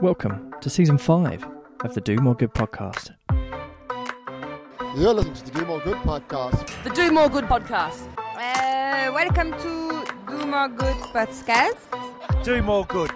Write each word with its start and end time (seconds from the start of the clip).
Welcome 0.00 0.54
to 0.60 0.70
season 0.70 0.98
five 0.98 1.46
of 1.84 1.94
the 1.94 2.00
Do 2.00 2.16
More 2.16 2.34
Good 2.34 2.52
podcast. 2.54 3.14
You're 4.96 5.12
listening 5.14 5.34
to 5.34 5.44
the 5.44 5.50
Do 5.60 5.66
More 5.66 5.80
Good 5.80 5.96
podcast. 5.98 6.84
The 6.84 6.90
Do 6.90 7.10
More 7.12 7.28
Good 7.28 7.44
podcast. 7.44 8.08
Uh, 8.18 9.12
welcome 9.12 9.52
to 9.52 10.04
Do 10.28 10.46
More 10.46 10.68
Good 10.68 10.96
podcast. 11.14 12.44
Do 12.44 12.62
more 12.62 12.84
good. 12.86 13.10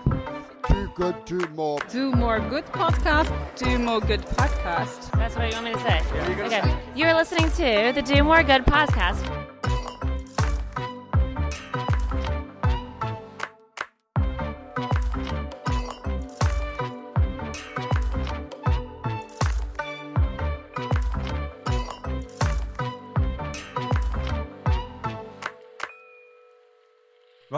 Too 0.69 0.91
good, 0.95 1.27
too 1.27 1.47
more. 1.55 1.79
Do 1.91 2.13
More 2.13 2.41
Good 2.41 2.65
podcast. 2.67 3.33
Do 3.57 3.79
More 3.79 4.01
Good 4.01 4.23
podcast. 4.23 5.11
That's 5.13 5.37
what 5.37 5.49
you 5.49 5.55
want 5.55 5.65
me 5.67 5.73
to 5.73 5.81
say. 5.81 6.01
okay. 6.45 6.77
You're 6.95 7.15
listening 7.15 7.51
to 7.53 7.93
the 7.95 8.03
Do 8.03 8.23
More 8.23 8.43
Good 8.43 8.65
podcast. 8.67 9.44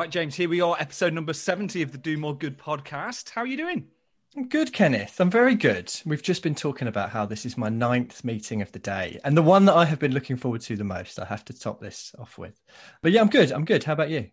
Right, 0.06 0.12
James, 0.12 0.37
here 0.37 0.48
we 0.48 0.60
are, 0.60 0.77
episode 0.78 1.15
number 1.15 1.33
70 1.33 1.83
of 1.83 1.91
the 1.91 1.98
Do 1.98 2.16
More 2.16 2.33
Good 2.33 2.56
podcast. 2.56 3.30
How 3.30 3.41
are 3.41 3.47
you 3.47 3.56
doing? 3.56 3.88
I'm 4.37 4.47
good, 4.47 4.73
Kenneth. 4.73 5.19
I'm 5.20 5.33
very 5.33 5.56
good. 5.56 5.92
We've 6.06 6.23
just 6.23 6.45
been 6.45 6.55
talking 6.55 6.87
about 6.87 7.10
how 7.10 7.27
this 7.27 7.45
is 7.45 7.59
my 7.59 7.70
ninth 7.70 8.23
meeting 8.23 8.62
of 8.62 8.70
the 8.70 8.78
day 8.78 9.19
and 9.24 9.37
the 9.37 9.42
one 9.42 9.64
that 9.64 9.74
I 9.74 9.84
have 9.84 9.98
been 9.98 10.14
looking 10.14 10.37
forward 10.37 10.61
to 10.61 10.77
the 10.77 10.84
most. 10.84 11.19
I 11.19 11.24
have 11.24 11.45
to 11.47 11.59
top 11.59 11.80
this 11.80 12.14
off 12.20 12.38
with. 12.38 12.55
But 13.02 13.11
yeah, 13.11 13.20
I'm 13.20 13.28
good. 13.28 13.50
I'm 13.50 13.64
good. 13.64 13.83
How 13.83 13.95
about 13.95 14.11
you? 14.11 14.30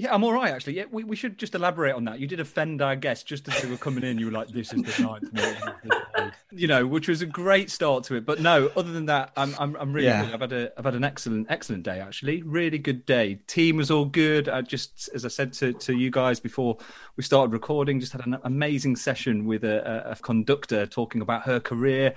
Yeah, 0.00 0.14
I'm 0.14 0.24
all 0.24 0.32
right, 0.32 0.50
actually. 0.50 0.78
Yeah, 0.78 0.84
we, 0.90 1.04
we 1.04 1.14
should 1.14 1.36
just 1.36 1.54
elaborate 1.54 1.94
on 1.94 2.04
that. 2.06 2.20
You 2.20 2.26
did 2.26 2.40
offend 2.40 2.80
our 2.80 2.96
guests 2.96 3.22
just 3.22 3.46
as 3.48 3.60
they 3.60 3.68
were 3.68 3.76
coming 3.76 4.02
in. 4.02 4.16
You 4.16 4.26
were 4.26 4.32
like, 4.32 4.48
this 4.48 4.72
is 4.72 4.82
the 4.82 5.02
ninth 5.02 5.30
meeting 5.30 5.56
of 5.62 5.74
the 5.82 5.88
day. 5.90 6.30
You 6.52 6.66
know, 6.66 6.86
which 6.86 7.08
was 7.08 7.22
a 7.22 7.26
great 7.26 7.70
start 7.70 8.04
to 8.04 8.14
it. 8.16 8.24
But 8.26 8.40
no, 8.40 8.70
other 8.76 8.92
than 8.92 9.06
that, 9.06 9.30
I'm 9.36 9.54
I'm, 9.58 9.76
I'm 9.76 9.92
really 9.92 10.08
Yeah. 10.08 10.24
good. 10.24 10.34
I've 10.34 10.40
had 10.40 10.52
a 10.52 10.72
I've 10.78 10.84
had 10.84 10.94
an 10.94 11.04
excellent 11.04 11.46
excellent 11.50 11.82
day 11.84 12.00
actually. 12.00 12.42
Really 12.42 12.78
good 12.78 13.04
day. 13.06 13.36
Team 13.46 13.76
was 13.76 13.90
all 13.90 14.04
good. 14.04 14.48
I 14.48 14.62
just 14.62 15.08
as 15.14 15.24
I 15.24 15.28
said 15.28 15.52
to, 15.54 15.72
to 15.72 15.94
you 15.96 16.10
guys 16.10 16.40
before 16.40 16.78
we 17.16 17.22
started 17.22 17.52
recording, 17.52 18.00
just 18.00 18.12
had 18.12 18.26
an 18.26 18.36
amazing 18.44 18.96
session 18.96 19.44
with 19.44 19.64
a, 19.64 20.08
a, 20.08 20.12
a 20.12 20.16
conductor 20.16 20.86
talking 20.86 21.20
about 21.20 21.42
her 21.44 21.60
career. 21.60 22.14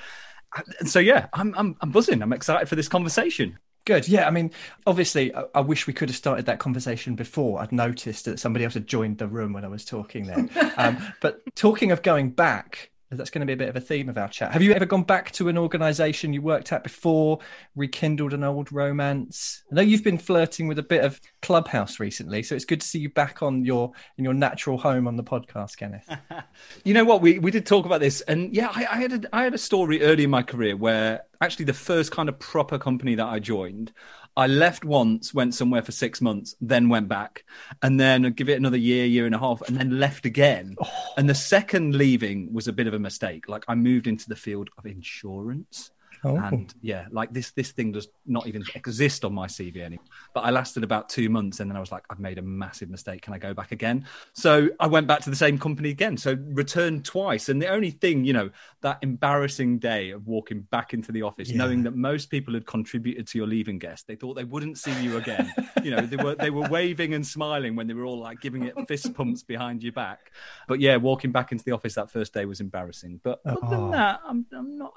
And 0.79 0.89
so 0.89 0.99
yeah, 0.99 1.27
I'm 1.33 1.53
I'm 1.55 1.75
I'm 1.81 1.91
buzzing. 1.91 2.21
I'm 2.21 2.33
excited 2.33 2.67
for 2.69 2.75
this 2.75 2.87
conversation. 2.87 3.57
Good. 3.85 4.07
Yeah. 4.07 4.27
I 4.27 4.31
mean, 4.31 4.51
obviously, 4.87 5.35
I, 5.35 5.43
I 5.55 5.61
wish 5.61 5.87
we 5.87 5.93
could 5.93 6.09
have 6.09 6.15
started 6.15 6.45
that 6.45 6.59
conversation 6.59 7.15
before. 7.15 7.61
I'd 7.61 7.71
noticed 7.71 8.25
that 8.25 8.39
somebody 8.39 8.63
else 8.65 8.73
had 8.75 8.87
joined 8.87 9.17
the 9.17 9.27
room 9.27 9.53
when 9.53 9.65
I 9.65 9.67
was 9.67 9.83
talking 9.83 10.25
there. 10.27 10.47
um, 10.77 10.97
but 11.21 11.41
talking 11.55 11.91
of 11.91 12.01
going 12.01 12.29
back, 12.29 12.91
that's 13.17 13.29
going 13.29 13.41
to 13.41 13.45
be 13.45 13.53
a 13.53 13.57
bit 13.57 13.69
of 13.69 13.75
a 13.75 13.81
theme 13.81 14.09
of 14.09 14.17
our 14.17 14.27
chat. 14.27 14.51
Have 14.51 14.61
you 14.61 14.73
ever 14.73 14.85
gone 14.85 15.03
back 15.03 15.31
to 15.31 15.49
an 15.49 15.57
organisation 15.57 16.33
you 16.33 16.41
worked 16.41 16.71
at 16.71 16.83
before, 16.83 17.39
rekindled 17.75 18.33
an 18.33 18.43
old 18.43 18.71
romance? 18.71 19.63
I 19.71 19.75
know 19.75 19.81
you've 19.81 20.03
been 20.03 20.17
flirting 20.17 20.67
with 20.67 20.79
a 20.79 20.83
bit 20.83 21.03
of 21.03 21.19
Clubhouse 21.41 21.99
recently, 21.99 22.43
so 22.43 22.55
it's 22.55 22.65
good 22.65 22.81
to 22.81 22.87
see 22.87 22.99
you 22.99 23.09
back 23.09 23.41
on 23.41 23.65
your 23.65 23.91
in 24.17 24.23
your 24.23 24.33
natural 24.33 24.77
home 24.77 25.07
on 25.07 25.15
the 25.15 25.23
podcast, 25.23 25.77
Kenneth. 25.77 26.09
You 26.83 26.93
know 26.93 27.03
what? 27.03 27.21
We 27.21 27.39
we 27.39 27.51
did 27.51 27.65
talk 27.65 27.85
about 27.85 27.99
this, 27.99 28.21
and 28.21 28.53
yeah, 28.55 28.69
I, 28.73 28.85
I 28.85 28.95
had 28.97 29.25
a, 29.25 29.35
I 29.35 29.43
had 29.43 29.53
a 29.53 29.57
story 29.57 30.01
early 30.01 30.25
in 30.25 30.29
my 30.29 30.43
career 30.43 30.75
where 30.75 31.21
actually 31.41 31.65
the 31.65 31.73
first 31.73 32.11
kind 32.11 32.29
of 32.29 32.39
proper 32.39 32.77
company 32.77 33.15
that 33.15 33.25
I 33.25 33.39
joined, 33.39 33.91
I 34.35 34.47
left 34.47 34.83
once, 34.83 35.33
went 35.33 35.53
somewhere 35.53 35.83
for 35.83 35.91
six 35.91 36.19
months, 36.19 36.55
then 36.59 36.89
went 36.89 37.07
back, 37.07 37.45
and 37.83 37.99
then 37.99 38.25
I'd 38.25 38.35
give 38.35 38.49
it 38.49 38.57
another 38.57 38.77
year, 38.77 39.05
year 39.05 39.25
and 39.27 39.35
a 39.35 39.39
half, 39.39 39.61
and 39.67 39.77
then 39.77 39.99
left 39.99 40.25
again. 40.25 40.75
Oh. 40.81 41.13
And 41.17 41.29
the 41.29 41.35
second 41.35 41.95
leaving 41.95 42.51
was 42.51 42.67
a 42.67 42.73
bit 42.73 42.87
of 42.87 42.93
a 42.93 42.99
mistake. 42.99 43.47
Like 43.47 43.63
I 43.67 43.75
moved 43.75 44.07
into 44.07 44.27
the 44.27 44.35
field 44.35 44.69
of 44.77 44.85
insurance. 44.85 45.91
Oh. 46.25 46.37
And 46.37 46.73
yeah, 46.81 47.05
like 47.11 47.33
this 47.33 47.51
this 47.51 47.71
thing 47.71 47.91
does 47.91 48.07
not 48.25 48.47
even 48.47 48.63
exist 48.75 49.25
on 49.25 49.33
my 49.33 49.47
CV 49.47 49.77
anymore. 49.77 50.05
But 50.33 50.41
I 50.41 50.51
lasted 50.51 50.83
about 50.83 51.09
two 51.09 51.29
months, 51.29 51.59
and 51.59 51.69
then 51.69 51.75
I 51.77 51.79
was 51.79 51.91
like, 51.91 52.03
I've 52.09 52.19
made 52.19 52.37
a 52.37 52.41
massive 52.41 52.89
mistake. 52.89 53.21
Can 53.21 53.33
I 53.33 53.37
go 53.37 53.53
back 53.53 53.71
again? 53.71 54.05
So 54.33 54.69
I 54.79 54.87
went 54.87 55.07
back 55.07 55.21
to 55.21 55.29
the 55.29 55.35
same 55.35 55.57
company 55.57 55.89
again. 55.89 56.17
So 56.17 56.37
returned 56.51 57.05
twice. 57.05 57.49
And 57.49 57.61
the 57.61 57.67
only 57.67 57.91
thing, 57.91 58.25
you 58.25 58.33
know, 58.33 58.49
that 58.81 58.99
embarrassing 59.01 59.79
day 59.79 60.11
of 60.11 60.27
walking 60.27 60.61
back 60.71 60.93
into 60.93 61.11
the 61.11 61.21
office, 61.23 61.49
Yeah. 61.49 61.57
knowing 61.57 61.83
that 61.83 61.95
most 61.95 62.29
people 62.29 62.53
had 62.53 62.65
contributed 62.65 63.27
to 63.27 63.37
your 63.37 63.47
leaving 63.47 63.79
guest, 63.79 64.07
they 64.07 64.15
thought 64.15 64.35
they 64.35 64.43
wouldn't 64.43 64.77
see 64.77 64.93
you 65.03 65.17
again. 65.17 65.51
you 65.83 65.91
know, 65.91 66.01
they 66.01 66.17
were 66.17 66.35
they 66.35 66.49
were 66.49 66.67
waving 66.69 67.13
and 67.13 67.25
smiling 67.25 67.75
when 67.75 67.87
they 67.87 67.93
were 67.93 68.05
all 68.05 68.19
like 68.19 68.39
giving 68.41 68.63
it 68.63 68.75
fist 68.87 69.13
pumps 69.13 69.43
behind 69.43 69.83
your 69.83 69.93
back. 69.93 70.31
But 70.67 70.79
yeah, 70.79 70.95
walking 70.97 71.31
back 71.31 71.51
into 71.51 71.63
the 71.63 71.71
office 71.71 71.95
that 71.95 72.09
first 72.09 72.33
day 72.33 72.45
was 72.45 72.59
embarrassing. 72.61 73.19
But 73.23 73.39
uh, 73.45 73.49
other 73.51 73.59
Oh. 73.63 73.69
than 73.69 73.91
that, 73.91 74.21
I'm 74.25 74.45
I'm 74.53 74.77
not 74.77 74.93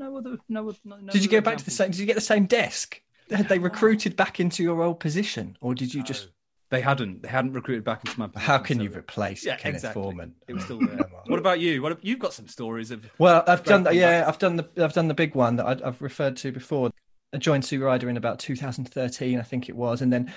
no 0.00 0.16
other 0.18 0.36
no. 0.48 0.62
no 0.84 0.96
Did 1.12 1.22
you 1.22 1.28
other 1.28 1.28
get 1.28 1.44
back 1.44 1.58
to 1.58 1.64
the 1.64 1.70
same? 1.70 1.90
Did 1.92 2.00
you 2.00 2.06
get 2.06 2.14
the 2.16 2.20
same 2.20 2.46
desk? 2.46 3.00
Had 3.30 3.48
they 3.48 3.58
recruited 3.60 4.16
back 4.16 4.40
into 4.40 4.62
your 4.64 4.82
old 4.82 4.98
position, 4.98 5.56
or 5.60 5.74
did 5.74 5.94
you 5.94 6.02
just? 6.02 6.28
They 6.70 6.80
hadn't. 6.80 7.22
They 7.22 7.28
hadn't 7.28 7.52
recruited 7.52 7.84
back 7.84 8.04
into 8.04 8.18
my. 8.18 8.26
Position, 8.28 8.46
How 8.46 8.58
can 8.58 8.78
so- 8.78 8.82
you 8.84 8.90
replace 8.90 9.44
Yeah, 9.44 9.56
Kenneth 9.56 9.76
exactly. 9.76 10.02
Foreman? 10.02 10.34
It 10.48 10.54
was 10.54 10.64
still 10.64 10.78
there. 10.86 10.98
what 11.26 11.38
about 11.38 11.60
you? 11.60 11.82
What 11.82 11.92
have, 11.92 11.98
you've 12.02 12.18
got 12.18 12.32
some 12.32 12.48
stories 12.48 12.90
of? 12.90 13.08
Well, 13.18 13.44
I've 13.46 13.62
done 13.64 13.84
Great 13.84 13.96
yeah, 13.96 14.20
comeback. 14.20 14.28
I've 14.28 14.38
done 14.38 14.56
the 14.56 14.84
I've 14.84 14.92
done 14.92 15.08
the 15.08 15.14
big 15.14 15.34
one 15.34 15.56
that 15.56 15.66
I'd, 15.66 15.82
I've 15.82 16.00
referred 16.02 16.36
to 16.38 16.50
before. 16.52 16.90
I 17.32 17.38
joined 17.38 17.64
Sue 17.64 17.82
Ryder 17.84 18.08
in 18.08 18.16
about 18.16 18.40
2013, 18.40 19.38
I 19.38 19.42
think 19.42 19.68
it 19.68 19.76
was, 19.76 20.02
and 20.02 20.12
then 20.12 20.32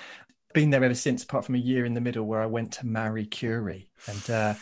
been 0.52 0.70
there 0.70 0.84
ever 0.84 0.94
since. 0.94 1.24
Apart 1.24 1.44
from 1.44 1.56
a 1.56 1.58
year 1.58 1.84
in 1.84 1.94
the 1.94 2.00
middle 2.00 2.24
where 2.26 2.40
I 2.40 2.46
went 2.46 2.72
to 2.74 2.86
Marie 2.86 3.26
Curie, 3.26 3.88
and 4.06 4.30
uh, 4.30 4.54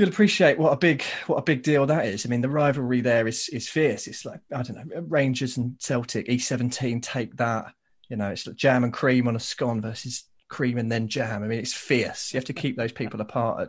you'll 0.00 0.08
appreciate 0.08 0.58
what 0.58 0.72
a 0.72 0.76
big 0.78 1.02
what 1.26 1.36
a 1.36 1.42
big 1.42 1.62
deal 1.62 1.84
that 1.84 2.06
is. 2.06 2.24
I 2.24 2.30
mean, 2.30 2.40
the 2.40 2.48
rivalry 2.48 3.02
there 3.02 3.28
is 3.28 3.50
is 3.50 3.68
fierce. 3.68 4.06
It's 4.06 4.24
like 4.24 4.40
I 4.50 4.62
don't 4.62 4.76
know, 4.88 5.02
Rangers 5.02 5.58
and 5.58 5.76
Celtic, 5.78 6.26
E17 6.26 7.02
take 7.02 7.36
that. 7.36 7.66
You 8.08 8.16
know, 8.16 8.30
it's 8.30 8.46
like 8.46 8.56
jam 8.56 8.82
and 8.82 8.92
cream 8.92 9.28
on 9.28 9.36
a 9.36 9.40
scone 9.40 9.82
versus 9.82 10.24
cream 10.48 10.78
and 10.78 10.90
then 10.90 11.06
jam. 11.08 11.42
I 11.44 11.46
mean, 11.46 11.58
it's 11.58 11.74
fierce. 11.74 12.32
You 12.32 12.38
have 12.38 12.46
to 12.46 12.54
keep 12.54 12.78
those 12.78 12.92
people 12.92 13.20
apart 13.20 13.60
at 13.60 13.68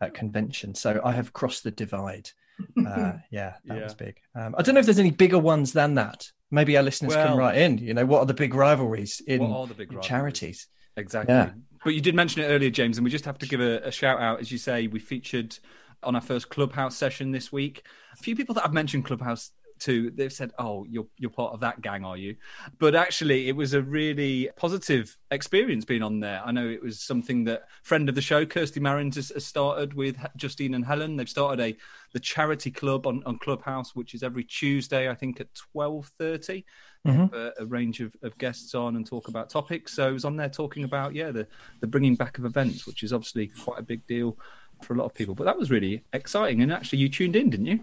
at 0.00 0.14
convention. 0.14 0.74
So 0.74 1.00
I 1.04 1.12
have 1.12 1.34
crossed 1.34 1.64
the 1.64 1.70
divide. 1.70 2.30
Uh, 2.78 3.12
yeah, 3.30 3.54
that 3.66 3.76
Yeah. 3.76 3.84
was 3.84 3.94
big. 3.94 4.16
Um, 4.34 4.54
I 4.56 4.62
don't 4.62 4.74
know 4.74 4.80
if 4.80 4.86
there's 4.86 4.98
any 4.98 5.10
bigger 5.10 5.38
ones 5.38 5.74
than 5.74 5.94
that. 5.96 6.30
Maybe 6.50 6.78
our 6.78 6.82
listeners 6.82 7.14
Well- 7.14 7.28
can 7.28 7.36
write 7.36 7.58
in. 7.58 7.76
You 7.78 7.92
know, 7.92 8.06
what 8.06 8.20
are 8.20 8.26
the 8.26 8.32
big 8.32 8.54
rivalries 8.54 9.20
in, 9.26 9.40
the 9.40 9.74
big 9.76 9.90
in 9.90 9.96
rivalries? 9.96 10.06
charities? 10.08 10.66
Exactly. 10.96 11.34
Yeah. 11.34 11.50
But 11.84 11.94
you 11.94 12.00
did 12.00 12.14
mention 12.14 12.42
it 12.42 12.46
earlier, 12.46 12.70
James, 12.70 12.98
and 12.98 13.04
we 13.04 13.10
just 13.10 13.24
have 13.24 13.38
to 13.38 13.46
give 13.46 13.60
a, 13.60 13.78
a 13.78 13.90
shout 13.92 14.20
out. 14.20 14.40
As 14.40 14.50
you 14.50 14.58
say, 14.58 14.86
we 14.86 14.98
featured 14.98 15.58
on 16.02 16.14
our 16.14 16.20
first 16.20 16.48
Clubhouse 16.48 16.96
session 16.96 17.32
this 17.32 17.52
week. 17.52 17.84
A 18.12 18.16
few 18.16 18.36
people 18.36 18.54
that 18.56 18.64
I've 18.64 18.72
mentioned 18.72 19.04
Clubhouse 19.04 19.52
to, 19.80 20.10
they've 20.10 20.32
said, 20.32 20.52
"Oh, 20.58 20.84
you're 20.88 21.06
you're 21.18 21.30
part 21.30 21.54
of 21.54 21.60
that 21.60 21.80
gang, 21.82 22.04
are 22.04 22.16
you?" 22.16 22.36
But 22.78 22.94
actually, 22.94 23.48
it 23.48 23.56
was 23.56 23.74
a 23.74 23.82
really 23.82 24.50
positive 24.56 25.16
experience 25.30 25.84
being 25.84 26.02
on 26.02 26.20
there. 26.20 26.42
I 26.44 26.52
know 26.52 26.68
it 26.68 26.82
was 26.82 27.00
something 27.00 27.44
that 27.44 27.68
friend 27.82 28.08
of 28.08 28.14
the 28.14 28.22
show, 28.22 28.46
Kirsty 28.46 28.80
Marrins, 28.80 29.16
has, 29.16 29.30
has 29.30 29.46
started 29.46 29.94
with 29.94 30.16
Justine 30.36 30.74
and 30.74 30.84
Helen. 30.84 31.16
They've 31.16 31.28
started 31.28 31.60
a 31.62 31.76
the 32.14 32.20
charity 32.20 32.70
club 32.70 33.06
on, 33.06 33.22
on 33.26 33.38
Clubhouse, 33.38 33.94
which 33.94 34.14
is 34.14 34.22
every 34.22 34.44
Tuesday, 34.44 35.10
I 35.10 35.14
think, 35.14 35.40
at 35.40 35.54
twelve 35.54 36.10
thirty 36.18 36.64
Mhm. 37.06 37.32
a, 37.32 37.52
a 37.62 37.66
range 37.66 38.00
of, 38.00 38.14
of 38.22 38.36
guests 38.38 38.74
on 38.74 38.96
and 38.96 39.06
talk 39.06 39.28
about 39.28 39.48
topics. 39.48 39.94
So 39.94 40.08
I 40.08 40.10
was 40.10 40.24
on 40.24 40.36
there 40.36 40.48
talking 40.48 40.84
about 40.84 41.14
yeah 41.14 41.30
the 41.30 41.46
the 41.80 41.86
bringing 41.86 42.16
back 42.16 42.38
of 42.38 42.44
events, 42.44 42.86
which 42.86 43.02
is 43.02 43.12
obviously 43.12 43.48
quite 43.48 43.78
a 43.78 43.82
big 43.82 44.06
deal 44.06 44.36
for 44.82 44.94
a 44.94 44.96
lot 44.96 45.04
of 45.06 45.14
people. 45.14 45.34
But 45.34 45.44
that 45.44 45.58
was 45.58 45.70
really 45.70 46.02
exciting. 46.12 46.62
And 46.62 46.72
actually, 46.72 46.98
you 47.00 47.08
tuned 47.08 47.36
in, 47.36 47.50
didn't 47.50 47.66
you? 47.66 47.80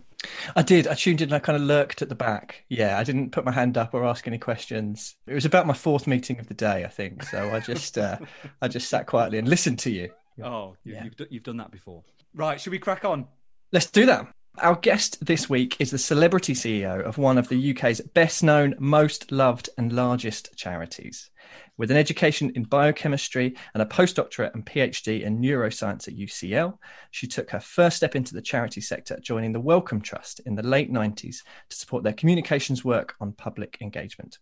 I 0.56 0.62
did. 0.64 0.88
I 0.88 0.96
tuned 0.96 1.22
in 1.22 1.30
and 1.30 1.36
I 1.36 1.40
kind 1.40 1.56
of 1.56 1.62
lurked 1.62 2.02
at 2.02 2.10
the 2.10 2.16
back. 2.16 2.64
Yeah, 2.70 2.98
I 2.98 3.04
didn't 3.04 3.32
put 3.32 3.46
my 3.46 3.52
hand 3.52 3.78
up 3.78 3.94
or 3.94 4.06
ask 4.06 4.28
any 4.28 4.38
questions. 4.40 5.16
It 5.28 5.34
was 5.34 5.46
about 5.46 5.68
my 5.68 5.74
fourth 5.74 6.08
meeting 6.08 6.40
of 6.40 6.48
the 6.48 6.54
day, 6.54 6.84
I 6.84 6.88
think. 6.90 7.24
So 7.24 7.52
I 7.54 7.60
just, 7.60 7.98
uh, 7.98 8.18
I 8.62 8.68
just 8.68 8.90
sat 8.90 9.06
quietly 9.08 9.38
and 9.38 9.48
listened 9.48 9.80
to 9.80 9.92
you. 9.92 10.10
Oh, 10.44 10.76
you, 10.84 10.94
Yeah. 10.94 11.04
you've 11.06 11.16
d- 11.16 11.28
you've 11.30 11.44
done 11.44 11.58
that 11.58 11.72
before. 11.72 12.04
Right? 12.34 12.60
Should 12.60 12.72
we 12.72 12.80
crack 12.80 13.06
on? 13.06 13.28
Let's 13.72 13.90
do 13.90 14.06
that. 14.08 14.28
Our 14.60 14.76
guest 14.76 15.26
this 15.26 15.50
week 15.50 15.76
is 15.80 15.92
the 15.92 15.98
celebrity 15.98 16.54
CEO 16.54 17.02
of 17.02 17.18
one 17.18 17.38
of 17.38 17.50
the 17.50 17.72
UK's 17.72 18.00
best 18.00 18.42
known, 18.42 18.74
most 18.80 19.30
loved, 19.32 19.70
and 19.78 19.92
largest 19.92 20.56
charities. 20.56 21.30
With 21.78 21.92
an 21.92 21.98
education 21.98 22.54
in 22.56 22.64
biochemistry 22.64 23.58
and 23.74 23.84
a 23.84 23.86
postdoctorate 23.86 24.54
and 24.54 24.66
PhD 24.66 25.24
in 25.24 25.40
neuroscience 25.40 26.08
at 26.08 26.16
UCL, 26.16 26.78
she 27.12 27.28
took 27.28 27.50
her 27.50 27.60
first 27.60 27.98
step 27.98 28.16
into 28.16 28.34
the 28.34 28.42
charity 28.42 28.80
sector, 28.80 29.20
joining 29.22 29.52
the 29.52 29.60
Wellcome 29.60 30.02
Trust 30.02 30.40
in 30.46 30.56
the 30.56 30.64
late 30.64 30.92
90s 30.92 31.40
to 31.70 31.76
support 31.76 32.04
their 32.04 32.14
communications 32.14 32.86
work 32.86 33.16
on 33.20 33.34
public 33.34 33.78
engagement. 33.82 34.40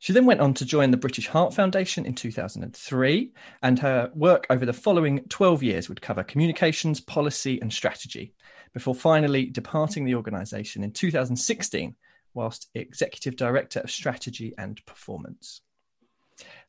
She 0.00 0.12
then 0.12 0.26
went 0.26 0.40
on 0.40 0.52
to 0.54 0.66
join 0.66 0.90
the 0.90 0.96
British 0.96 1.28
Heart 1.28 1.54
Foundation 1.54 2.06
in 2.06 2.16
2003, 2.16 3.32
and 3.62 3.78
her 3.78 4.10
work 4.16 4.48
over 4.50 4.66
the 4.66 4.72
following 4.72 5.20
12 5.28 5.62
years 5.62 5.88
would 5.88 6.02
cover 6.02 6.24
communications, 6.24 7.00
policy, 7.00 7.60
and 7.60 7.72
strategy, 7.72 8.34
before 8.72 8.94
finally 8.94 9.46
departing 9.46 10.04
the 10.04 10.14
organisation 10.14 10.82
in 10.82 10.92
2016 10.92 11.94
whilst 12.34 12.68
Executive 12.74 13.36
Director 13.36 13.80
of 13.80 13.90
Strategy 13.90 14.54
and 14.56 14.84
Performance. 14.86 15.60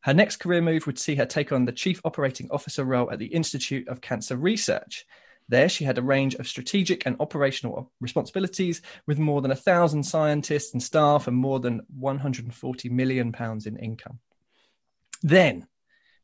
Her 0.01 0.13
next 0.13 0.37
career 0.37 0.61
move 0.61 0.85
would 0.85 0.99
see 0.99 1.15
her 1.15 1.25
take 1.25 1.51
on 1.51 1.65
the 1.65 1.71
Chief 1.71 2.01
Operating 2.03 2.49
Officer 2.51 2.83
role 2.83 3.09
at 3.11 3.19
the 3.19 3.27
Institute 3.27 3.87
of 3.87 4.01
Cancer 4.01 4.35
Research, 4.35 5.05
There, 5.49 5.69
she 5.69 5.83
had 5.83 5.97
a 5.97 6.03
range 6.03 6.35
of 6.35 6.47
strategic 6.47 7.05
and 7.05 7.15
operational 7.19 7.91
responsibilities 7.99 8.81
with 9.07 9.19
more 9.19 9.41
than 9.41 9.51
a 9.51 9.55
thousand 9.55 10.03
scientists 10.03 10.73
and 10.73 10.81
staff 10.81 11.27
and 11.27 11.35
more 11.35 11.59
than 11.59 11.81
140 11.97 12.89
million 12.89 13.31
pounds 13.31 13.65
in 13.65 13.77
income. 13.77 14.19
Then, 15.21 15.67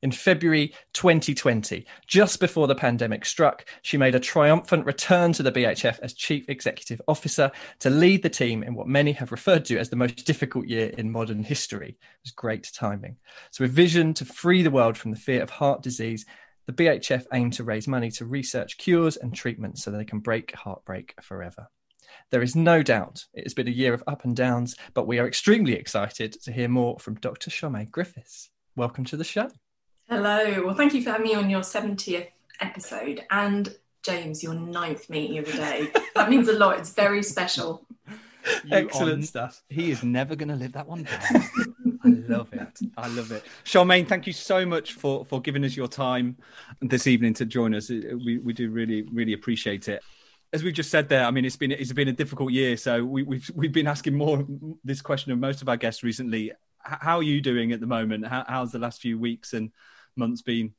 in 0.01 0.11
February 0.11 0.73
2020, 0.93 1.85
just 2.07 2.39
before 2.39 2.67
the 2.67 2.75
pandemic 2.75 3.25
struck, 3.25 3.65
she 3.81 3.97
made 3.97 4.15
a 4.15 4.19
triumphant 4.19 4.85
return 4.85 5.33
to 5.33 5.43
the 5.43 5.51
BHF 5.51 5.99
as 6.01 6.13
Chief 6.13 6.47
Executive 6.47 7.01
Officer 7.07 7.51
to 7.79 7.89
lead 7.89 8.23
the 8.23 8.29
team 8.29 8.63
in 8.63 8.75
what 8.75 8.87
many 8.87 9.11
have 9.11 9.31
referred 9.31 9.65
to 9.65 9.77
as 9.77 9.89
the 9.89 9.95
most 9.95 10.25
difficult 10.25 10.67
year 10.67 10.89
in 10.97 11.11
modern 11.11 11.43
history. 11.43 11.89
It 11.89 12.23
was 12.23 12.31
great 12.31 12.69
timing. 12.73 13.17
So, 13.51 13.63
with 13.63 13.71
a 13.71 13.73
vision 13.73 14.13
to 14.15 14.25
free 14.25 14.63
the 14.63 14.71
world 14.71 14.97
from 14.97 15.11
the 15.11 15.17
fear 15.17 15.41
of 15.41 15.49
heart 15.49 15.81
disease, 15.81 16.25
the 16.65 16.73
BHF 16.73 17.25
aim 17.33 17.51
to 17.51 17.63
raise 17.63 17.87
money 17.87 18.11
to 18.11 18.25
research 18.25 18.77
cures 18.77 19.17
and 19.17 19.33
treatments 19.33 19.83
so 19.83 19.91
that 19.91 19.97
they 19.97 20.05
can 20.05 20.19
break 20.19 20.53
heartbreak 20.53 21.15
forever. 21.21 21.67
There 22.31 22.43
is 22.43 22.55
no 22.55 22.83
doubt 22.83 23.25
it 23.33 23.43
has 23.43 23.53
been 23.53 23.67
a 23.67 23.71
year 23.71 23.93
of 23.93 24.03
up 24.07 24.23
and 24.23 24.35
downs, 24.35 24.75
but 24.93 25.07
we 25.07 25.19
are 25.19 25.27
extremely 25.27 25.73
excited 25.73 26.33
to 26.43 26.51
hear 26.51 26.69
more 26.69 26.99
from 26.99 27.15
Dr. 27.15 27.49
Charmaine 27.49 27.89
Griffiths. 27.89 28.49
Welcome 28.75 29.05
to 29.05 29.17
the 29.17 29.23
show. 29.23 29.49
Hello. 30.09 30.63
Well, 30.65 30.73
thank 30.73 30.95
you 30.95 31.03
for 31.03 31.11
having 31.11 31.27
me 31.27 31.35
on 31.35 31.50
your 31.51 31.61
70th 31.61 32.29
episode 32.61 33.23
and 33.29 33.75
James, 34.01 34.41
your 34.41 34.56
ninth 34.56 35.07
meeting 35.07 35.38
of 35.38 35.45
the 35.45 35.51
day. 35.51 35.91
that 36.15 36.31
means 36.31 36.47
a 36.47 36.53
lot. 36.53 36.79
It's 36.79 36.89
very 36.91 37.21
special. 37.21 37.85
You 38.07 38.71
Excellent 38.71 39.23
are- 39.23 39.27
stuff. 39.27 39.61
He 39.69 39.91
is 39.91 40.01
never 40.01 40.35
going 40.35 40.50
to 40.50 40.56
live 40.56 40.71
that 40.73 40.88
one 40.88 41.03
down. 41.03 41.19
I 42.03 42.07
love 42.27 42.51
it. 42.53 42.79
I 42.97 43.07
love 43.09 43.31
it. 43.31 43.44
Charmaine, 43.65 44.07
thank 44.07 44.25
you 44.25 44.33
so 44.33 44.65
much 44.65 44.94
for, 44.94 45.25
for 45.25 45.41
giving 45.41 45.63
us 45.63 45.75
your 45.75 45.88
time 45.88 46.38
this 46.81 47.06
evening 47.06 47.35
to 47.35 47.45
join 47.45 47.75
us. 47.75 47.89
We, 47.89 48.39
we 48.44 48.53
do 48.53 48.71
really, 48.71 49.03
really 49.11 49.33
appreciate 49.33 49.88
it. 49.89 50.01
As 50.53 50.63
we've 50.63 50.73
just 50.73 50.89
said 50.89 51.09
there, 51.09 51.25
I 51.25 51.29
mean, 51.29 51.45
it's 51.45 51.57
been 51.57 51.71
it's 51.71 51.94
been 51.94 52.07
a 52.07 52.13
difficult 52.13 52.51
year. 52.51 52.75
So 52.77 53.06
we, 53.06 53.21
we've 53.21 53.51
we've 53.53 53.71
been 53.71 53.85
asking 53.85 54.15
more 54.15 54.47
this 54.83 55.00
question 55.00 55.31
of 55.31 55.38
most 55.38 55.61
of 55.61 55.69
our 55.69 55.77
guests 55.77 56.01
recently. 56.01 56.53
How 56.79 57.17
are 57.17 57.23
you 57.23 57.39
doing 57.39 57.71
at 57.73 57.79
the 57.79 57.85
moment? 57.85 58.25
How, 58.25 58.45
how's 58.47 58.71
the 58.71 58.79
last 58.79 59.00
few 59.00 59.19
weeks 59.19 59.53
and 59.53 59.69
months 60.19 60.42
been? 60.44 60.74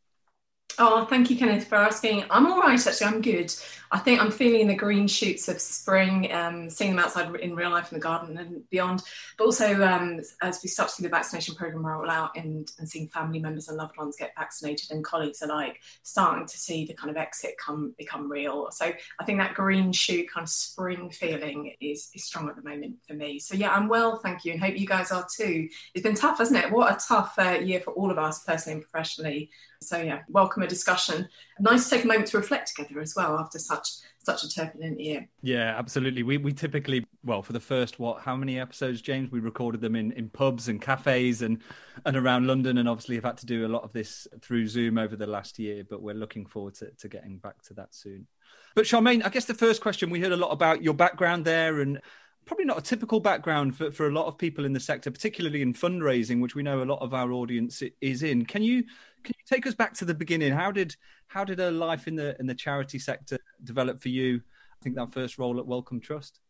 Oh, 0.78 1.04
thank 1.04 1.30
you, 1.30 1.36
Kenneth, 1.36 1.66
for 1.68 1.76
asking. 1.76 2.24
I'm 2.30 2.46
all 2.50 2.60
right, 2.60 2.86
actually. 2.86 3.06
I'm 3.06 3.20
good. 3.20 3.52
I 3.92 3.98
think 3.98 4.20
I'm 4.20 4.30
feeling 4.30 4.68
the 4.68 4.74
green 4.74 5.08
shoots 5.08 5.48
of 5.48 5.60
spring, 5.60 6.32
um, 6.32 6.70
seeing 6.70 6.92
them 6.92 7.04
outside 7.04 7.34
in 7.36 7.56
real 7.56 7.70
life 7.70 7.90
in 7.90 7.98
the 7.98 8.02
garden 8.02 8.38
and 8.38 8.68
beyond. 8.70 9.02
But 9.36 9.44
also, 9.44 9.82
um, 9.84 10.20
as 10.42 10.60
we 10.62 10.68
start 10.68 10.90
to 10.90 10.94
see 10.94 11.02
the 11.02 11.08
vaccination 11.08 11.56
program 11.56 11.84
roll 11.84 12.08
out 12.08 12.36
and, 12.36 12.70
and 12.78 12.88
seeing 12.88 13.08
family 13.08 13.40
members 13.40 13.68
and 13.68 13.76
loved 13.76 13.96
ones 13.98 14.16
get 14.16 14.32
vaccinated 14.38 14.92
and 14.92 15.04
colleagues 15.04 15.42
alike, 15.42 15.80
starting 16.02 16.46
to 16.46 16.56
see 16.56 16.86
the 16.86 16.94
kind 16.94 17.10
of 17.10 17.16
exit 17.16 17.56
come 17.58 17.94
become 17.98 18.30
real. 18.30 18.68
So 18.70 18.92
I 19.18 19.24
think 19.24 19.38
that 19.38 19.54
green 19.54 19.92
shoot 19.92 20.30
kind 20.32 20.44
of 20.44 20.50
spring 20.50 21.10
feeling 21.10 21.74
is, 21.80 22.10
is 22.14 22.24
strong 22.24 22.48
at 22.48 22.54
the 22.54 22.62
moment 22.62 22.98
for 23.08 23.14
me. 23.14 23.40
So 23.40 23.56
yeah, 23.56 23.74
I'm 23.74 23.88
well, 23.88 24.18
thank 24.18 24.44
you, 24.44 24.52
and 24.52 24.60
hope 24.60 24.78
you 24.78 24.86
guys 24.86 25.10
are 25.10 25.26
too. 25.36 25.68
It's 25.94 26.04
been 26.04 26.14
tough, 26.14 26.38
hasn't 26.38 26.64
it? 26.64 26.70
What 26.70 26.92
a 26.92 27.06
tough 27.06 27.34
uh, 27.38 27.58
year 27.60 27.80
for 27.80 27.92
all 27.94 28.10
of 28.10 28.18
us, 28.18 28.44
personally 28.44 28.80
and 28.80 28.88
professionally. 28.88 29.50
So 29.82 29.96
yeah, 29.96 30.20
welcome 30.28 30.62
a 30.62 30.66
discussion. 30.66 31.26
Nice 31.58 31.84
to 31.84 31.96
take 31.96 32.04
a 32.04 32.06
moment 32.06 32.26
to 32.28 32.36
reflect 32.36 32.74
together 32.74 33.00
as 33.00 33.14
well 33.16 33.38
after 33.38 33.58
such 33.58 33.88
such 34.22 34.44
a 34.44 34.48
turbulent 34.50 35.00
year. 35.00 35.26
Yeah, 35.40 35.74
absolutely. 35.78 36.22
We 36.22 36.36
we 36.36 36.52
typically 36.52 37.06
well 37.24 37.42
for 37.42 37.54
the 37.54 37.60
first 37.60 37.98
what 37.98 38.20
how 38.20 38.36
many 38.36 38.60
episodes, 38.60 39.00
James? 39.00 39.30
We 39.30 39.40
recorded 39.40 39.80
them 39.80 39.96
in, 39.96 40.12
in 40.12 40.28
pubs 40.28 40.68
and 40.68 40.82
cafes 40.82 41.40
and 41.40 41.62
and 42.04 42.14
around 42.14 42.46
London, 42.46 42.76
and 42.76 42.88
obviously 42.88 43.14
have 43.14 43.24
had 43.24 43.38
to 43.38 43.46
do 43.46 43.66
a 43.66 43.68
lot 43.68 43.82
of 43.82 43.92
this 43.94 44.28
through 44.42 44.66
Zoom 44.66 44.98
over 44.98 45.16
the 45.16 45.26
last 45.26 45.58
year. 45.58 45.82
But 45.88 46.02
we're 46.02 46.14
looking 46.14 46.44
forward 46.44 46.74
to, 46.74 46.90
to 46.98 47.08
getting 47.08 47.38
back 47.38 47.62
to 47.62 47.74
that 47.74 47.94
soon. 47.94 48.26
But 48.74 48.84
Charmaine, 48.84 49.24
I 49.24 49.30
guess 49.30 49.46
the 49.46 49.54
first 49.54 49.80
question 49.80 50.10
we 50.10 50.20
heard 50.20 50.32
a 50.32 50.36
lot 50.36 50.50
about 50.50 50.82
your 50.82 50.94
background 50.94 51.46
there 51.46 51.80
and. 51.80 52.00
Probably 52.46 52.64
not 52.64 52.78
a 52.78 52.82
typical 52.82 53.20
background 53.20 53.76
for, 53.76 53.92
for 53.92 54.08
a 54.08 54.12
lot 54.12 54.26
of 54.26 54.36
people 54.36 54.64
in 54.64 54.72
the 54.72 54.80
sector, 54.80 55.10
particularly 55.10 55.62
in 55.62 55.72
fundraising, 55.72 56.40
which 56.40 56.54
we 56.54 56.62
know 56.62 56.82
a 56.82 56.84
lot 56.84 57.00
of 57.00 57.14
our 57.14 57.32
audience 57.32 57.82
is 58.00 58.22
in. 58.22 58.44
Can 58.44 58.62
you 58.62 58.82
can 59.22 59.34
you 59.38 59.44
take 59.46 59.66
us 59.66 59.74
back 59.74 59.94
to 59.94 60.04
the 60.04 60.14
beginning? 60.14 60.52
How 60.52 60.72
did 60.72 60.96
how 61.28 61.44
did 61.44 61.60
a 61.60 61.70
life 61.70 62.08
in 62.08 62.16
the 62.16 62.36
in 62.40 62.46
the 62.46 62.54
charity 62.54 62.98
sector 62.98 63.38
develop 63.62 64.00
for 64.00 64.08
you? 64.08 64.40
I 64.80 64.82
think 64.82 64.96
that 64.96 65.12
first 65.12 65.38
role 65.38 65.58
at 65.58 65.66
Wellcome 65.66 66.00
Trust. 66.00 66.40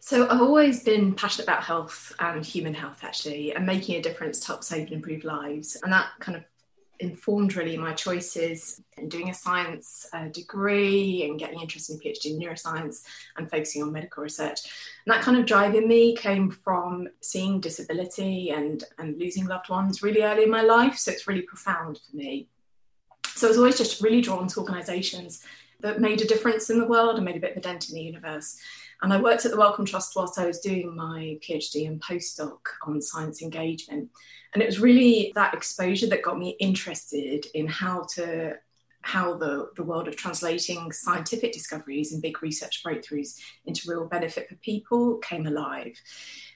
So 0.00 0.28
I've 0.28 0.42
always 0.42 0.82
been 0.82 1.14
passionate 1.14 1.44
about 1.44 1.62
health 1.62 2.14
and 2.20 2.44
human 2.44 2.74
health 2.74 3.00
actually, 3.02 3.54
and 3.54 3.66
making 3.66 3.96
a 3.96 4.02
difference 4.02 4.40
to 4.40 4.46
help 4.48 4.64
save 4.64 4.84
and 4.84 4.92
improve 4.92 5.24
lives. 5.24 5.76
And 5.82 5.92
that 5.92 6.08
kind 6.20 6.36
of 6.36 6.44
informed 7.00 7.56
really 7.56 7.76
my 7.76 7.92
choices 7.92 8.80
in 8.96 9.08
doing 9.08 9.30
a 9.30 9.34
science 9.34 10.06
uh, 10.12 10.28
degree 10.28 11.24
and 11.24 11.38
getting 11.38 11.60
interested 11.60 11.94
in 11.94 12.00
PhD 12.00 12.26
in 12.26 12.40
neuroscience 12.40 13.02
and 13.36 13.50
focusing 13.50 13.82
on 13.82 13.92
medical 13.92 14.22
research. 14.22 14.60
And 15.04 15.14
that 15.14 15.22
kind 15.22 15.36
of 15.36 15.46
drive 15.46 15.74
in 15.74 15.88
me 15.88 16.14
came 16.16 16.50
from 16.50 17.08
seeing 17.20 17.60
disability 17.60 18.50
and, 18.50 18.84
and 18.98 19.18
losing 19.18 19.46
loved 19.46 19.68
ones 19.68 20.02
really 20.02 20.22
early 20.22 20.44
in 20.44 20.50
my 20.50 20.62
life. 20.62 20.96
So 20.96 21.10
it's 21.10 21.26
really 21.26 21.42
profound 21.42 22.00
for 22.08 22.16
me. 22.16 22.48
So 23.34 23.46
I 23.46 23.50
was 23.50 23.58
always 23.58 23.78
just 23.78 24.00
really 24.00 24.20
drawn 24.20 24.46
to 24.48 24.60
organisations 24.60 25.42
that 25.80 26.00
made 26.00 26.20
a 26.22 26.26
difference 26.26 26.70
in 26.70 26.78
the 26.78 26.86
world 26.86 27.16
and 27.16 27.24
made 27.24 27.36
a 27.36 27.40
bit 27.40 27.52
of 27.52 27.56
a 27.56 27.60
dent 27.60 27.88
in 27.88 27.96
the 27.96 28.02
universe. 28.02 28.58
And 29.04 29.12
I 29.12 29.20
worked 29.20 29.44
at 29.44 29.50
the 29.50 29.58
Wellcome 29.58 29.84
Trust 29.84 30.16
whilst 30.16 30.38
I 30.38 30.46
was 30.46 30.60
doing 30.60 30.96
my 30.96 31.38
PhD 31.42 31.86
and 31.86 32.00
postdoc 32.00 32.60
on 32.86 33.02
science 33.02 33.42
engagement. 33.42 34.08
And 34.54 34.62
it 34.62 34.66
was 34.66 34.80
really 34.80 35.30
that 35.34 35.52
exposure 35.52 36.06
that 36.06 36.22
got 36.22 36.38
me 36.38 36.56
interested 36.58 37.44
in 37.52 37.66
how 37.66 38.06
to 38.14 38.54
how 39.02 39.36
the, 39.36 39.68
the 39.76 39.82
world 39.82 40.08
of 40.08 40.16
translating 40.16 40.90
scientific 40.90 41.52
discoveries 41.52 42.14
and 42.14 42.22
big 42.22 42.42
research 42.42 42.82
breakthroughs 42.82 43.38
into 43.66 43.90
real 43.90 44.06
benefit 44.06 44.48
for 44.48 44.54
people 44.56 45.18
came 45.18 45.46
alive. 45.46 46.00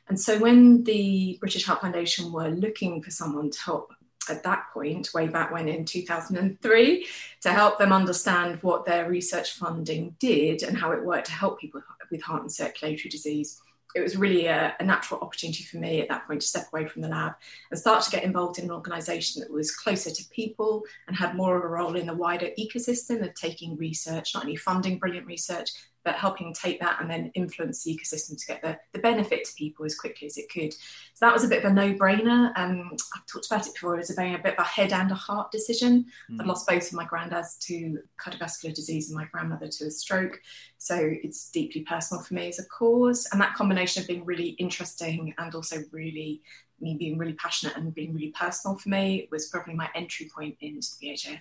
And 0.08 0.18
so 0.18 0.38
when 0.38 0.84
the 0.84 1.36
British 1.40 1.66
Heart 1.66 1.82
Foundation 1.82 2.32
were 2.32 2.48
looking 2.48 3.02
for 3.02 3.10
someone 3.10 3.50
to 3.50 3.60
help 3.60 3.92
at 4.30 4.42
that 4.44 4.66
point, 4.72 5.12
way 5.14 5.28
back 5.28 5.50
when 5.50 5.68
in 5.68 5.84
2003, 5.84 7.06
to 7.42 7.52
help 7.52 7.78
them 7.78 7.92
understand 7.92 8.62
what 8.62 8.84
their 8.84 9.08
research 9.08 9.52
funding 9.52 10.14
did 10.18 10.62
and 10.62 10.76
how 10.76 10.92
it 10.92 11.04
worked 11.04 11.26
to 11.26 11.32
help 11.32 11.60
people 11.60 11.82
with 12.10 12.22
heart 12.22 12.42
and 12.42 12.52
circulatory 12.52 13.10
disease. 13.10 13.60
It 13.94 14.00
was 14.00 14.16
really 14.16 14.46
a, 14.46 14.76
a, 14.78 14.84
natural 14.84 15.20
opportunity 15.20 15.64
for 15.64 15.78
me 15.78 16.02
at 16.02 16.08
that 16.10 16.26
point 16.26 16.42
to 16.42 16.46
step 16.46 16.68
away 16.72 16.86
from 16.86 17.00
the 17.00 17.08
lab 17.08 17.32
and 17.70 17.80
start 17.80 18.04
to 18.04 18.10
get 18.10 18.22
involved 18.22 18.58
in 18.58 18.66
an 18.66 18.70
organisation 18.70 19.40
that 19.40 19.50
was 19.50 19.74
closer 19.74 20.10
to 20.10 20.24
people 20.28 20.84
and 21.06 21.16
had 21.16 21.34
more 21.34 21.56
of 21.56 21.64
a 21.64 21.68
role 21.68 21.96
in 21.96 22.06
the 22.06 22.14
wider 22.14 22.50
ecosystem 22.58 23.26
of 23.26 23.34
taking 23.34 23.78
research, 23.78 24.34
not 24.34 24.44
only 24.44 24.56
funding 24.56 24.98
brilliant 24.98 25.26
research, 25.26 25.70
but 26.08 26.16
helping 26.16 26.54
take 26.54 26.80
that 26.80 26.96
and 27.02 27.10
then 27.10 27.30
influence 27.34 27.84
the 27.84 27.94
ecosystem 27.94 28.34
to 28.34 28.46
get 28.46 28.62
the, 28.62 28.78
the 28.94 28.98
benefit 28.98 29.44
to 29.44 29.52
people 29.58 29.84
as 29.84 29.94
quickly 29.94 30.26
as 30.26 30.38
it 30.38 30.50
could. 30.50 30.72
So 30.72 31.26
that 31.26 31.34
was 31.34 31.44
a 31.44 31.48
bit 31.48 31.62
of 31.62 31.70
a 31.70 31.74
no-brainer. 31.74 32.50
Um, 32.56 32.92
I've 33.14 33.26
talked 33.26 33.44
about 33.44 33.66
it 33.66 33.74
before. 33.74 33.94
It 33.94 33.98
was 33.98 34.16
a, 34.16 34.34
a 34.34 34.38
bit 34.42 34.54
of 34.54 34.58
a 34.58 34.66
head 34.66 34.94
and 34.94 35.10
a 35.10 35.14
heart 35.14 35.50
decision. 35.52 36.06
Mm. 36.30 36.40
I 36.40 36.44
lost 36.46 36.66
both 36.66 36.86
of 36.86 36.94
my 36.94 37.04
granddads 37.04 37.58
to 37.66 37.98
cardiovascular 38.18 38.72
disease 38.72 39.10
and 39.10 39.18
my 39.18 39.26
grandmother 39.30 39.68
to 39.68 39.84
a 39.84 39.90
stroke. 39.90 40.40
So 40.78 40.98
it's 40.98 41.50
deeply 41.50 41.82
personal 41.82 42.24
for 42.24 42.32
me 42.32 42.48
as 42.48 42.58
a 42.58 42.64
cause. 42.64 43.28
And 43.30 43.40
that 43.42 43.52
combination 43.52 44.00
of 44.00 44.08
being 44.08 44.24
really 44.24 44.56
interesting 44.58 45.34
and 45.36 45.54
also 45.54 45.76
really 45.92 46.40
me 46.80 46.96
being 46.98 47.18
really 47.18 47.34
passionate 47.34 47.76
and 47.76 47.94
being 47.94 48.14
really 48.14 48.32
personal 48.38 48.78
for 48.78 48.88
me 48.88 49.28
was 49.30 49.48
probably 49.48 49.74
my 49.74 49.90
entry 49.94 50.30
point 50.34 50.56
into 50.62 50.88
the 50.98 51.08
BHF. 51.08 51.40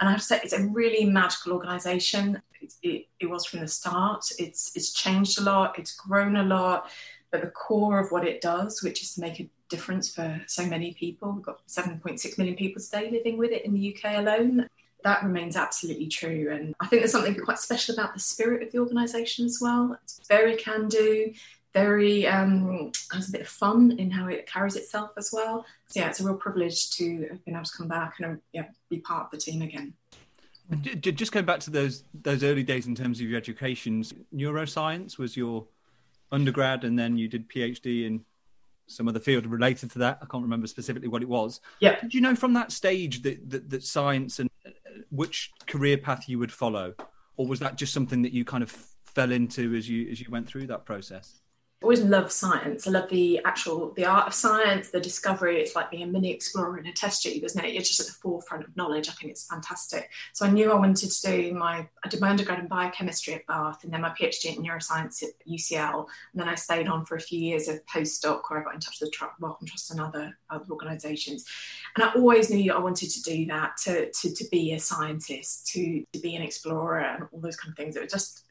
And 0.00 0.08
I 0.08 0.12
have 0.12 0.20
to 0.20 0.26
say, 0.26 0.40
it's 0.42 0.54
a 0.54 0.66
really 0.66 1.04
magical 1.04 1.52
organisation. 1.52 2.40
It, 2.60 2.74
it, 2.82 3.06
it, 3.20 3.26
was 3.26 3.44
from 3.44 3.60
the 3.60 3.68
start. 3.68 4.24
It's 4.38 4.74
it's 4.74 4.92
changed 4.92 5.38
a 5.38 5.42
lot. 5.42 5.78
It's 5.78 5.94
grown 5.94 6.36
a 6.36 6.42
lot. 6.42 6.90
But 7.30 7.42
the 7.42 7.50
core 7.50 8.00
of 8.00 8.10
what 8.10 8.26
it 8.26 8.40
does, 8.40 8.82
which 8.82 9.02
is 9.02 9.14
to 9.14 9.20
make 9.20 9.40
a 9.40 9.48
difference 9.68 10.12
for 10.12 10.40
so 10.46 10.66
many 10.66 10.94
people, 10.94 11.32
we've 11.32 11.44
got 11.44 11.64
7.6 11.68 12.38
million 12.38 12.56
people 12.56 12.82
today 12.82 13.10
living 13.10 13.38
with 13.38 13.52
it 13.52 13.64
in 13.64 13.74
the 13.74 13.94
UK 13.94 14.18
alone. 14.18 14.66
That 15.04 15.22
remains 15.22 15.56
absolutely 15.56 16.08
true. 16.08 16.50
And 16.50 16.74
I 16.80 16.86
think 16.86 17.02
there's 17.02 17.12
something 17.12 17.36
quite 17.36 17.58
special 17.58 17.94
about 17.94 18.14
the 18.14 18.20
spirit 18.20 18.62
of 18.62 18.72
the 18.72 18.78
organisation 18.78 19.46
as 19.46 19.58
well. 19.60 19.96
It's 20.02 20.20
very 20.28 20.56
can 20.56 20.88
do, 20.88 21.32
very 21.72 22.26
um, 22.26 22.90
has 23.12 23.28
a 23.28 23.32
bit 23.32 23.42
of 23.42 23.48
fun 23.48 23.92
in 23.98 24.10
how 24.10 24.26
it 24.26 24.46
carries 24.46 24.76
itself 24.76 25.10
as 25.16 25.30
well. 25.32 25.64
So 25.86 26.00
yeah, 26.00 26.08
it's 26.08 26.20
a 26.20 26.24
real 26.24 26.34
privilege 26.34 26.90
to 26.90 27.28
have 27.30 27.44
been 27.44 27.54
able 27.54 27.64
to 27.64 27.76
come 27.76 27.88
back 27.88 28.14
and 28.20 28.40
yeah, 28.52 28.66
be 28.88 28.98
part 28.98 29.26
of 29.26 29.30
the 29.30 29.38
team 29.38 29.62
again. 29.62 29.94
Just 31.00 31.32
going 31.32 31.46
back 31.46 31.60
to 31.60 31.70
those 31.70 32.04
those 32.14 32.44
early 32.44 32.62
days 32.62 32.86
in 32.86 32.94
terms 32.94 33.20
of 33.20 33.26
your 33.26 33.36
education, 33.36 34.04
neuroscience 34.34 35.18
was 35.18 35.36
your 35.36 35.66
undergrad, 36.30 36.84
and 36.84 36.98
then 36.98 37.16
you 37.16 37.28
did 37.28 37.48
PhD 37.48 38.06
in 38.06 38.24
some 38.86 39.08
other 39.08 39.20
field 39.20 39.46
related 39.46 39.90
to 39.92 39.98
that. 40.00 40.18
I 40.22 40.26
can't 40.26 40.42
remember 40.42 40.66
specifically 40.66 41.08
what 41.08 41.22
it 41.22 41.28
was. 41.28 41.60
Yeah. 41.80 42.00
Did 42.00 42.14
you 42.14 42.20
know 42.20 42.36
from 42.36 42.52
that 42.54 42.72
stage 42.72 43.22
that 43.22 43.50
that, 43.50 43.70
that 43.70 43.82
science 43.84 44.38
and 44.38 44.50
uh, 44.64 44.70
which 45.10 45.50
career 45.66 45.96
path 45.98 46.28
you 46.28 46.38
would 46.38 46.52
follow, 46.52 46.94
or 47.36 47.46
was 47.46 47.58
that 47.60 47.76
just 47.76 47.92
something 47.92 48.22
that 48.22 48.32
you 48.32 48.44
kind 48.44 48.62
of 48.62 48.70
fell 48.70 49.32
into 49.32 49.74
as 49.74 49.88
you 49.88 50.08
as 50.08 50.20
you 50.20 50.28
went 50.30 50.46
through 50.46 50.68
that 50.68 50.84
process? 50.84 51.40
Always 51.82 52.02
love 52.02 52.30
science. 52.30 52.86
I 52.86 52.90
love 52.90 53.08
the 53.08 53.40
actual 53.44 53.92
the 53.92 54.04
art 54.04 54.26
of 54.26 54.34
science, 54.34 54.90
the 54.90 55.00
discovery. 55.00 55.60
It's 55.60 55.74
like 55.74 55.90
being 55.90 56.02
a 56.02 56.06
mini 56.06 56.30
explorer 56.30 56.78
in 56.78 56.86
a 56.86 56.92
test 56.92 57.22
tube, 57.22 57.42
isn't 57.42 57.64
it? 57.64 57.72
You're 57.72 57.82
just 57.82 58.00
at 58.00 58.06
the 58.06 58.12
forefront 58.12 58.64
of 58.64 58.76
knowledge. 58.76 59.08
I 59.08 59.12
think 59.12 59.30
it's 59.30 59.46
fantastic. 59.46 60.10
So 60.34 60.44
I 60.44 60.50
knew 60.50 60.70
I 60.70 60.76
wanted 60.76 61.10
to 61.10 61.22
do 61.22 61.54
my 61.54 61.88
I 62.04 62.08
did 62.08 62.20
my 62.20 62.28
undergrad 62.28 62.58
in 62.58 62.66
biochemistry 62.68 63.34
at 63.34 63.46
Bath 63.46 63.84
and 63.84 63.92
then 63.92 64.02
my 64.02 64.10
PhD 64.10 64.56
in 64.56 64.62
neuroscience 64.62 65.22
at 65.22 65.30
UCL. 65.48 66.06
And 66.32 66.40
then 66.40 66.48
I 66.48 66.54
stayed 66.54 66.86
on 66.86 67.06
for 67.06 67.16
a 67.16 67.20
few 67.20 67.40
years 67.40 67.68
of 67.68 67.84
postdoc 67.86 68.42
where 68.48 68.60
I 68.60 68.64
got 68.64 68.74
in 68.74 68.80
touch 68.80 68.98
with 69.00 69.10
the 69.10 69.28
Wellcome 69.40 69.66
Trust 69.66 69.90
and 69.90 70.00
other, 70.00 70.36
other 70.50 70.66
organisations. 70.70 71.46
And 71.96 72.04
I 72.04 72.12
always 72.12 72.50
knew 72.50 72.72
I 72.72 72.78
wanted 72.78 73.10
to 73.10 73.22
do 73.22 73.46
that, 73.46 73.76
to, 73.84 74.10
to, 74.10 74.34
to 74.34 74.44
be 74.50 74.72
a 74.74 74.78
scientist, 74.78 75.66
to, 75.68 76.04
to 76.12 76.20
be 76.20 76.36
an 76.36 76.42
explorer 76.42 77.00
and 77.00 77.24
all 77.32 77.40
those 77.40 77.56
kind 77.56 77.72
of 77.72 77.76
things. 77.76 77.96
It 77.96 78.02
was 78.02 78.12
just 78.12 78.44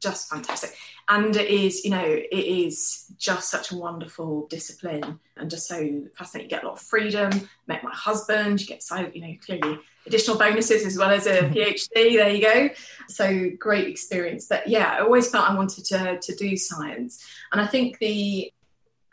just 0.00 0.28
fantastic. 0.28 0.76
And 1.08 1.36
it 1.36 1.48
is, 1.48 1.84
you 1.84 1.90
know, 1.90 2.04
it 2.04 2.28
is 2.32 3.06
just 3.18 3.50
such 3.50 3.70
a 3.70 3.76
wonderful 3.76 4.46
discipline 4.48 5.20
and 5.36 5.50
just 5.50 5.68
so 5.68 6.04
fascinating. 6.16 6.50
You 6.50 6.56
get 6.56 6.64
a 6.64 6.66
lot 6.66 6.80
of 6.80 6.82
freedom. 6.82 7.48
Met 7.66 7.84
my 7.84 7.92
husband, 7.92 8.60
you 8.60 8.66
get 8.66 8.82
so, 8.82 9.10
you 9.12 9.20
know, 9.20 9.34
clearly 9.44 9.78
additional 10.06 10.38
bonuses 10.38 10.84
as 10.84 10.98
well 10.98 11.10
as 11.10 11.26
a 11.26 11.42
PhD. 11.50 11.88
There 12.16 12.30
you 12.30 12.42
go. 12.42 12.68
So 13.08 13.50
great 13.58 13.88
experience. 13.88 14.46
But 14.48 14.68
yeah, 14.68 14.96
I 14.98 15.00
always 15.00 15.30
felt 15.30 15.48
I 15.48 15.54
wanted 15.54 15.84
to, 15.86 16.18
to 16.18 16.34
do 16.36 16.56
science. 16.56 17.24
And 17.52 17.60
I 17.60 17.66
think 17.66 17.98
the 17.98 18.52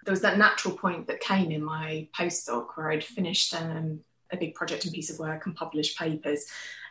there 0.05 0.11
was 0.11 0.21
that 0.21 0.37
natural 0.37 0.75
point 0.75 1.07
that 1.07 1.21
came 1.21 1.49
in 1.51 1.63
my 1.63 2.07
postdoc 2.17 2.75
where 2.75 2.91
I'd 2.91 3.03
finished 3.03 3.55
um, 3.55 4.01
a 4.31 4.37
big 4.37 4.55
project 4.55 4.85
and 4.85 4.93
piece 4.93 5.09
of 5.09 5.19
work 5.19 5.45
and 5.45 5.55
published 5.55 5.97
papers. 5.97 6.45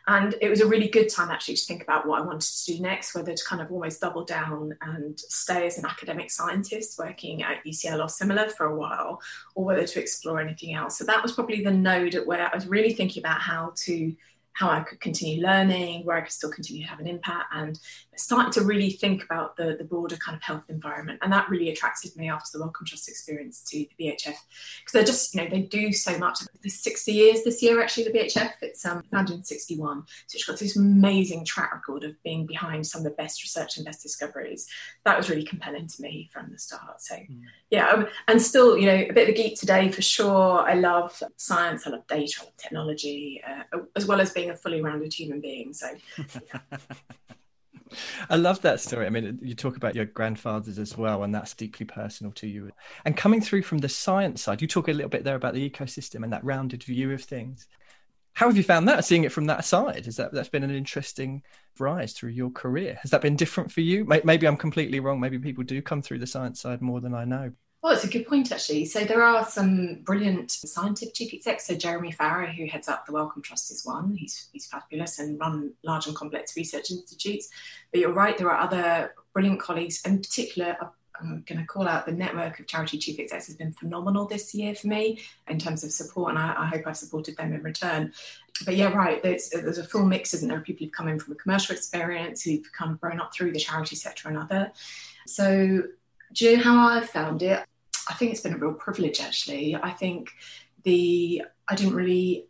And 0.06 0.34
it 0.40 0.48
was 0.48 0.60
a 0.60 0.66
really 0.66 0.88
good 0.88 1.08
time 1.08 1.30
actually 1.30 1.54
to 1.54 1.64
think 1.64 1.82
about 1.82 2.06
what 2.06 2.20
I 2.20 2.24
wanted 2.24 2.42
to 2.42 2.72
do 2.74 2.80
next, 2.80 3.14
whether 3.14 3.32
to 3.32 3.44
kind 3.44 3.62
of 3.62 3.70
almost 3.70 4.00
double 4.00 4.24
down 4.24 4.76
and 4.82 5.18
stay 5.18 5.66
as 5.66 5.78
an 5.78 5.86
academic 5.86 6.30
scientist 6.30 6.98
working 6.98 7.42
at 7.42 7.64
UCL 7.64 8.02
or 8.02 8.08
similar 8.08 8.48
for 8.48 8.66
a 8.66 8.76
while, 8.76 9.20
or 9.54 9.64
whether 9.64 9.86
to 9.86 10.00
explore 10.00 10.40
anything 10.40 10.74
else. 10.74 10.98
So 10.98 11.04
that 11.04 11.22
was 11.22 11.32
probably 11.32 11.62
the 11.62 11.70
node 11.70 12.14
at 12.16 12.26
where 12.26 12.48
I 12.50 12.54
was 12.54 12.66
really 12.66 12.94
thinking 12.94 13.22
about 13.22 13.40
how 13.40 13.74
to 13.84 14.14
how 14.54 14.68
I 14.68 14.80
could 14.80 15.00
continue 15.00 15.42
learning, 15.42 16.04
where 16.04 16.16
I 16.16 16.20
could 16.20 16.32
still 16.32 16.50
continue 16.50 16.82
to 16.82 16.88
have 16.88 17.00
an 17.00 17.06
impact, 17.06 17.46
and 17.52 17.78
starting 18.16 18.52
to 18.52 18.62
really 18.62 18.90
think 18.90 19.24
about 19.24 19.56
the, 19.56 19.76
the 19.76 19.84
broader 19.84 20.16
kind 20.16 20.36
of 20.36 20.42
health 20.42 20.64
environment. 20.68 21.18
And 21.22 21.32
that 21.32 21.48
really 21.48 21.70
attracted 21.70 22.14
me 22.16 22.28
after 22.28 22.50
the 22.52 22.62
Wellcome 22.62 22.86
Trust 22.86 23.08
experience 23.08 23.62
to 23.64 23.78
the 23.78 23.90
BHF 23.98 24.24
because 24.26 24.92
they're 24.92 25.04
just, 25.04 25.34
you 25.34 25.42
know, 25.42 25.48
they 25.48 25.62
do 25.62 25.92
so 25.92 26.18
much. 26.18 26.40
There's 26.62 26.80
60 26.80 27.12
years 27.12 27.42
this 27.42 27.62
year, 27.62 27.82
actually, 27.82 28.04
the 28.04 28.10
BHF. 28.10 28.52
It's 28.60 28.84
um, 28.84 29.02
founded 29.10 29.36
in 29.36 29.44
61. 29.44 30.04
So 30.26 30.36
it's 30.36 30.44
got 30.44 30.58
this 30.58 30.76
amazing 30.76 31.44
track 31.44 31.72
record 31.72 32.04
of 32.04 32.22
being 32.22 32.46
behind 32.46 32.86
some 32.86 33.00
of 33.00 33.04
the 33.04 33.10
best 33.10 33.42
research 33.42 33.76
and 33.76 33.86
best 33.86 34.02
discoveries. 34.02 34.66
That 35.04 35.16
was 35.16 35.30
really 35.30 35.44
compelling 35.44 35.86
to 35.88 36.02
me 36.02 36.28
from 36.32 36.50
the 36.52 36.58
start. 36.58 37.00
So, 37.00 37.14
mm. 37.14 37.42
yeah, 37.70 37.88
um, 37.88 38.06
and 38.28 38.40
still, 38.40 38.76
you 38.76 38.86
know, 38.86 39.06
a 39.08 39.12
bit 39.12 39.28
of 39.28 39.34
a 39.34 39.36
geek 39.36 39.58
today 39.58 39.90
for 39.90 40.02
sure. 40.02 40.60
I 40.60 40.74
love 40.74 41.22
science, 41.36 41.86
I 41.86 41.90
love 41.90 42.06
data, 42.06 42.40
I 42.40 42.44
love 42.44 42.56
technology, 42.56 43.42
uh, 43.46 43.78
as 43.96 44.06
well 44.06 44.20
as 44.20 44.32
being 44.32 44.50
a 44.50 44.56
fully 44.56 44.82
rounded 44.82 45.14
human 45.14 45.40
being. 45.40 45.72
So, 45.72 45.88
yeah. 46.18 46.78
I 48.30 48.36
love 48.36 48.60
that 48.62 48.80
story. 48.80 49.06
I 49.06 49.10
mean, 49.10 49.38
you 49.42 49.54
talk 49.54 49.76
about 49.76 49.94
your 49.94 50.04
grandfathers 50.04 50.78
as 50.78 50.96
well, 50.96 51.22
and 51.22 51.34
that's 51.34 51.54
deeply 51.54 51.86
personal 51.86 52.32
to 52.34 52.46
you. 52.46 52.70
And 53.04 53.16
coming 53.16 53.40
through 53.40 53.62
from 53.62 53.78
the 53.78 53.88
science 53.88 54.42
side, 54.42 54.62
you 54.62 54.68
talk 54.68 54.88
a 54.88 54.92
little 54.92 55.08
bit 55.08 55.24
there 55.24 55.36
about 55.36 55.54
the 55.54 55.68
ecosystem 55.68 56.24
and 56.24 56.32
that 56.32 56.44
rounded 56.44 56.84
view 56.84 57.12
of 57.12 57.22
things. 57.22 57.68
How 58.34 58.46
have 58.46 58.56
you 58.56 58.62
found 58.62 58.88
that? 58.88 59.04
Seeing 59.04 59.24
it 59.24 59.32
from 59.32 59.44
that 59.46 59.64
side, 59.64 60.06
is 60.06 60.16
that 60.16 60.32
that's 60.32 60.48
been 60.48 60.62
an 60.62 60.74
interesting 60.74 61.42
rise 61.78 62.14
through 62.14 62.30
your 62.30 62.50
career? 62.50 62.98
Has 63.02 63.10
that 63.10 63.20
been 63.20 63.36
different 63.36 63.70
for 63.70 63.82
you? 63.82 64.06
Maybe 64.24 64.46
I'm 64.46 64.56
completely 64.56 65.00
wrong. 65.00 65.20
Maybe 65.20 65.38
people 65.38 65.64
do 65.64 65.82
come 65.82 66.00
through 66.00 66.20
the 66.20 66.26
science 66.26 66.60
side 66.60 66.80
more 66.80 67.00
than 67.00 67.14
I 67.14 67.24
know. 67.24 67.52
Well, 67.82 67.92
it's 67.92 68.04
a 68.04 68.08
good 68.08 68.28
point, 68.28 68.52
actually. 68.52 68.84
So 68.84 69.04
there 69.04 69.24
are 69.24 69.44
some 69.44 70.02
brilliant 70.04 70.52
scientific 70.52 71.14
chief 71.14 71.34
execs. 71.34 71.66
So 71.66 71.74
Jeremy 71.74 72.12
Farrar, 72.12 72.46
who 72.46 72.66
heads 72.66 72.86
up 72.86 73.06
the 73.06 73.12
Wellcome 73.12 73.42
Trust, 73.42 73.72
is 73.72 73.84
one. 73.84 74.14
He's, 74.14 74.48
he's 74.52 74.66
fabulous 74.66 75.18
and 75.18 75.38
run 75.40 75.72
large 75.82 76.06
and 76.06 76.14
complex 76.14 76.56
research 76.56 76.92
institutes. 76.92 77.48
But 77.90 78.00
you're 78.00 78.12
right, 78.12 78.38
there 78.38 78.52
are 78.52 78.60
other 78.60 79.14
brilliant 79.32 79.60
colleagues. 79.60 80.00
In 80.06 80.18
particular, 80.18 80.76
uh, 80.80 80.90
I'm 81.20 81.42
going 81.48 81.60
to 81.60 81.66
call 81.66 81.88
out 81.88 82.06
the 82.06 82.12
network 82.12 82.60
of 82.60 82.68
charity 82.68 82.98
chief 82.98 83.18
execs 83.18 83.48
has 83.48 83.56
been 83.56 83.72
phenomenal 83.72 84.26
this 84.26 84.54
year 84.54 84.76
for 84.76 84.86
me 84.86 85.20
in 85.48 85.58
terms 85.58 85.82
of 85.82 85.90
support, 85.90 86.30
and 86.30 86.38
I, 86.38 86.54
I 86.56 86.66
hope 86.66 86.82
I've 86.86 86.96
supported 86.96 87.36
them 87.36 87.52
in 87.52 87.64
return. 87.64 88.12
But 88.64 88.76
yeah, 88.76 88.92
right, 88.92 89.20
there's, 89.24 89.50
there's 89.50 89.78
a 89.78 89.84
full 89.84 90.06
mix, 90.06 90.34
isn't 90.34 90.48
there? 90.48 90.60
People 90.60 90.86
who've 90.86 90.94
come 90.94 91.08
in 91.08 91.18
from 91.18 91.32
a 91.32 91.36
commercial 91.36 91.74
experience, 91.74 92.42
who've 92.42 92.62
kind 92.72 92.92
of 92.92 93.00
grown 93.00 93.20
up 93.20 93.34
through 93.34 93.52
the 93.52 93.58
charity 93.58 93.96
sector 93.96 94.28
and 94.28 94.38
other. 94.38 94.70
So 95.26 95.82
know 96.40 96.56
how 96.62 96.88
I've 96.88 97.10
found 97.10 97.42
it? 97.42 97.64
I 98.08 98.14
think 98.14 98.32
it's 98.32 98.40
been 98.40 98.54
a 98.54 98.58
real 98.58 98.74
privilege 98.74 99.20
actually. 99.20 99.76
I 99.76 99.90
think 99.90 100.30
the 100.84 101.42
I 101.68 101.74
didn't 101.74 101.94
really 101.94 102.46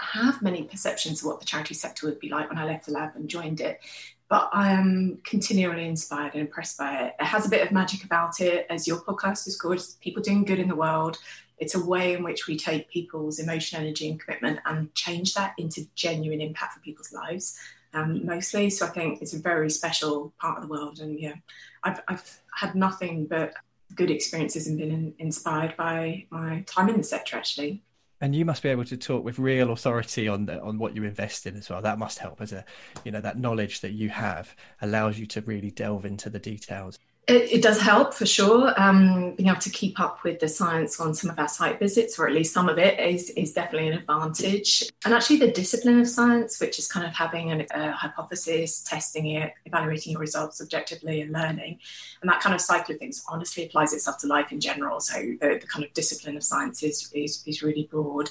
have 0.00 0.42
many 0.42 0.64
perceptions 0.64 1.20
of 1.20 1.26
what 1.26 1.40
the 1.40 1.46
charity 1.46 1.74
sector 1.74 2.06
would 2.06 2.18
be 2.18 2.28
like 2.28 2.48
when 2.48 2.58
I 2.58 2.64
left 2.64 2.86
the 2.86 2.92
lab 2.92 3.16
and 3.16 3.28
joined 3.28 3.60
it. 3.60 3.80
But 4.28 4.48
I 4.52 4.72
am 4.72 5.18
continually 5.24 5.86
inspired 5.86 6.34
and 6.34 6.40
impressed 6.40 6.78
by 6.78 7.02
it. 7.02 7.14
It 7.18 7.24
has 7.24 7.46
a 7.46 7.50
bit 7.50 7.66
of 7.66 7.72
magic 7.72 8.04
about 8.04 8.40
it, 8.40 8.66
as 8.70 8.86
your 8.86 8.98
podcast 8.98 9.48
is 9.48 9.60
called, 9.60 9.84
people 10.00 10.22
doing 10.22 10.44
good 10.44 10.60
in 10.60 10.68
the 10.68 10.76
world. 10.76 11.18
It's 11.58 11.74
a 11.74 11.84
way 11.84 12.14
in 12.14 12.22
which 12.22 12.46
we 12.46 12.56
take 12.56 12.88
people's 12.88 13.40
emotion, 13.40 13.80
energy, 13.80 14.08
and 14.08 14.20
commitment 14.20 14.60
and 14.64 14.94
change 14.94 15.34
that 15.34 15.54
into 15.58 15.86
genuine 15.94 16.40
impact 16.40 16.74
for 16.74 16.80
people's 16.80 17.12
lives, 17.12 17.58
um, 17.92 18.24
mostly. 18.24 18.70
So 18.70 18.86
I 18.86 18.90
think 18.90 19.20
it's 19.20 19.34
a 19.34 19.38
very 19.38 19.68
special 19.68 20.32
part 20.40 20.56
of 20.56 20.62
the 20.62 20.70
world. 20.70 21.00
And 21.00 21.18
yeah, 21.18 21.34
I've, 21.82 22.00
I've 22.08 22.40
had 22.54 22.74
nothing 22.74 23.26
but 23.26 23.52
good 23.94 24.10
experiences 24.10 24.66
and 24.66 24.78
been 24.78 24.90
in, 24.90 25.14
inspired 25.18 25.76
by 25.76 26.26
my 26.30 26.62
time 26.66 26.88
in 26.88 26.96
the 26.96 27.04
sector 27.04 27.36
actually. 27.36 27.82
And 28.22 28.34
you 28.34 28.44
must 28.44 28.62
be 28.62 28.68
able 28.68 28.84
to 28.84 28.98
talk 28.98 29.24
with 29.24 29.38
real 29.38 29.70
authority 29.72 30.28
on 30.28 30.44
the, 30.44 30.60
on 30.60 30.78
what 30.78 30.94
you 30.94 31.04
invest 31.04 31.46
in 31.46 31.56
as 31.56 31.70
well. 31.70 31.80
That 31.80 31.98
must 31.98 32.18
help 32.18 32.42
as 32.42 32.52
a 32.52 32.64
you 33.04 33.12
know 33.12 33.20
that 33.20 33.38
knowledge 33.38 33.80
that 33.80 33.92
you 33.92 34.10
have 34.10 34.54
allows 34.82 35.18
you 35.18 35.26
to 35.26 35.40
really 35.42 35.70
delve 35.70 36.04
into 36.04 36.28
the 36.28 36.38
details 36.38 36.98
it, 37.26 37.52
it, 37.52 37.62
does 37.62 37.80
help 37.80 38.12
for 38.12 38.26
sure. 38.26 38.72
Um, 38.80 39.34
being 39.36 39.48
able 39.48 39.60
to 39.60 39.70
keep 39.70 40.00
up 40.00 40.24
with 40.24 40.40
the 40.40 40.48
science 40.48 40.98
on 40.98 41.14
some 41.14 41.30
of 41.30 41.38
our 41.38 41.48
site 41.48 41.78
visits, 41.78 42.18
or 42.18 42.26
at 42.26 42.34
least 42.34 42.52
some 42.52 42.68
of 42.68 42.78
it, 42.78 42.98
is, 42.98 43.30
is 43.30 43.52
definitely 43.52 43.88
an 43.88 43.98
advantage. 43.98 44.90
And 45.04 45.14
actually, 45.14 45.36
the 45.36 45.52
discipline 45.52 46.00
of 46.00 46.08
science, 46.08 46.60
which 46.60 46.78
is 46.78 46.88
kind 46.88 47.06
of 47.06 47.14
having 47.14 47.52
an, 47.52 47.66
a 47.72 47.92
hypothesis, 47.92 48.82
testing 48.82 49.26
it, 49.28 49.52
evaluating 49.64 50.12
your 50.12 50.20
results 50.20 50.60
objectively, 50.60 51.20
and 51.20 51.32
learning, 51.32 51.78
and 52.20 52.30
that 52.30 52.40
kind 52.40 52.54
of 52.54 52.60
cycle 52.60 52.94
of 52.94 52.98
things 52.98 53.22
honestly 53.28 53.64
applies 53.64 53.92
itself 53.92 54.18
to 54.18 54.26
life 54.26 54.50
in 54.50 54.58
general. 54.58 54.98
So 55.00 55.14
the, 55.14 55.58
the 55.60 55.66
kind 55.66 55.84
of 55.84 55.92
discipline 55.92 56.36
of 56.36 56.42
science 56.42 56.82
is, 56.82 57.10
is, 57.14 57.44
is 57.46 57.62
really 57.62 57.88
broad. 57.90 58.30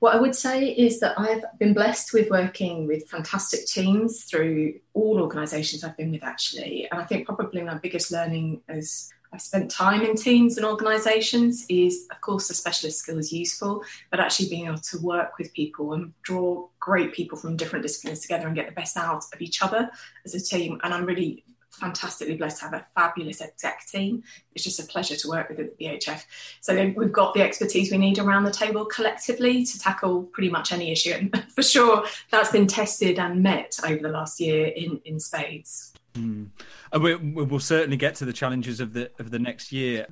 What 0.00 0.14
I 0.14 0.20
would 0.20 0.34
say 0.34 0.68
is 0.68 1.00
that 1.00 1.18
I've 1.18 1.44
been 1.58 1.74
blessed 1.74 2.12
with 2.12 2.30
working 2.30 2.86
with 2.86 3.08
fantastic 3.08 3.66
teams 3.66 4.24
through 4.24 4.74
all 4.94 5.20
organisations 5.20 5.84
I've 5.84 5.96
been 5.96 6.12
with, 6.12 6.22
actually. 6.22 6.88
And 6.90 7.00
I 7.00 7.04
think 7.04 7.26
probably 7.26 7.62
my 7.62 7.78
biggest 7.78 8.12
learning 8.12 8.60
as 8.68 9.10
I've 9.32 9.42
spent 9.42 9.70
time 9.70 10.02
in 10.02 10.14
teams 10.14 10.56
and 10.56 10.66
organisations 10.66 11.66
is, 11.68 12.06
of 12.10 12.20
course, 12.20 12.48
the 12.48 12.54
specialist 12.54 13.00
skill 13.00 13.18
is 13.18 13.32
useful, 13.32 13.82
but 14.10 14.20
actually 14.20 14.48
being 14.48 14.66
able 14.66 14.78
to 14.78 14.98
work 14.98 15.38
with 15.38 15.52
people 15.52 15.94
and 15.94 16.12
draw 16.22 16.68
great 16.78 17.12
people 17.12 17.36
from 17.36 17.56
different 17.56 17.82
disciplines 17.82 18.20
together 18.20 18.46
and 18.46 18.56
get 18.56 18.66
the 18.66 18.72
best 18.72 18.96
out 18.96 19.24
of 19.32 19.40
each 19.40 19.62
other 19.62 19.90
as 20.24 20.34
a 20.34 20.40
team. 20.40 20.80
And 20.82 20.94
I'm 20.94 21.04
really 21.04 21.44
fantastically 21.76 22.36
blessed 22.36 22.58
to 22.58 22.64
have 22.64 22.74
a 22.74 22.86
fabulous 22.94 23.40
exec 23.40 23.86
team. 23.86 24.22
It's 24.54 24.64
just 24.64 24.80
a 24.80 24.84
pleasure 24.84 25.16
to 25.16 25.28
work 25.28 25.48
with 25.48 25.60
at 25.60 25.76
the 25.76 25.84
BHF. 25.84 26.22
So 26.60 26.92
we've 26.96 27.12
got 27.12 27.34
the 27.34 27.42
expertise 27.42 27.90
we 27.90 27.98
need 27.98 28.18
around 28.18 28.44
the 28.44 28.50
table 28.50 28.84
collectively 28.84 29.64
to 29.64 29.78
tackle 29.78 30.24
pretty 30.24 30.50
much 30.50 30.72
any 30.72 30.90
issue. 30.90 31.12
And 31.12 31.44
for 31.54 31.62
sure, 31.62 32.04
that's 32.30 32.50
been 32.50 32.66
tested 32.66 33.18
and 33.18 33.42
met 33.42 33.78
over 33.84 34.02
the 34.02 34.08
last 34.08 34.40
year 34.40 34.66
in, 34.66 35.00
in 35.04 35.20
spades. 35.20 35.92
Mm. 36.14 36.48
And 36.92 37.02
we, 37.02 37.14
will 37.16 37.60
certainly 37.60 37.96
get 37.96 38.14
to 38.16 38.24
the 38.24 38.32
challenges 38.32 38.80
of 38.80 38.92
the 38.92 39.10
of 39.18 39.30
the 39.30 39.38
next 39.38 39.70
year. 39.72 40.06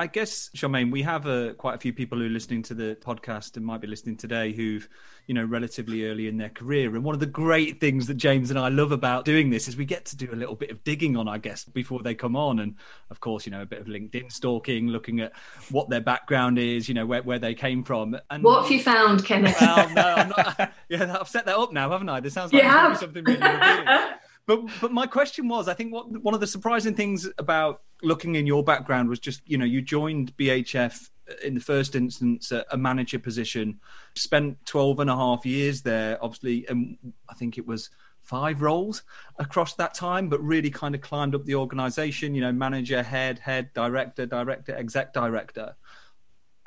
I 0.00 0.06
guess, 0.06 0.48
Charmaine, 0.56 0.90
we 0.90 1.02
have 1.02 1.26
uh, 1.26 1.52
quite 1.52 1.74
a 1.74 1.78
few 1.78 1.92
people 1.92 2.16
who 2.16 2.24
are 2.24 2.30
listening 2.30 2.62
to 2.62 2.74
the 2.74 2.96
podcast 3.02 3.58
and 3.58 3.66
might 3.66 3.82
be 3.82 3.86
listening 3.86 4.16
today 4.16 4.50
who've, 4.50 4.88
you 5.26 5.34
know, 5.34 5.44
relatively 5.44 6.06
early 6.06 6.26
in 6.26 6.38
their 6.38 6.48
career. 6.48 6.96
And 6.96 7.04
one 7.04 7.14
of 7.14 7.20
the 7.20 7.26
great 7.26 7.80
things 7.80 8.06
that 8.06 8.14
James 8.14 8.48
and 8.48 8.58
I 8.58 8.70
love 8.70 8.92
about 8.92 9.26
doing 9.26 9.50
this 9.50 9.68
is 9.68 9.76
we 9.76 9.84
get 9.84 10.06
to 10.06 10.16
do 10.16 10.30
a 10.32 10.34
little 10.34 10.54
bit 10.54 10.70
of 10.70 10.82
digging 10.84 11.18
on 11.18 11.28
our 11.28 11.36
guests 11.36 11.66
before 11.68 12.00
they 12.02 12.14
come 12.14 12.34
on. 12.34 12.60
And 12.60 12.76
of 13.10 13.20
course, 13.20 13.44
you 13.44 13.52
know, 13.52 13.60
a 13.60 13.66
bit 13.66 13.78
of 13.78 13.88
LinkedIn 13.88 14.32
stalking, 14.32 14.88
looking 14.88 15.20
at 15.20 15.32
what 15.70 15.90
their 15.90 16.00
background 16.00 16.58
is, 16.58 16.88
you 16.88 16.94
know, 16.94 17.04
where, 17.04 17.22
where 17.22 17.38
they 17.38 17.52
came 17.52 17.84
from. 17.84 18.18
And 18.30 18.42
what 18.42 18.62
have 18.62 18.72
you 18.72 18.80
found, 18.80 19.26
Kenneth? 19.26 19.60
Well, 19.60 19.90
no, 19.90 20.02
I'm 20.02 20.28
not. 20.30 20.72
Yeah, 20.88 21.18
I've 21.20 21.28
set 21.28 21.44
that 21.44 21.58
up 21.58 21.74
now, 21.74 21.90
haven't 21.90 22.08
I? 22.08 22.20
This 22.20 22.32
sounds 22.32 22.54
like 22.54 22.96
something 22.96 23.22
really. 23.22 23.38
But 24.50 24.66
but 24.80 24.90
my 24.90 25.06
question 25.06 25.46
was, 25.46 25.68
I 25.68 25.74
think 25.74 25.92
what 25.92 26.10
one 26.22 26.34
of 26.34 26.40
the 26.40 26.46
surprising 26.48 26.92
things 26.94 27.28
about 27.38 27.82
looking 28.02 28.34
in 28.34 28.48
your 28.48 28.64
background 28.64 29.08
was 29.08 29.20
just 29.20 29.42
you 29.46 29.56
know 29.56 29.64
you 29.64 29.80
joined 29.80 30.36
BHF 30.36 31.08
uh, 31.30 31.34
in 31.44 31.54
the 31.54 31.60
first 31.60 31.94
instance 31.94 32.50
a 32.50 32.76
manager 32.76 33.20
position, 33.20 33.78
spent 34.16 34.58
12 34.66 34.98
and 34.98 35.10
a 35.10 35.14
half 35.14 35.46
years 35.46 35.82
there, 35.82 36.18
obviously, 36.20 36.66
and 36.66 36.98
I 37.28 37.34
think 37.34 37.58
it 37.58 37.66
was 37.66 37.90
five 38.22 38.60
roles 38.60 39.04
across 39.38 39.74
that 39.74 39.94
time, 39.94 40.28
but 40.28 40.42
really 40.42 40.70
kind 40.70 40.96
of 40.96 41.00
climbed 41.00 41.36
up 41.36 41.44
the 41.44 41.54
organization, 41.54 42.34
you 42.34 42.40
know, 42.40 42.50
manager, 42.50 43.04
head, 43.04 43.38
head, 43.38 43.72
director, 43.72 44.26
director, 44.26 44.74
exec 44.74 45.12
director. 45.12 45.76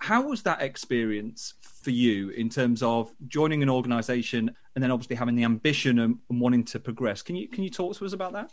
How 0.03 0.21
was 0.21 0.41
that 0.43 0.61
experience 0.61 1.53
for 1.61 1.91
you 1.91 2.27
in 2.31 2.49
terms 2.49 2.83
of 2.83 3.13
joining 3.29 3.63
an 3.63 3.69
organization 3.69 4.53
and 4.75 4.83
then 4.83 4.91
obviously 4.91 5.15
having 5.15 5.35
the 5.35 5.45
ambition 5.45 5.99
and, 5.99 6.17
and 6.29 6.41
wanting 6.41 6.65
to 6.65 6.79
progress? 6.81 7.21
Can 7.21 7.37
you 7.37 7.47
can 7.47 7.63
you 7.63 7.69
talk 7.69 7.95
to 7.95 8.05
us 8.05 8.11
about 8.11 8.33
that? 8.33 8.51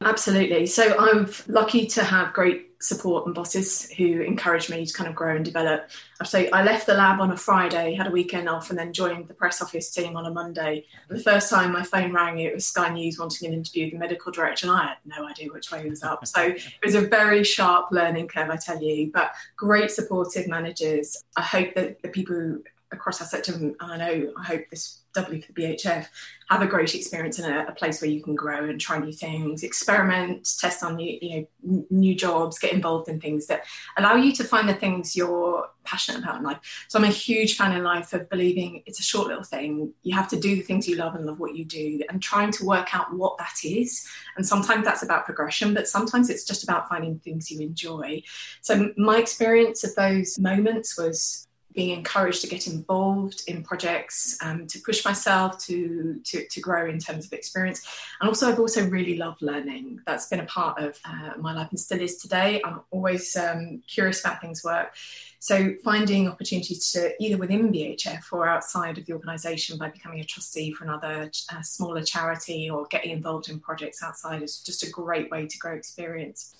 Absolutely. 0.00 0.66
So 0.66 0.96
I'm 0.96 1.28
lucky 1.48 1.86
to 1.88 2.04
have 2.04 2.32
great 2.32 2.71
support 2.82 3.26
and 3.26 3.34
bosses 3.34 3.90
who 3.92 4.20
encourage 4.22 4.68
me 4.68 4.84
to 4.84 4.92
kind 4.92 5.08
of 5.08 5.14
grow 5.14 5.36
and 5.36 5.44
develop. 5.44 5.88
So 6.24 6.46
I 6.52 6.64
left 6.64 6.86
the 6.86 6.94
lab 6.94 7.20
on 7.20 7.30
a 7.30 7.36
Friday, 7.36 7.94
had 7.94 8.08
a 8.08 8.10
weekend 8.10 8.48
off, 8.48 8.70
and 8.70 8.78
then 8.78 8.92
joined 8.92 9.28
the 9.28 9.34
press 9.34 9.62
office 9.62 9.90
team 9.90 10.16
on 10.16 10.26
a 10.26 10.30
Monday. 10.30 10.86
The 11.08 11.20
first 11.20 11.48
time 11.48 11.72
my 11.72 11.84
phone 11.84 12.12
rang, 12.12 12.38
it 12.38 12.52
was 12.52 12.66
Sky 12.66 12.92
News 12.92 13.18
wanting 13.18 13.48
an 13.48 13.54
interview 13.54 13.84
with 13.84 13.92
the 13.92 13.98
medical 13.98 14.32
director, 14.32 14.66
and 14.66 14.76
I 14.76 14.88
had 14.88 14.96
no 15.04 15.26
idea 15.26 15.52
which 15.52 15.70
way 15.70 15.82
he 15.82 15.88
was 15.88 16.02
up. 16.02 16.26
So 16.26 16.40
it 16.42 16.84
was 16.84 16.94
a 16.94 17.02
very 17.02 17.44
sharp 17.44 17.92
learning 17.92 18.28
curve, 18.28 18.50
I 18.50 18.56
tell 18.56 18.82
you, 18.82 19.10
but 19.12 19.32
great 19.56 19.90
supportive 19.90 20.48
managers. 20.48 21.22
I 21.36 21.42
hope 21.42 21.74
that 21.74 22.02
the 22.02 22.08
people 22.08 22.58
across 22.92 23.20
our 23.20 23.26
sector, 23.26 23.54
and 23.54 23.74
I 23.80 23.96
know 23.96 24.28
oh, 24.28 24.40
I 24.40 24.44
hope 24.44 24.62
this 24.70 25.02
doubly 25.12 25.40
for 25.40 25.52
the 25.52 25.62
BHF, 25.62 26.06
have 26.48 26.62
a 26.62 26.66
great 26.66 26.94
experience 26.94 27.38
in 27.38 27.50
a, 27.50 27.66
a, 27.66 27.72
place 27.72 28.00
where 28.00 28.10
you 28.10 28.22
can 28.22 28.34
grow 28.34 28.68
and 28.68 28.80
try 28.80 28.98
new 28.98 29.12
things, 29.12 29.62
experiment, 29.62 30.48
test 30.58 30.82
on 30.82 30.96
new, 30.96 31.18
you 31.20 31.46
know, 31.64 31.86
new 31.90 32.14
jobs, 32.14 32.58
get 32.58 32.72
involved 32.72 33.08
in 33.08 33.20
things 33.20 33.46
that 33.46 33.64
allow 33.96 34.14
you 34.14 34.32
to 34.32 34.44
find 34.44 34.68
the 34.68 34.74
things 34.74 35.16
you're 35.16 35.68
passionate 35.84 36.22
about 36.22 36.36
in 36.36 36.42
life. 36.42 36.58
So 36.88 36.98
I'm 36.98 37.04
a 37.04 37.08
huge 37.08 37.56
fan 37.56 37.76
in 37.76 37.82
life 37.82 38.12
of 38.12 38.28
believing 38.28 38.82
it's 38.86 39.00
a 39.00 39.02
short 39.02 39.28
little 39.28 39.44
thing. 39.44 39.92
You 40.02 40.14
have 40.14 40.28
to 40.28 40.38
do 40.38 40.56
the 40.56 40.62
things 40.62 40.86
you 40.86 40.96
love 40.96 41.14
and 41.14 41.24
love 41.24 41.40
what 41.40 41.56
you 41.56 41.64
do, 41.64 42.00
and 42.08 42.22
trying 42.22 42.52
to 42.52 42.64
work 42.64 42.94
out 42.94 43.14
what 43.14 43.38
that 43.38 43.56
is. 43.64 44.06
And 44.36 44.46
sometimes 44.46 44.84
that's 44.84 45.02
about 45.02 45.24
progression, 45.24 45.74
but 45.74 45.88
sometimes 45.88 46.28
it's 46.28 46.44
just 46.44 46.64
about 46.64 46.88
finding 46.88 47.18
things 47.18 47.50
you 47.50 47.60
enjoy. 47.60 48.22
So 48.60 48.90
my 48.96 49.18
experience 49.18 49.84
of 49.84 49.94
those 49.94 50.38
moments 50.38 50.98
was 50.98 51.48
being 51.74 51.96
encouraged 51.96 52.40
to 52.42 52.46
get 52.46 52.66
involved 52.66 53.42
in 53.46 53.62
projects, 53.62 54.38
um, 54.42 54.66
to 54.66 54.78
push 54.80 55.04
myself, 55.04 55.58
to, 55.66 56.20
to, 56.24 56.46
to 56.46 56.60
grow 56.60 56.88
in 56.88 56.98
terms 56.98 57.26
of 57.26 57.32
experience. 57.32 57.86
And 58.20 58.28
also, 58.28 58.48
I've 58.48 58.58
also 58.58 58.88
really 58.88 59.16
loved 59.16 59.42
learning. 59.42 60.00
That's 60.06 60.28
been 60.28 60.40
a 60.40 60.46
part 60.46 60.78
of 60.78 60.98
uh, 61.04 61.32
my 61.38 61.52
life 61.54 61.68
and 61.70 61.80
still 61.80 62.00
is 62.00 62.16
today. 62.16 62.60
I'm 62.64 62.80
always 62.90 63.36
um, 63.36 63.82
curious 63.86 64.20
about 64.20 64.40
things 64.40 64.62
work. 64.64 64.94
So, 65.38 65.74
finding 65.82 66.28
opportunities 66.28 66.92
to 66.92 67.12
either 67.22 67.36
within 67.36 67.72
BHF 67.72 68.32
or 68.32 68.46
outside 68.46 68.98
of 68.98 69.06
the 69.06 69.12
organisation 69.12 69.76
by 69.76 69.88
becoming 69.88 70.20
a 70.20 70.24
trustee 70.24 70.72
for 70.72 70.84
another 70.84 71.30
uh, 71.52 71.62
smaller 71.62 72.02
charity 72.02 72.70
or 72.70 72.86
getting 72.86 73.10
involved 73.10 73.48
in 73.48 73.58
projects 73.58 74.02
outside 74.02 74.42
is 74.42 74.60
just 74.60 74.84
a 74.84 74.90
great 74.90 75.30
way 75.30 75.46
to 75.46 75.58
grow 75.58 75.72
experience 75.72 76.54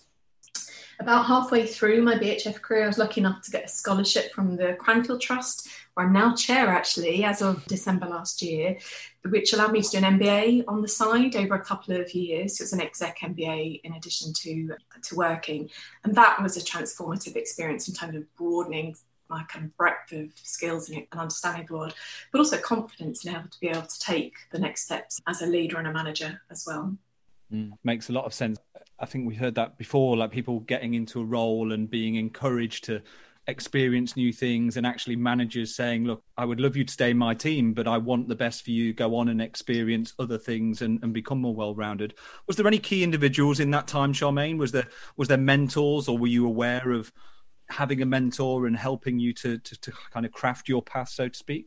about 1.01 1.27
halfway 1.27 1.67
through 1.67 2.03
my 2.03 2.17
BHF 2.17 2.61
career, 2.61 2.85
I 2.85 2.87
was 2.87 2.99
lucky 2.99 3.21
enough 3.21 3.43
to 3.43 3.51
get 3.51 3.65
a 3.65 3.69
scholarship 3.69 4.33
from 4.33 4.57
the 4.57 4.77
Cranfield 4.79 5.21
Trust, 5.21 5.69
where 5.95 6.07
I'm 6.07 6.13
now 6.13 6.35
chair 6.35 6.69
actually, 6.69 7.25
as 7.25 7.43
of 7.43 7.65
December 7.67 8.07
last 8.07 8.43
year, 8.43 8.79
which 9.29 9.53
allowed 9.53 9.73
me 9.73 9.83
to 9.83 9.89
do 9.91 9.99
an 9.99 10.19
MBA 10.19 10.65
on 10.69 10.83
the 10.83 10.89
side 10.89 11.37
over 11.37 11.55
a 11.55 11.65
couple 11.65 11.95
of 11.95 12.13
years. 12.15 12.59
So 12.59 12.65
was 12.65 12.73
an 12.73 12.81
exec 12.81 13.19
MBA 13.21 13.81
in 13.85 13.95
addition 13.95 14.33
to, 14.33 14.75
to 15.03 15.15
working. 15.15 15.71
And 16.05 16.15
that 16.15 16.43
was 16.43 16.57
a 16.57 16.61
transformative 16.61 17.37
experience 17.37 17.89
in 17.89 17.95
terms 17.95 18.17
of 18.17 18.37
broadening 18.37 18.95
my 19.29 19.43
kind 19.45 19.65
of 19.65 19.77
breadth 19.77 20.13
of 20.13 20.31
skills 20.35 20.91
and, 20.91 21.07
understanding 21.13 21.63
of 21.63 21.69
the 21.69 21.75
world, 21.75 21.95
but 22.31 22.39
also 22.39 22.59
confidence 22.59 23.25
in 23.25 23.35
able 23.35 23.49
to 23.49 23.61
be 23.61 23.69
able 23.69 23.83
to 23.83 24.01
take 24.01 24.35
the 24.53 24.59
next 24.59 24.85
steps 24.85 25.21
as 25.27 25.41
a 25.41 25.47
leader 25.47 25.79
and 25.79 25.89
a 25.89 25.93
manager 25.93 26.41
as 26.51 26.65
well. 26.67 26.97
Mm, 27.53 27.73
makes 27.85 28.09
a 28.09 28.13
lot 28.13 28.25
of 28.25 28.33
sense. 28.33 28.59
I 28.99 29.07
think 29.07 29.27
we 29.27 29.35
heard 29.35 29.57
that 29.57 29.77
before, 29.79 30.17
like 30.17 30.31
people 30.31 30.61
getting 30.61 30.95
into 30.95 31.21
a 31.21 31.25
role 31.25 31.73
and 31.73 31.91
being 31.91 32.15
encouraged 32.15 32.85
to 32.85 33.03
experience 33.49 34.17
new 34.17 34.33
things 34.33 34.77
and 34.77 34.87
actually 34.87 35.17
managers 35.17 35.75
saying 35.75 36.05
look 36.05 36.23
i 36.37 36.45
would 36.45 36.61
love 36.61 36.77
you 36.77 36.85
to 36.85 36.93
stay 36.93 37.11
in 37.11 37.19
my 37.19 37.35
team 37.35 37.75
but 37.75 37.89
i 37.89 37.99
want 37.99 38.29
the 38.29 38.37
best 38.37 38.63
for 38.63 38.71
you. 38.71 38.93
Go 38.93 39.17
on 39.17 39.29
and 39.29 39.43
experience 39.43 40.15
other 40.19 40.39
things 40.39 40.81
and, 40.81 41.03
and 41.03 41.13
become 41.13 41.41
more 41.41 41.55
well-rounded. 41.55 42.15
Was 42.47 42.57
there 42.57 42.69
any 42.69 42.79
key 42.79 43.03
individuals 43.03 43.59
in 43.59 43.73
that 43.73 43.89
time 43.89 44.13
charmaine? 44.13 44.59
Was 44.59 44.71
there 44.71 44.87
was 45.17 45.27
there 45.27 45.39
mentors 45.39 46.09
or 46.09 46.17
were 46.17 46.29
you 46.29 46.47
aware 46.47 46.93
of 46.93 47.13
having 47.69 48.01
a 48.01 48.07
mentor 48.07 48.67
and 48.67 48.77
helping 48.77 49.19
you 49.19 49.33
to, 49.33 49.59
to, 49.59 49.81
to 49.81 49.93
kind 50.13 50.25
of 50.25 50.31
craft 50.31 50.69
your 50.69 50.83
path 50.83 51.09
so 51.09 51.29
to 51.29 51.37
speak 51.37 51.67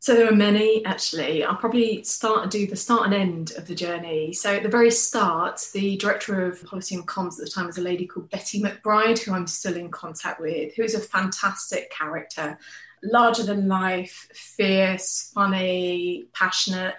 so 0.00 0.14
there 0.14 0.28
are 0.28 0.36
many 0.36 0.84
actually. 0.84 1.44
I'll 1.44 1.56
probably 1.56 2.04
start 2.04 2.42
and 2.42 2.50
do 2.50 2.66
the 2.66 2.76
start 2.76 3.06
and 3.06 3.14
end 3.14 3.52
of 3.56 3.66
the 3.66 3.74
journey. 3.74 4.32
So 4.32 4.54
at 4.54 4.62
the 4.62 4.68
very 4.68 4.90
start, 4.90 5.60
the 5.74 5.96
director 5.96 6.46
of 6.46 6.64
policy 6.64 6.94
and 6.94 7.06
comms 7.06 7.38
at 7.38 7.44
the 7.44 7.50
time 7.50 7.66
was 7.66 7.78
a 7.78 7.82
lady 7.82 8.06
called 8.06 8.30
Betty 8.30 8.62
McBride, 8.62 9.18
who 9.18 9.34
I'm 9.34 9.46
still 9.46 9.76
in 9.76 9.90
contact 9.90 10.40
with, 10.40 10.74
who 10.74 10.82
is 10.82 10.94
a 10.94 11.00
fantastic 11.00 11.90
character, 11.90 12.58
larger 13.02 13.42
than 13.42 13.68
life, 13.68 14.28
fierce, 14.32 15.30
funny, 15.34 16.26
passionate 16.32 16.94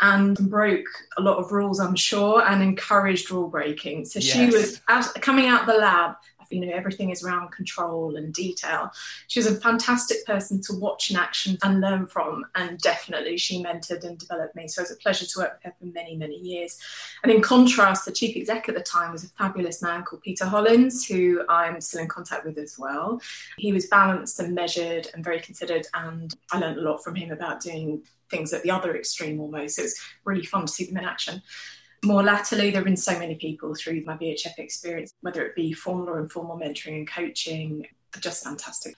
and 0.00 0.36
broke 0.50 0.86
a 1.16 1.22
lot 1.22 1.38
of 1.38 1.52
rules, 1.52 1.80
I'm 1.80 1.94
sure, 1.94 2.42
and 2.42 2.62
encouraged 2.62 3.30
rule 3.30 3.48
breaking. 3.48 4.04
So 4.04 4.18
yes. 4.18 4.32
she 4.34 4.46
was 4.46 4.80
coming 5.20 5.46
out 5.46 5.66
the 5.66 5.74
lab 5.74 6.16
you 6.50 6.60
know 6.60 6.72
everything 6.72 7.10
is 7.10 7.24
around 7.24 7.52
control 7.52 8.16
and 8.16 8.32
detail. 8.32 8.90
She 9.28 9.38
was 9.38 9.46
a 9.46 9.54
fantastic 9.54 10.24
person 10.26 10.60
to 10.62 10.74
watch 10.74 11.10
in 11.10 11.16
action 11.16 11.58
and 11.62 11.80
learn 11.80 12.06
from 12.06 12.44
and 12.54 12.78
definitely 12.78 13.36
she 13.36 13.62
mentored 13.62 14.04
and 14.04 14.18
developed 14.18 14.56
me. 14.56 14.68
So 14.68 14.80
it 14.80 14.84
was 14.84 14.92
a 14.92 14.96
pleasure 14.96 15.26
to 15.26 15.38
work 15.38 15.54
with 15.54 15.62
her 15.64 15.74
for 15.78 15.86
many 15.86 16.16
many 16.16 16.36
years. 16.36 16.78
And 17.22 17.32
in 17.32 17.42
contrast 17.42 18.04
the 18.04 18.12
chief 18.12 18.36
exec 18.36 18.68
at 18.68 18.74
the 18.74 18.82
time 18.82 19.12
was 19.12 19.24
a 19.24 19.28
fabulous 19.28 19.82
man 19.82 20.02
called 20.02 20.22
peter 20.22 20.46
hollins 20.46 21.06
who 21.06 21.42
i'm 21.48 21.80
still 21.80 22.02
in 22.02 22.08
contact 22.08 22.44
with 22.44 22.58
as 22.58 22.76
well. 22.78 23.20
He 23.56 23.72
was 23.72 23.86
balanced 23.86 24.40
and 24.40 24.54
measured 24.54 25.08
and 25.14 25.24
very 25.24 25.40
considered 25.40 25.86
and 25.94 26.34
i 26.52 26.58
learned 26.58 26.78
a 26.78 26.82
lot 26.82 27.02
from 27.02 27.14
him 27.14 27.30
about 27.30 27.60
doing 27.60 28.02
things 28.30 28.52
at 28.52 28.62
the 28.62 28.70
other 28.70 28.96
extreme 28.96 29.40
almost. 29.40 29.78
It 29.78 29.82
was 29.82 30.00
really 30.24 30.44
fun 30.44 30.66
to 30.66 30.72
see 30.72 30.86
them 30.86 30.96
in 30.96 31.04
action 31.04 31.42
more 32.04 32.22
latterly, 32.22 32.70
there 32.70 32.80
have 32.80 32.84
been 32.84 32.96
so 32.96 33.18
many 33.18 33.34
people 33.34 33.74
through 33.74 34.04
my 34.04 34.16
BHF 34.16 34.58
experience, 34.58 35.14
whether 35.20 35.44
it 35.44 35.54
be 35.54 35.72
formal 35.72 36.10
or 36.10 36.20
informal 36.20 36.58
mentoring 36.58 36.98
and 36.98 37.08
coaching, 37.08 37.86
just 38.20 38.44
fantastic. 38.44 38.94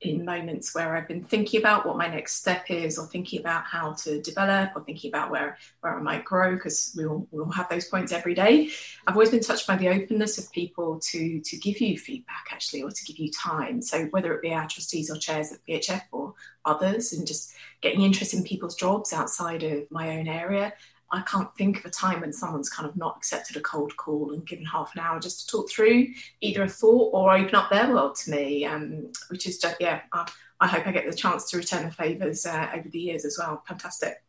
In 0.00 0.24
moments 0.24 0.74
where 0.74 0.94
I've 0.94 1.08
been 1.08 1.24
thinking 1.24 1.60
about 1.60 1.86
what 1.86 1.96
my 1.96 2.08
next 2.08 2.34
step 2.34 2.66
is, 2.68 2.98
or 2.98 3.06
thinking 3.06 3.40
about 3.40 3.64
how 3.64 3.94
to 4.02 4.20
develop, 4.20 4.72
or 4.76 4.84
thinking 4.84 5.10
about 5.10 5.30
where, 5.30 5.56
where 5.80 5.98
I 5.98 6.02
might 6.02 6.26
grow, 6.26 6.54
because 6.56 6.94
we 6.94 7.06
all, 7.06 7.26
we 7.30 7.40
all 7.40 7.50
have 7.52 7.70
those 7.70 7.88
points 7.88 8.12
every 8.12 8.34
day. 8.34 8.68
I've 9.06 9.14
always 9.14 9.30
been 9.30 9.40
touched 9.40 9.66
by 9.66 9.76
the 9.76 9.88
openness 9.88 10.36
of 10.36 10.52
people 10.52 11.00
to, 11.10 11.40
to 11.40 11.56
give 11.56 11.80
you 11.80 11.98
feedback, 11.98 12.44
actually, 12.52 12.82
or 12.82 12.90
to 12.90 13.04
give 13.06 13.18
you 13.18 13.30
time. 13.30 13.80
So, 13.80 14.04
whether 14.06 14.34
it 14.34 14.42
be 14.42 14.52
our 14.52 14.68
trustees 14.68 15.10
or 15.10 15.16
chairs 15.16 15.52
at 15.52 15.60
BHF 15.66 16.02
or 16.12 16.34
others, 16.66 17.14
and 17.14 17.26
just 17.26 17.54
getting 17.80 18.02
interest 18.02 18.34
in 18.34 18.44
people's 18.44 18.74
jobs 18.74 19.14
outside 19.14 19.62
of 19.62 19.90
my 19.90 20.18
own 20.18 20.28
area, 20.28 20.74
I 21.14 21.22
can't 21.22 21.54
think 21.56 21.78
of 21.78 21.84
a 21.84 21.90
time 21.90 22.20
when 22.20 22.32
someone's 22.32 22.68
kind 22.68 22.88
of 22.88 22.96
not 22.96 23.16
accepted 23.16 23.56
a 23.56 23.60
cold 23.60 23.96
call 23.96 24.32
and 24.32 24.46
given 24.46 24.64
half 24.64 24.94
an 24.94 25.00
hour 25.00 25.20
just 25.20 25.40
to 25.40 25.56
talk 25.56 25.70
through 25.70 26.08
either 26.40 26.62
a 26.62 26.68
thought 26.68 27.10
or 27.12 27.32
open 27.32 27.54
up 27.54 27.70
their 27.70 27.88
world 27.92 28.16
to 28.16 28.30
me, 28.30 28.64
um, 28.64 29.12
which 29.28 29.46
is 29.46 29.58
just, 29.58 29.76
yeah, 29.80 30.00
I, 30.12 30.30
I, 30.60 30.66
hope 30.66 30.86
I 30.86 30.92
get 30.92 31.08
the 31.08 31.16
chance 31.16 31.50
to 31.50 31.56
return 31.56 31.84
the 31.84 31.92
favours 31.92 32.46
uh, 32.46 32.70
over 32.74 32.88
the 32.88 32.98
years 32.98 33.24
as 33.24 33.38
well. 33.38 33.62
Fantastic. 33.66 34.22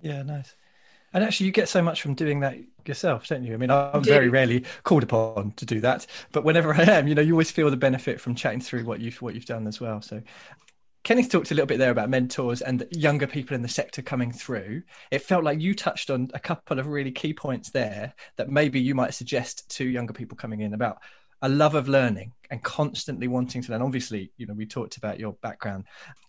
Yeah, 0.00 0.22
nice. 0.22 0.54
And 1.14 1.22
actually, 1.22 1.46
you 1.46 1.52
get 1.52 1.68
so 1.68 1.82
much 1.82 2.00
from 2.00 2.14
doing 2.14 2.40
that 2.40 2.56
yourself, 2.86 3.28
don't 3.28 3.44
you? 3.44 3.54
I 3.54 3.56
mean, 3.58 3.70
I'm 3.70 4.02
very 4.02 4.28
rarely 4.28 4.64
called 4.82 5.02
upon 5.02 5.52
to 5.52 5.66
do 5.66 5.80
that, 5.80 6.06
but 6.32 6.42
whenever 6.42 6.74
I 6.74 6.82
am, 6.84 7.06
you 7.06 7.14
know, 7.14 7.22
you 7.22 7.34
always 7.34 7.50
feel 7.50 7.70
the 7.70 7.76
benefit 7.76 8.20
from 8.20 8.34
chatting 8.34 8.60
through 8.60 8.84
what 8.84 9.00
you've 9.00 9.20
what 9.20 9.34
you've 9.34 9.44
done 9.44 9.66
as 9.66 9.78
well. 9.78 10.00
So, 10.00 10.22
Kenneth 11.04 11.30
talked 11.30 11.50
a 11.50 11.54
little 11.54 11.66
bit 11.66 11.78
there 11.78 11.90
about 11.90 12.10
mentors 12.10 12.62
and 12.62 12.86
younger 12.92 13.26
people 13.26 13.56
in 13.56 13.62
the 13.62 13.68
sector 13.68 14.02
coming 14.02 14.30
through. 14.30 14.82
It 15.10 15.22
felt 15.22 15.42
like 15.42 15.60
you 15.60 15.74
touched 15.74 16.10
on 16.10 16.28
a 16.32 16.38
couple 16.38 16.78
of 16.78 16.86
really 16.86 17.10
key 17.10 17.34
points 17.34 17.70
there 17.70 18.14
that 18.36 18.50
maybe 18.50 18.80
you 18.80 18.94
might 18.94 19.12
suggest 19.12 19.68
to 19.76 19.84
younger 19.84 20.12
people 20.12 20.36
coming 20.36 20.60
in 20.60 20.74
about 20.74 20.98
a 21.42 21.48
love 21.48 21.74
of 21.74 21.88
learning 21.88 22.32
and 22.50 22.62
constantly 22.62 23.26
wanting 23.26 23.62
to 23.62 23.72
learn. 23.72 23.82
Obviously, 23.82 24.30
you 24.36 24.46
know, 24.46 24.54
we 24.54 24.64
talked 24.64 24.96
about 24.96 25.18
your 25.18 25.32
background 25.42 25.86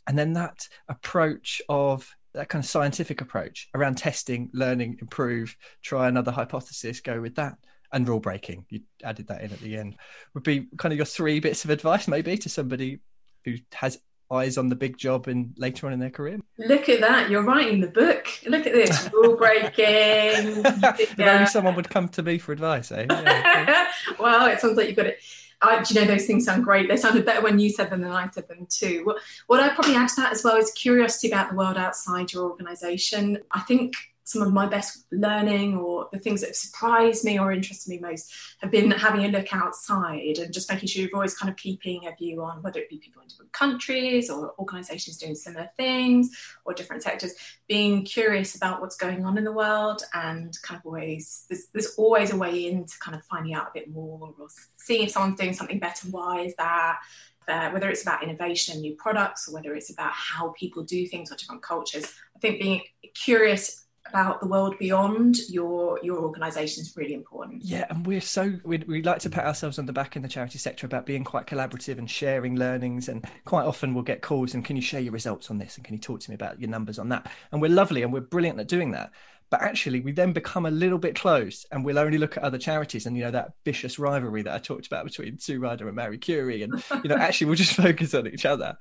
and 0.08 0.18
then 0.18 0.34
that 0.34 0.68
approach 0.90 1.62
of 1.70 2.10
that 2.34 2.50
kind 2.50 2.64
of 2.64 2.70
scientific 2.70 3.22
approach 3.22 3.70
around 3.76 3.96
testing, 3.96 4.50
learning, 4.54 4.98
improve, 5.02 5.56
try 5.84 6.08
another 6.08 6.32
hypothesis, 6.32 7.00
go 7.00 7.22
with 7.22 7.36
that. 7.36 7.54
And 7.92 8.08
rule 8.08 8.20
breaking, 8.20 8.66
you 8.70 8.80
added 9.04 9.28
that 9.28 9.44
in 9.44 9.52
at 9.52 9.60
the 9.60 9.78
end, 9.78 9.98
would 10.34 10.42
be 10.42 10.68
kind 10.80 10.92
of 10.92 10.98
your 10.98 11.06
three 11.06 11.40
bits 11.40 11.64
of 11.64 11.70
advice, 11.70 12.08
maybe 12.08 12.36
to 12.40 12.50
somebody 12.50 13.02
who 13.46 13.58
has 13.72 14.00
eyes 14.34 14.58
on 14.58 14.70
the 14.70 14.76
big 14.76 14.98
job 14.98 15.28
in 15.28 15.54
later 15.58 15.88
on 15.88 15.94
in 15.94 16.00
their 16.00 16.10
career. 16.10 16.40
Look 16.58 16.90
at 16.90 17.02
that! 17.02 17.30
You're 17.30 17.44
writing 17.44 17.82
the 17.82 17.88
book. 17.88 18.28
Look 18.46 18.66
at 18.66 18.74
this 18.74 19.10
rule 19.14 19.36
breaking. 19.36 19.74
if 19.86 21.20
only 21.20 21.46
someone 21.48 21.76
would 21.76 21.90
come 21.90 22.10
to 22.10 22.24
me 22.24 22.38
for 22.38 22.52
advice, 22.52 22.92
eh? 22.92 23.06
Yeah. 23.10 23.88
well, 24.20 24.48
it 24.48 24.60
sounds 24.60 24.78
like 24.78 24.88
you've 24.88 24.98
got 24.98 25.08
it. 25.08 25.20
I, 25.62 25.82
do 25.82 25.94
you 25.94 26.02
know 26.02 26.08
those 26.08 26.26
things 26.26 26.46
sound 26.46 26.66
great? 26.66 26.90
They 26.90 26.98
sounded 26.98 27.26
better 27.26 27.42
when 27.42 27.58
you 27.58 27.70
said 27.70 27.90
them 27.90 28.02
than 28.02 28.12
I 28.12 28.30
said 28.32 28.48
them 28.50 28.68
too. 28.70 29.06
What, 29.06 29.18
what 29.48 29.62
I'd 29.62 29.76
probably 29.76 29.96
add 29.96 30.10
to 30.10 30.16
that 30.18 30.34
as 30.34 30.44
well 30.44 30.58
is 30.58 30.72
curiosity 30.72 31.30
about 31.30 31.50
the 31.50 31.56
world 31.56 31.78
outside 31.78 32.34
your 32.34 32.50
organisation. 32.50 33.40
I 33.52 33.62
think 33.62 33.94
some 34.24 34.42
of 34.42 34.54
my 34.54 34.66
best 34.66 35.06
learning 35.12 35.76
or 35.76 36.08
the 36.12 36.20
things 36.20 36.42
that 36.42 36.48
have 36.48 36.56
surprised 36.56 37.26
me 37.26 37.38
or 37.38 37.52
interested 37.52 37.90
me 37.90 38.00
most 38.00 38.34
have 38.62 38.72
been 38.72 38.90
having 38.92 39.26
a 39.26 39.28
look 39.28 39.54
outside 39.54 40.38
and 40.38 40.54
just 40.54 40.72
making 40.72 40.88
sure 40.88 41.02
you're 41.02 41.14
always 41.14 41.36
kind 41.36 41.50
of 41.50 41.58
keeping 41.58 42.08
a 42.08 42.16
view 42.16 42.42
on 42.42 42.62
whether 42.62 42.80
it 42.80 42.90
be 42.90 42.98
people 42.98 43.22
in 43.22 43.28
different 43.28 43.52
countries 43.52 44.30
or 44.30 44.54
organizations 44.60 45.18
doing 45.18 45.36
similar 45.36 45.70
things 45.78 46.30
or 46.66 46.74
different 46.74 47.04
sectors, 47.04 47.34
being 47.68 48.04
curious 48.06 48.56
about 48.56 48.80
what's 48.80 48.96
going 48.96 49.26
on 49.26 49.38
in 49.38 49.44
the 49.44 49.52
world 49.52 50.04
and 50.14 50.58
kind 50.64 50.80
of 50.80 50.86
always, 50.86 51.46
there's, 51.50 51.68
there's 51.74 51.96
always 51.98 52.32
a 52.32 52.38
way 52.38 52.68
into 52.68 52.98
kind 53.00 53.16
of 53.16 53.24
finding 53.26 53.54
out 53.54 53.68
a 53.68 53.72
bit 53.74 53.92
more 53.92 54.34
or 54.40 54.48
seeing 54.78 55.04
if 55.04 55.12
someone's 55.12 55.40
doing 55.40 55.54
something 55.54 55.80
better. 55.80 56.08
Why 56.10 56.42
is 56.42 56.56
that? 56.56 57.00
Uh, 57.46 57.70
whether 57.72 57.90
it's 57.90 58.04
about 58.04 58.24
innovation 58.24 58.72
and 58.72 58.82
new 58.82 58.96
products 58.96 59.50
or 59.50 59.54
whether 59.54 59.76
it's 59.76 59.92
about 59.92 60.14
how 60.14 60.54
people 60.58 60.82
do 60.82 61.06
things 61.06 61.30
or 61.30 61.36
different 61.36 61.62
cultures. 61.62 62.06
I 62.34 62.40
think 62.40 62.62
being 62.62 62.82
curious 63.14 63.83
about 64.14 64.40
the 64.40 64.48
world 64.48 64.78
beyond 64.78 65.38
your 65.50 66.00
your 66.04 66.20
organisation 66.20 66.82
is 66.82 66.96
really 66.96 67.16
important. 67.16 67.64
Yeah, 67.64 67.86
and 67.90 68.06
we're 68.06 68.22
so 68.22 68.54
we 68.64 68.78
we 68.88 69.02
like 69.02 69.20
to 69.20 69.30
pat 69.30 69.46
ourselves 69.46 69.80
on 69.80 69.88
the 69.88 69.94
back 69.94 70.16
in 70.16 70.22
the 70.22 70.28
charity 70.28 70.60
sector 70.60 70.86
about 70.86 71.08
being 71.08 71.24
quite 71.24 71.48
collaborative 71.48 71.98
and 71.98 72.10
sharing 72.10 72.56
learnings. 72.56 73.10
And 73.10 73.26
quite 73.46 73.66
often 73.66 73.96
we'll 73.96 74.04
get 74.04 74.22
calls 74.22 74.54
and 74.54 74.64
can 74.64 74.76
you 74.76 74.82
share 74.84 75.02
your 75.02 75.14
results 75.14 75.50
on 75.50 75.58
this 75.58 75.78
and 75.78 75.84
can 75.84 75.96
you 75.96 76.00
talk 76.00 76.20
to 76.20 76.30
me 76.30 76.36
about 76.36 76.60
your 76.60 76.70
numbers 76.70 77.00
on 77.00 77.10
that? 77.10 77.32
And 77.52 77.60
we're 77.60 77.72
lovely 77.72 78.04
and 78.04 78.14
we're 78.14 78.22
brilliant 78.22 78.60
at 78.60 78.68
doing 78.68 78.92
that 78.92 79.12
but 79.54 79.62
actually 79.62 80.00
we 80.00 80.12
then 80.12 80.34
become 80.34 80.66
a 80.66 80.72
little 80.72 80.98
bit 80.98 81.14
close 81.14 81.64
and 81.72 81.86
we'll 81.86 82.00
only 82.00 82.18
look 82.18 82.38
at 82.38 82.42
other 82.42 82.58
charities 82.58 83.06
and 83.06 83.16
you 83.16 83.24
know 83.24 83.30
that 83.30 83.52
vicious 83.64 84.00
rivalry 84.00 84.42
that 84.42 84.56
i 84.56 84.58
talked 84.58 84.88
about 84.88 85.06
between 85.06 85.38
sue 85.38 85.60
ryder 85.60 85.86
and 85.88 85.96
marie 85.96 86.18
curie 86.18 86.64
and 86.64 86.84
you 87.04 87.08
know 87.08 87.16
actually 87.16 87.46
we'll 87.46 87.56
just 87.56 87.74
focus 87.76 88.16
on 88.16 88.26
each 88.26 88.48
other. 88.48 88.76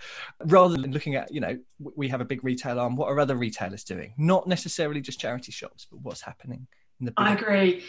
Rather 0.46 0.78
than 0.78 0.90
looking 0.90 1.14
at 1.14 1.30
you 1.30 1.42
know 1.42 1.58
we 1.94 2.08
have 2.08 2.22
a 2.22 2.24
big 2.24 2.42
retail 2.42 2.80
arm 2.80 2.96
what 2.96 3.08
are 3.10 3.20
other 3.20 3.36
retailers 3.36 3.84
doing? 3.84 4.14
Not 4.16 4.48
necessarily 4.48 5.02
just 5.02 5.20
charity 5.20 5.52
shops 5.52 5.86
but 5.90 6.00
what's 6.00 6.22
happening 6.22 6.66
in 7.00 7.04
the 7.04 7.12
i 7.18 7.34
agree 7.34 7.84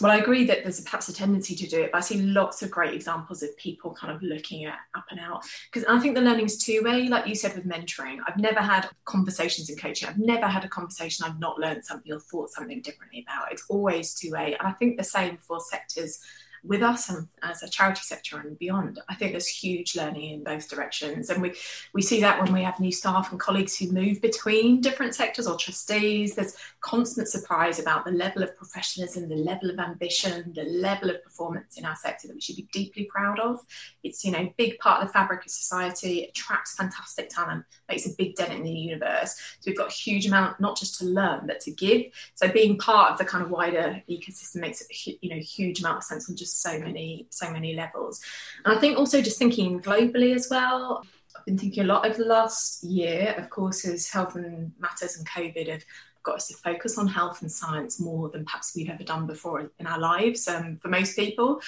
well, 0.00 0.12
I 0.12 0.18
agree 0.18 0.44
that 0.44 0.62
there's 0.62 0.80
perhaps 0.80 1.08
a 1.08 1.12
tendency 1.12 1.56
to 1.56 1.66
do 1.66 1.80
it, 1.82 1.90
but 1.92 1.98
I 1.98 2.00
see 2.02 2.22
lots 2.22 2.62
of 2.62 2.70
great 2.70 2.94
examples 2.94 3.42
of 3.42 3.56
people 3.56 3.92
kind 3.94 4.14
of 4.14 4.22
looking 4.22 4.64
at 4.64 4.76
up 4.94 5.04
and 5.10 5.18
out. 5.18 5.44
Because 5.72 5.88
I 5.88 5.98
think 5.98 6.14
the 6.14 6.20
learning's 6.20 6.56
two 6.56 6.82
way, 6.84 7.08
like 7.08 7.26
you 7.26 7.34
said 7.34 7.56
with 7.56 7.66
mentoring. 7.66 8.18
I've 8.26 8.36
never 8.36 8.60
had 8.60 8.88
conversations 9.06 9.70
in 9.70 9.76
coaching. 9.76 10.08
I've 10.08 10.18
never 10.18 10.46
had 10.46 10.64
a 10.64 10.68
conversation 10.68 11.26
I've 11.26 11.40
not 11.40 11.58
learned 11.58 11.84
something 11.84 12.12
or 12.12 12.20
thought 12.20 12.50
something 12.50 12.80
differently 12.80 13.26
about. 13.26 13.50
It's 13.50 13.64
always 13.68 14.14
two 14.14 14.30
way. 14.30 14.56
And 14.58 14.68
I 14.68 14.72
think 14.72 14.98
the 14.98 15.04
same 15.04 15.36
for 15.38 15.58
sectors 15.60 16.20
with 16.64 16.82
us 16.82 17.08
and 17.08 17.28
as 17.42 17.62
a 17.62 17.68
charity 17.68 18.02
sector 18.02 18.38
and 18.38 18.58
beyond. 18.58 19.00
I 19.08 19.14
think 19.14 19.32
there's 19.32 19.46
huge 19.46 19.96
learning 19.96 20.30
in 20.30 20.44
both 20.44 20.68
directions. 20.68 21.30
And 21.30 21.42
we, 21.42 21.54
we 21.94 22.02
see 22.02 22.20
that 22.20 22.42
when 22.42 22.52
we 22.52 22.62
have 22.62 22.80
new 22.80 22.92
staff 22.92 23.30
and 23.30 23.40
colleagues 23.40 23.76
who 23.76 23.92
move 23.92 24.20
between 24.20 24.80
different 24.80 25.14
sectors 25.14 25.46
or 25.46 25.56
trustees. 25.56 26.34
There's 26.34 26.56
constant 26.80 27.28
surprise 27.28 27.78
about 27.78 28.04
the 28.04 28.10
level 28.10 28.42
of 28.42 28.56
professionalism, 28.56 29.28
the 29.28 29.36
level 29.36 29.70
of 29.70 29.78
ambition, 29.78 30.52
the 30.54 30.64
level 30.64 31.10
of 31.10 31.22
performance 31.22 31.76
in 31.76 31.84
our 31.84 31.96
sector 31.96 32.28
that 32.28 32.34
we 32.34 32.40
should 32.40 32.56
be 32.56 32.68
deeply 32.72 33.04
proud 33.04 33.38
of. 33.38 33.60
It's, 34.02 34.24
you 34.24 34.32
know, 34.32 34.52
big 34.56 34.78
part 34.78 35.02
of 35.02 35.08
the 35.08 35.12
fabric 35.12 35.44
of 35.44 35.50
society, 35.50 36.24
attracts 36.24 36.74
fantastic 36.74 37.28
talent, 37.28 37.64
makes 37.88 38.06
a 38.06 38.10
big 38.16 38.34
dent 38.36 38.52
in 38.52 38.62
the 38.62 38.70
universe. 38.70 39.36
So 39.60 39.70
we've 39.70 39.78
got 39.78 39.90
a 39.90 39.94
huge 39.94 40.26
amount, 40.26 40.60
not 40.60 40.76
just 40.76 40.98
to 40.98 41.04
learn, 41.04 41.46
but 41.46 41.60
to 41.60 41.70
give. 41.70 42.06
So 42.34 42.48
being 42.48 42.78
part 42.78 43.12
of 43.12 43.18
the 43.18 43.24
kind 43.24 43.44
of 43.44 43.50
wider 43.50 44.02
ecosystem 44.08 44.56
makes 44.56 44.82
a 44.82 45.18
you 45.20 45.30
know, 45.34 45.40
huge 45.40 45.80
amount 45.80 45.98
of 45.98 46.04
sense 46.04 46.28
on 46.28 46.36
just 46.36 46.47
so 46.54 46.78
many 46.78 47.26
so 47.30 47.50
many 47.50 47.74
levels. 47.74 48.20
And 48.64 48.76
i 48.76 48.80
think 48.80 48.98
also 48.98 49.20
just 49.20 49.38
thinking 49.38 49.80
globally 49.80 50.34
as 50.34 50.48
well 50.50 51.04
i've 51.36 51.44
been 51.44 51.58
thinking 51.58 51.84
a 51.84 51.86
lot 51.86 52.06
over 52.06 52.18
the 52.18 52.28
last 52.28 52.82
year 52.84 53.34
of 53.38 53.50
course 53.50 53.84
as 53.86 54.08
health 54.08 54.34
and 54.34 54.72
matters 54.78 55.16
and 55.16 55.26
covid 55.28 55.68
have 55.68 55.84
got 56.28 56.36
us 56.36 56.48
to 56.48 56.54
focus 56.54 56.98
on 56.98 57.08
health 57.08 57.40
and 57.40 57.50
science 57.50 57.98
more 57.98 58.28
than 58.28 58.44
perhaps 58.44 58.74
we've 58.76 58.90
ever 58.90 59.02
done 59.02 59.26
before 59.26 59.70
in 59.78 59.86
our 59.86 59.98
lives 59.98 60.46
um, 60.46 60.78
for 60.82 60.88
most 60.88 61.16
people. 61.16 61.60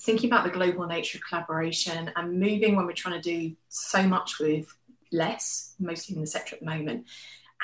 Thinking 0.00 0.28
about 0.28 0.44
the 0.44 0.50
global 0.50 0.86
nature 0.86 1.16
of 1.16 1.24
collaboration 1.26 2.10
and 2.14 2.38
moving 2.38 2.76
when 2.76 2.86
we're 2.86 2.92
trying 2.92 3.20
to 3.20 3.22
do 3.22 3.56
so 3.68 4.02
much 4.02 4.38
with 4.38 4.74
less 5.12 5.74
mostly 5.78 6.14
in 6.14 6.20
the 6.20 6.26
sector 6.26 6.56
at 6.56 6.60
the 6.60 6.66
moment 6.66 7.06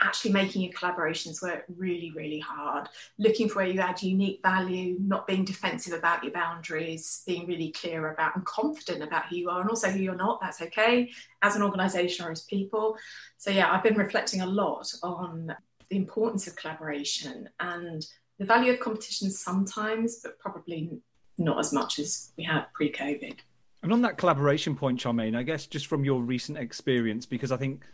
actually 0.02 0.32
making 0.32 0.62
your 0.62 0.72
collaborations 0.72 1.42
work 1.42 1.64
really, 1.76 2.12
really 2.14 2.38
hard, 2.38 2.88
looking 3.18 3.48
for 3.48 3.56
where 3.56 3.66
you 3.66 3.80
add 3.80 4.02
unique 4.02 4.40
value, 4.42 4.96
not 5.00 5.26
being 5.26 5.44
defensive 5.44 5.92
about 5.92 6.22
your 6.22 6.32
boundaries, 6.32 7.22
being 7.26 7.46
really 7.46 7.70
clear 7.72 8.12
about 8.12 8.36
and 8.36 8.44
confident 8.44 9.02
about 9.02 9.26
who 9.26 9.36
you 9.36 9.50
are 9.50 9.60
and 9.60 9.70
also 9.70 9.88
who 9.88 10.00
you're 10.00 10.14
not. 10.14 10.40
That's 10.40 10.62
okay 10.62 11.10
as 11.42 11.56
an 11.56 11.62
organization 11.62 12.26
or 12.26 12.30
as 12.30 12.42
people. 12.42 12.96
So, 13.36 13.50
yeah, 13.50 13.70
I've 13.72 13.82
been 13.82 13.96
reflecting 13.96 14.40
a 14.40 14.46
lot 14.46 14.92
on 15.02 15.54
the 15.88 15.96
importance 15.96 16.46
of 16.46 16.56
collaboration 16.56 17.48
and 17.60 18.06
the 18.38 18.44
value 18.44 18.72
of 18.72 18.80
competition 18.80 19.30
sometimes, 19.30 20.20
but 20.22 20.38
probably 20.38 20.90
not 21.38 21.58
as 21.58 21.72
much 21.72 21.98
as 21.98 22.32
we 22.36 22.44
had 22.44 22.66
pre 22.72 22.92
COVID. 22.92 23.38
And 23.82 23.92
on 23.92 24.02
that 24.02 24.18
collaboration 24.18 24.74
point, 24.74 25.00
Charmaine, 25.00 25.36
I 25.36 25.44
guess 25.44 25.66
just 25.66 25.86
from 25.86 26.04
your 26.04 26.20
recent 26.20 26.58
experience, 26.58 27.26
because 27.26 27.52
I 27.52 27.56
think 27.56 27.84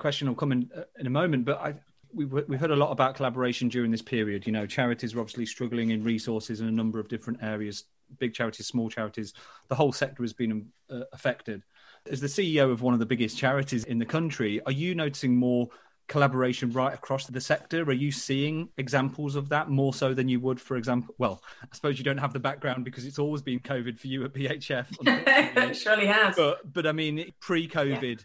question 0.00 0.26
will 0.26 0.34
come 0.34 0.52
in 0.52 0.70
uh, 0.76 0.82
in 0.98 1.06
a 1.06 1.10
moment, 1.10 1.44
but 1.44 1.60
I, 1.60 1.74
we, 2.12 2.24
we've 2.24 2.58
heard 2.58 2.70
a 2.70 2.76
lot 2.76 2.90
about 2.90 3.14
collaboration 3.14 3.68
during 3.68 3.90
this 3.90 4.02
period. 4.02 4.46
You 4.46 4.52
know, 4.52 4.66
charities 4.66 5.14
are 5.14 5.20
obviously 5.20 5.46
struggling 5.46 5.90
in 5.90 6.02
resources 6.02 6.60
in 6.60 6.66
a 6.66 6.72
number 6.72 6.98
of 6.98 7.08
different 7.08 7.42
areas. 7.42 7.84
Big 8.18 8.34
charities, 8.34 8.66
small 8.66 8.88
charities, 8.88 9.34
the 9.68 9.74
whole 9.76 9.92
sector 9.92 10.22
has 10.22 10.32
been 10.32 10.66
uh, 10.90 11.02
affected. 11.12 11.62
As 12.10 12.20
the 12.20 12.26
CEO 12.26 12.72
of 12.72 12.82
one 12.82 12.94
of 12.94 13.00
the 13.00 13.06
biggest 13.06 13.38
charities 13.38 13.84
in 13.84 13.98
the 13.98 14.06
country, 14.06 14.60
are 14.66 14.72
you 14.72 14.94
noticing 14.94 15.36
more 15.36 15.68
collaboration 16.08 16.72
right 16.72 16.92
across 16.92 17.26
the 17.26 17.40
sector? 17.40 17.82
Are 17.82 17.92
you 17.92 18.10
seeing 18.10 18.70
examples 18.78 19.36
of 19.36 19.48
that 19.50 19.68
more 19.68 19.94
so 19.94 20.12
than 20.12 20.28
you 20.28 20.40
would, 20.40 20.60
for 20.60 20.76
example? 20.76 21.14
Well, 21.18 21.40
I 21.62 21.68
suppose 21.72 21.98
you 21.98 22.04
don't 22.04 22.18
have 22.18 22.32
the 22.32 22.40
background 22.40 22.84
because 22.84 23.04
it's 23.04 23.20
always 23.20 23.42
been 23.42 23.60
COVID 23.60 24.00
for 24.00 24.08
you 24.08 24.24
at 24.24 24.32
BHF. 24.32 24.86
It 25.70 25.74
surely 25.76 26.06
has. 26.06 26.34
But, 26.34 26.72
but 26.72 26.86
I 26.86 26.92
mean, 26.92 27.32
pre-COVID. 27.40 28.18
Yeah 28.18 28.24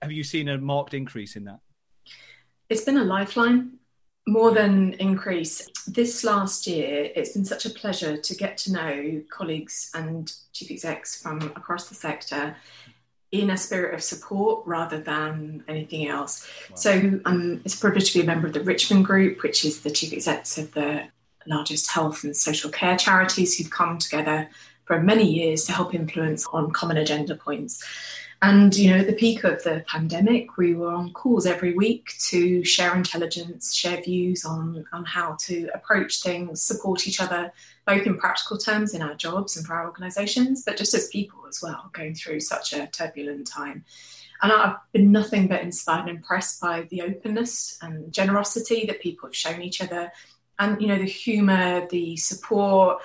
have 0.00 0.12
you 0.12 0.24
seen 0.24 0.48
a 0.48 0.58
marked 0.58 0.94
increase 0.94 1.36
in 1.36 1.44
that? 1.44 1.60
It's 2.68 2.84
been 2.84 2.96
a 2.96 3.04
lifeline 3.04 3.78
more 4.26 4.52
than 4.52 4.94
increase. 4.94 5.68
This 5.86 6.24
last 6.24 6.66
year, 6.66 7.10
it's 7.14 7.32
been 7.32 7.44
such 7.44 7.66
a 7.66 7.70
pleasure 7.70 8.16
to 8.16 8.34
get 8.34 8.56
to 8.58 8.72
know 8.72 9.22
colleagues 9.30 9.90
and 9.94 10.32
chief 10.52 10.70
execs 10.70 11.20
from 11.20 11.40
across 11.56 11.88
the 11.88 11.94
sector 11.94 12.56
in 13.32 13.50
a 13.50 13.56
spirit 13.56 13.94
of 13.94 14.02
support 14.02 14.64
rather 14.66 15.00
than 15.00 15.64
anything 15.66 16.06
else. 16.06 16.46
Wow. 16.70 16.76
So 16.76 17.20
um, 17.24 17.62
it's 17.64 17.74
a 17.74 17.80
privilege 17.80 18.12
to 18.12 18.18
be 18.18 18.22
a 18.22 18.26
member 18.26 18.46
of 18.46 18.52
the 18.52 18.60
Richmond 18.60 19.06
Group, 19.06 19.42
which 19.42 19.64
is 19.64 19.80
the 19.80 19.90
chief 19.90 20.12
execs 20.12 20.58
of 20.58 20.72
the 20.72 21.04
largest 21.46 21.90
health 21.90 22.22
and 22.24 22.36
social 22.36 22.70
care 22.70 22.96
charities 22.96 23.56
who've 23.56 23.70
come 23.70 23.98
together 23.98 24.48
for 24.84 25.00
many 25.00 25.28
years 25.28 25.64
to 25.64 25.72
help 25.72 25.94
influence 25.94 26.46
on 26.52 26.70
common 26.70 26.98
agenda 26.98 27.34
points. 27.34 27.82
And, 28.42 28.74
you 28.76 28.90
know, 28.90 28.98
at 28.98 29.06
the 29.06 29.12
peak 29.12 29.44
of 29.44 29.62
the 29.62 29.84
pandemic, 29.86 30.56
we 30.56 30.74
were 30.74 30.92
on 30.92 31.12
calls 31.12 31.46
every 31.46 31.74
week 31.74 32.10
to 32.30 32.64
share 32.64 32.96
intelligence, 32.96 33.72
share 33.72 34.02
views 34.02 34.44
on, 34.44 34.84
on 34.92 35.04
how 35.04 35.36
to 35.42 35.68
approach 35.72 36.22
things, 36.22 36.60
support 36.60 37.06
each 37.06 37.20
other, 37.20 37.52
both 37.86 38.04
in 38.04 38.18
practical 38.18 38.58
terms 38.58 38.94
in 38.94 39.02
our 39.02 39.14
jobs 39.14 39.56
and 39.56 39.64
for 39.64 39.74
our 39.74 39.86
organisations, 39.86 40.64
but 40.64 40.76
just 40.76 40.92
as 40.92 41.06
people 41.06 41.44
as 41.48 41.62
well, 41.62 41.88
going 41.92 42.16
through 42.16 42.40
such 42.40 42.72
a 42.72 42.88
turbulent 42.88 43.46
time. 43.46 43.84
And 44.42 44.50
I've 44.50 44.74
been 44.92 45.12
nothing 45.12 45.46
but 45.46 45.62
inspired 45.62 46.08
and 46.08 46.16
impressed 46.16 46.60
by 46.60 46.82
the 46.90 47.02
openness 47.02 47.78
and 47.80 48.12
generosity 48.12 48.86
that 48.86 49.00
people 49.00 49.28
have 49.28 49.36
shown 49.36 49.62
each 49.62 49.80
other. 49.80 50.10
And, 50.58 50.82
you 50.82 50.88
know, 50.88 50.98
the 50.98 51.04
humour, 51.04 51.86
the 51.90 52.16
support, 52.16 53.02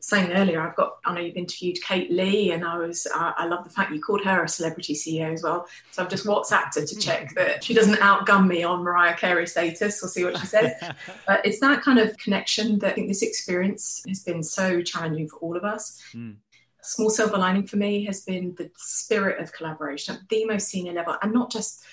saying 0.00 0.32
earlier, 0.32 0.60
I've 0.60 0.76
got, 0.76 0.98
I 1.04 1.14
know 1.14 1.20
you've 1.20 1.36
interviewed 1.36 1.82
Kate 1.82 2.10
Lee, 2.10 2.52
and 2.52 2.64
I 2.64 2.76
was, 2.76 3.06
uh, 3.14 3.32
I 3.36 3.46
love 3.46 3.64
the 3.64 3.70
fact 3.70 3.92
you 3.92 4.00
called 4.00 4.24
her 4.24 4.44
a 4.44 4.48
celebrity 4.48 4.94
CEO 4.94 5.32
as 5.32 5.42
well. 5.42 5.66
So 5.90 6.02
I've 6.02 6.08
just 6.08 6.26
WhatsApped 6.26 6.74
her 6.74 6.84
to 6.84 6.96
check 6.96 7.34
that 7.34 7.64
she 7.64 7.74
doesn't 7.74 7.96
outgun 7.96 8.46
me 8.46 8.62
on 8.62 8.82
Mariah 8.82 9.16
Carey 9.16 9.46
status. 9.46 10.02
We'll 10.02 10.08
see 10.08 10.24
what 10.24 10.38
she 10.38 10.46
says. 10.46 10.72
but 11.26 11.44
it's 11.46 11.60
that 11.60 11.82
kind 11.82 11.98
of 11.98 12.16
connection 12.18 12.78
that 12.80 12.92
I 12.92 12.94
think 12.94 13.08
this 13.08 13.22
experience 13.22 14.02
has 14.08 14.22
been 14.22 14.42
so 14.42 14.82
challenging 14.82 15.28
for 15.28 15.36
all 15.36 15.56
of 15.56 15.64
us. 15.64 16.02
Mm. 16.14 16.36
Small 16.82 17.10
silver 17.10 17.38
lining 17.38 17.66
for 17.66 17.76
me 17.76 18.04
has 18.06 18.22
been 18.22 18.54
the 18.58 18.70
spirit 18.76 19.40
of 19.40 19.52
collaboration 19.52 20.16
at 20.16 20.28
the 20.28 20.44
most 20.46 20.68
senior 20.68 20.92
level, 20.92 21.16
and 21.22 21.32
not 21.32 21.50
just 21.50 21.84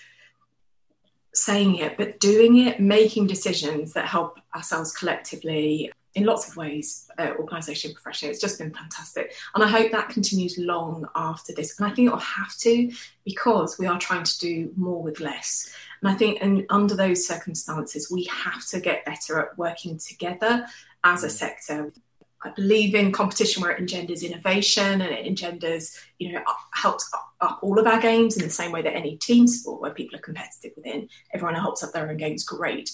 saying 1.34 1.76
it, 1.76 1.96
but 1.98 2.20
doing 2.20 2.58
it, 2.58 2.80
making 2.80 3.28
decisions 3.28 3.94
that 3.94 4.06
help 4.06 4.40
ourselves 4.56 4.92
collectively 4.92 5.92
in 6.16 6.26
lots 6.26 6.50
of 6.50 6.58
ways, 6.58 7.10
uh, 7.18 7.34
organisation 7.38 7.94
professionally. 7.94 8.32
It's 8.32 8.42
just 8.42 8.58
been 8.58 8.74
fantastic. 8.74 9.34
And 9.54 9.64
I 9.64 9.68
hope 9.68 9.92
that 9.92 10.10
continues 10.10 10.58
long 10.58 11.08
after 11.16 11.54
this. 11.54 11.80
And 11.80 11.90
I 11.90 11.94
think 11.94 12.08
it 12.08 12.12
will 12.12 12.20
have 12.20 12.56
to 12.60 12.92
because 13.26 13.78
we 13.78 13.86
are 13.86 14.00
trying 14.00 14.24
to 14.24 14.40
do 14.40 14.72
more 14.76 15.02
with 15.02 15.20
less. 15.20 15.72
And 16.02 16.12
I 16.12 16.16
think 16.16 16.40
and 16.42 16.66
under 16.70 16.96
those 16.96 17.28
circumstances, 17.28 18.10
we 18.12 18.24
have 18.26 18.66
to 18.68 18.80
get 18.80 19.06
better 19.06 19.40
at 19.40 19.58
working 19.58 19.98
together 20.00 20.66
as 21.04 21.24
a 21.24 21.30
sector. 21.30 21.94
I 22.42 22.52
believe 22.52 22.96
in 22.96 23.12
competition 23.12 23.62
where 23.62 23.72
it 23.72 23.80
engenders 23.80 24.24
innovation 24.24 25.02
and 25.02 25.12
it 25.12 25.26
engenders, 25.26 26.00
you 26.20 26.32
know, 26.32 26.42
helps 26.72 27.12
up, 27.42 27.60
all 27.62 27.80
of 27.80 27.88
our 27.88 28.02
games 28.02 28.38
in 28.38 28.44
the 28.44 28.50
same 28.50 28.72
way 28.72 28.82
that 28.82 28.96
any 28.96 29.18
team 29.18 29.48
sport 29.48 29.82
where 29.82 29.92
people 29.92 30.18
are 30.18 30.22
competitive 30.22 30.72
within, 30.76 31.08
everyone 31.34 31.56
helps 31.56 31.84
up 31.84 31.92
their 31.92 32.10
own 32.10 32.18
games, 32.18 32.44
great. 32.44 32.92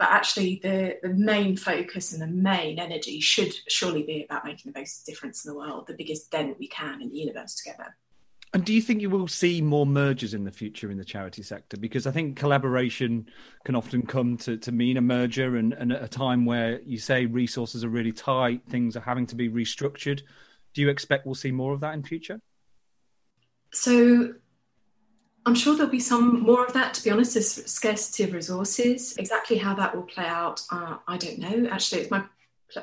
But 0.00 0.12
actually, 0.12 0.60
the, 0.62 0.96
the 1.02 1.10
main 1.10 1.58
focus 1.58 2.14
and 2.14 2.22
the 2.22 2.26
main 2.26 2.78
energy 2.78 3.20
should 3.20 3.52
surely 3.68 4.02
be 4.02 4.24
about 4.24 4.46
making 4.46 4.72
the 4.72 4.80
most 4.80 5.04
difference 5.04 5.44
in 5.44 5.52
the 5.52 5.58
world, 5.58 5.86
the 5.86 5.94
biggest 5.94 6.30
dent 6.30 6.58
we 6.58 6.68
can 6.68 7.02
in 7.02 7.10
the 7.10 7.18
universe 7.18 7.54
together. 7.54 7.94
And 8.54 8.64
do 8.64 8.72
you 8.72 8.80
think 8.80 9.02
you 9.02 9.10
will 9.10 9.28
see 9.28 9.60
more 9.60 9.84
mergers 9.84 10.32
in 10.32 10.44
the 10.44 10.50
future 10.50 10.90
in 10.90 10.96
the 10.96 11.04
charity 11.04 11.42
sector? 11.42 11.76
Because 11.76 12.06
I 12.06 12.12
think 12.12 12.38
collaboration 12.38 13.26
can 13.66 13.76
often 13.76 14.06
come 14.06 14.38
to, 14.38 14.56
to 14.56 14.72
mean 14.72 14.96
a 14.96 15.02
merger, 15.02 15.56
and, 15.56 15.74
and 15.74 15.92
at 15.92 16.02
a 16.02 16.08
time 16.08 16.46
where 16.46 16.80
you 16.80 16.96
say 16.96 17.26
resources 17.26 17.84
are 17.84 17.90
really 17.90 18.12
tight, 18.12 18.62
things 18.70 18.96
are 18.96 19.00
having 19.00 19.26
to 19.26 19.36
be 19.36 19.50
restructured. 19.50 20.22
Do 20.72 20.80
you 20.80 20.88
expect 20.88 21.26
we'll 21.26 21.34
see 21.34 21.52
more 21.52 21.74
of 21.74 21.80
that 21.80 21.92
in 21.92 22.02
future? 22.02 22.40
So 23.70 24.32
I'm 25.46 25.54
sure 25.54 25.74
there'll 25.74 25.90
be 25.90 26.00
some 26.00 26.42
more 26.42 26.66
of 26.66 26.72
that. 26.74 26.94
To 26.94 27.04
be 27.04 27.10
honest, 27.10 27.34
there's 27.34 27.64
scarcity 27.70 28.24
of 28.24 28.32
resources. 28.32 29.16
Exactly 29.16 29.56
how 29.56 29.74
that 29.74 29.94
will 29.94 30.02
play 30.02 30.26
out, 30.26 30.62
uh, 30.70 30.96
I 31.08 31.16
don't 31.16 31.38
know. 31.38 31.68
Actually, 31.70 32.02
it's 32.02 32.10
my 32.10 32.24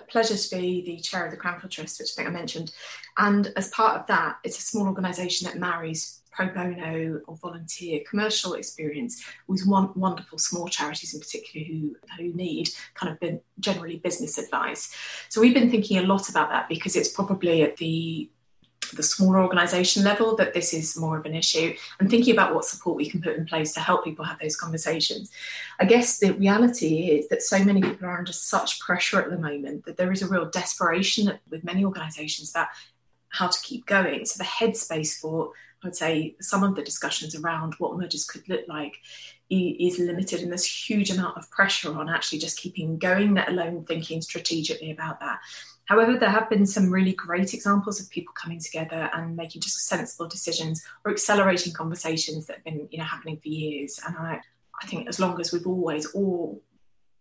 pleasure 0.10 0.36
to 0.36 0.56
be 0.56 0.84
the 0.86 1.00
chair 1.00 1.26
of 1.26 1.32
the 1.32 1.38
Cranfield 1.38 1.72
Trust, 1.72 2.00
which 2.00 2.10
I 2.12 2.15
think 2.15 2.30
I 2.30 2.32
mentioned. 2.32 2.72
And 3.17 3.54
as 3.56 3.70
part 3.70 4.00
of 4.00 4.08
that, 4.08 4.38
it's 4.43 4.58
a 4.58 4.62
small 4.62 4.88
organisation 4.88 5.46
that 5.46 5.58
marries 5.58 6.22
pro 6.32 6.48
bono 6.48 7.20
or 7.28 7.36
volunteer 7.38 8.02
commercial 8.08 8.54
experience 8.54 9.24
with 9.48 9.65
one 9.65 9.89
wonderful 9.96 10.38
small 10.38 10.67
charities 10.67 11.13
in 11.15 11.20
particular 11.20 11.65
who, 11.65 11.96
who 12.17 12.32
need 12.34 12.70
kind 12.93 13.17
of 13.20 13.39
generally 13.60 13.98
business 13.98 14.38
advice. 14.38 14.93
So 15.30 15.41
we've 15.41 15.54
been 15.54 15.72
thinking 15.72 15.98
a 15.98 16.04
lot 16.04 16.30
about 16.30 16.50
that 16.50 16.70
because 16.70 16.96
it's 16.96 17.10
probably 17.10 17.63
at 17.63 17.78
the 17.78 18.30
the 18.95 19.04
smaller 19.04 19.41
organisation 19.41 20.04
level 20.04 20.36
that 20.38 20.54
this 20.54 20.73
is 20.73 20.97
more 20.97 21.17
of 21.17 21.26
an 21.26 21.36
issue 21.36 21.73
and 22.00 22.10
thinking 22.10 22.34
about 22.34 22.56
what 22.56 22.65
support 22.65 22.95
we 22.95 23.10
can 23.10 23.21
put 23.21 23.36
in 23.36 23.45
place 23.45 23.73
to 23.73 23.80
help 23.80 24.04
people 24.04 24.26
have 24.26 24.39
those 24.39 24.56
conversations. 24.56 25.32
I 25.80 25.86
guess 25.86 26.19
the 26.19 26.34
reality 26.34 27.10
is 27.10 27.28
that 27.30 27.41
so 27.41 27.63
many 27.63 27.82
people 27.82 28.08
are 28.08 28.17
under 28.17 28.32
such 28.32 28.80
pressure 28.80 29.21
at 29.21 29.30
the 29.30 29.38
moment 29.38 29.86
that 29.86 29.97
there 29.97 30.12
is 30.12 30.21
a 30.21 30.28
real 30.28 30.50
desperation 30.50 31.38
with 31.50 31.63
many 31.63 31.84
organisations 31.84 32.50
about 32.52 32.67
how 33.30 33.47
to 33.47 33.62
keep 33.62 33.86
going. 33.86 34.26
So 34.26 34.38
the 34.38 34.50
headspace 34.50 35.19
for, 35.19 35.52
I 35.84 35.88
would 35.88 35.95
say, 35.95 36.36
some 36.39 36.63
of 36.63 36.76
the 36.76 36.82
discussions 36.84 37.36
around 37.36 37.76
what 37.76 37.97
mergers 37.97 38.26
could 38.26 38.47
look 38.47 38.67
like 38.67 38.95
is 39.50 40.00
limited 40.00 40.41
and 40.41 40.52
there's 40.52 40.65
huge 40.65 41.10
amount 41.10 41.38
of 41.38 41.50
pressure 41.52 41.97
on 41.97 42.10
actually 42.10 42.39
just 42.39 42.60
keeping 42.60 42.97
going, 42.97 43.36
let 43.36 43.50
alone 43.50 43.86
thinking 43.86 44.21
strategically 44.21 44.91
about 44.91 45.19
that. 45.19 45.39
However, 45.88 46.17
there 46.17 46.30
have 46.30 46.50
been 46.50 46.65
some 46.65 46.91
really 46.91 47.13
great 47.13 47.54
examples 47.54 48.02
of 48.02 48.10
people 48.10 48.34
coming 48.34 48.60
together 48.60 49.10
and 49.13 49.36
making 49.38 49.62
just 49.62 49.88
sensible 49.88 50.28
decisions 50.28 50.86
or 51.06 51.12
accelerating 51.12 51.73
conversations 51.73 52.45
that 52.45 52.58
have 52.58 52.65
been, 52.65 52.88
you 52.91 52.97
know, 52.97 53.06
happening 53.06 53.38
for 53.38 53.47
years. 53.47 54.00
And 54.06 54.15
I, 54.17 54.41
I 54.82 54.86
think 54.86 55.08
as 55.08 55.19
long 55.19 55.39
as 55.39 55.54
we've 55.54 55.65
always 55.65 56.06
all 56.08 56.62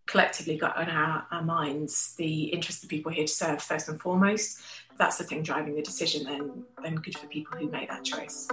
collectively 0.05 0.57
got 0.57 0.77
on 0.77 0.89
our, 0.89 1.25
our 1.31 1.43
minds 1.43 2.15
the 2.17 2.45
interest 2.45 2.83
of 2.83 2.89
people 2.89 3.11
here 3.11 3.25
to 3.25 3.31
serve 3.31 3.61
first 3.61 3.87
and 3.87 4.01
foremost, 4.01 4.59
that's 4.97 5.17
the 5.17 5.23
thing 5.23 5.43
driving 5.43 5.75
the 5.75 5.81
decision, 5.81 6.25
then 6.25 6.65
then 6.83 6.95
good 6.95 7.17
for 7.17 7.27
people 7.27 7.57
who 7.57 7.69
make 7.69 7.89
that 7.89 8.03
choice. 8.03 8.49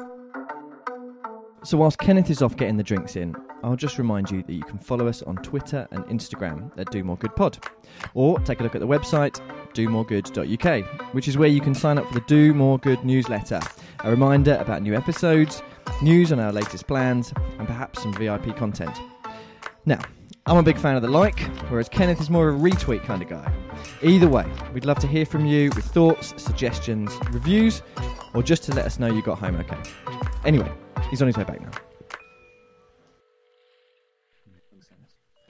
So, 1.65 1.79
whilst 1.79 1.99
Kenneth 1.99 2.29
is 2.29 2.43
off 2.43 2.57
getting 2.57 2.77
the 2.77 2.83
drinks 2.83 3.17
in, 3.17 3.35
I'll 3.63 3.77
just 3.77 3.97
remind 3.97 4.31
you 4.31 4.43
that 4.43 4.53
you 4.53 4.63
can 4.63 4.79
follow 4.79 5.09
us 5.09 5.23
on 5.23 5.37
Twitter 5.37 5.89
and 5.91 6.05
Instagram 6.05 6.71
at 6.79 6.91
Do 6.91 7.03
More 7.03 7.17
Good 7.17 7.35
Pod, 7.35 7.59
or 8.13 8.39
take 8.41 8.61
a 8.61 8.63
look 8.63 8.75
at 8.75 8.83
the 8.83 8.87
website 8.87 9.41
domoregood.uk, 9.75 11.15
which 11.15 11.29
is 11.29 11.37
where 11.37 11.49
you 11.49 11.61
can 11.61 11.75
sign 11.75 11.99
up 11.99 12.07
for 12.09 12.15
the 12.15 12.25
Do 12.27 12.55
More 12.55 12.79
Good 12.79 13.05
newsletter. 13.05 13.61
A 14.05 14.11
reminder 14.11 14.57
about 14.61 14.83
new 14.83 14.95
episodes, 14.95 15.63
news 16.03 16.33
on 16.33 16.41
our 16.41 16.53
latest 16.53 16.87
plans, 16.87 17.33
and 17.59 17.67
perhaps 17.67 18.03
some 18.03 18.15
VIP 18.15 18.57
content. 18.57 18.97
Now, 19.87 20.01
I'm 20.47 20.57
a 20.57 20.63
big 20.63 20.79
fan 20.79 20.97
of 20.97 21.03
the 21.03 21.09
like, 21.09 21.41
whereas 21.69 21.89
Kenneth 21.89 22.21
is 22.21 22.31
more 22.31 22.49
of 22.49 22.57
a 22.57 22.59
retweet 22.59 23.05
kind 23.05 23.23
of 23.23 23.29
guy. 23.29 23.53
Either 24.03 24.29
way, 24.29 24.47
we'd 24.73 24.85
love 24.85 24.99
to 25.01 25.07
hear 25.07 25.27
from 25.27 25.47
you 25.47 25.71
with 25.75 25.85
thoughts, 25.85 26.35
suggestions, 26.43 27.13
reviews, 27.31 27.83
or 28.35 28.43
just 28.43 28.63
to 28.65 28.75
let 28.75 28.85
us 28.85 28.99
know 28.99 29.07
you 29.07 29.23
got 29.23 29.39
home 29.39 29.57
okay. 29.57 29.79
Anyway, 30.45 30.71
He's 31.11 31.23
on 31.23 31.29
his 31.29 31.37
way 31.37 31.45
back 31.45 31.61
now. 31.61 31.71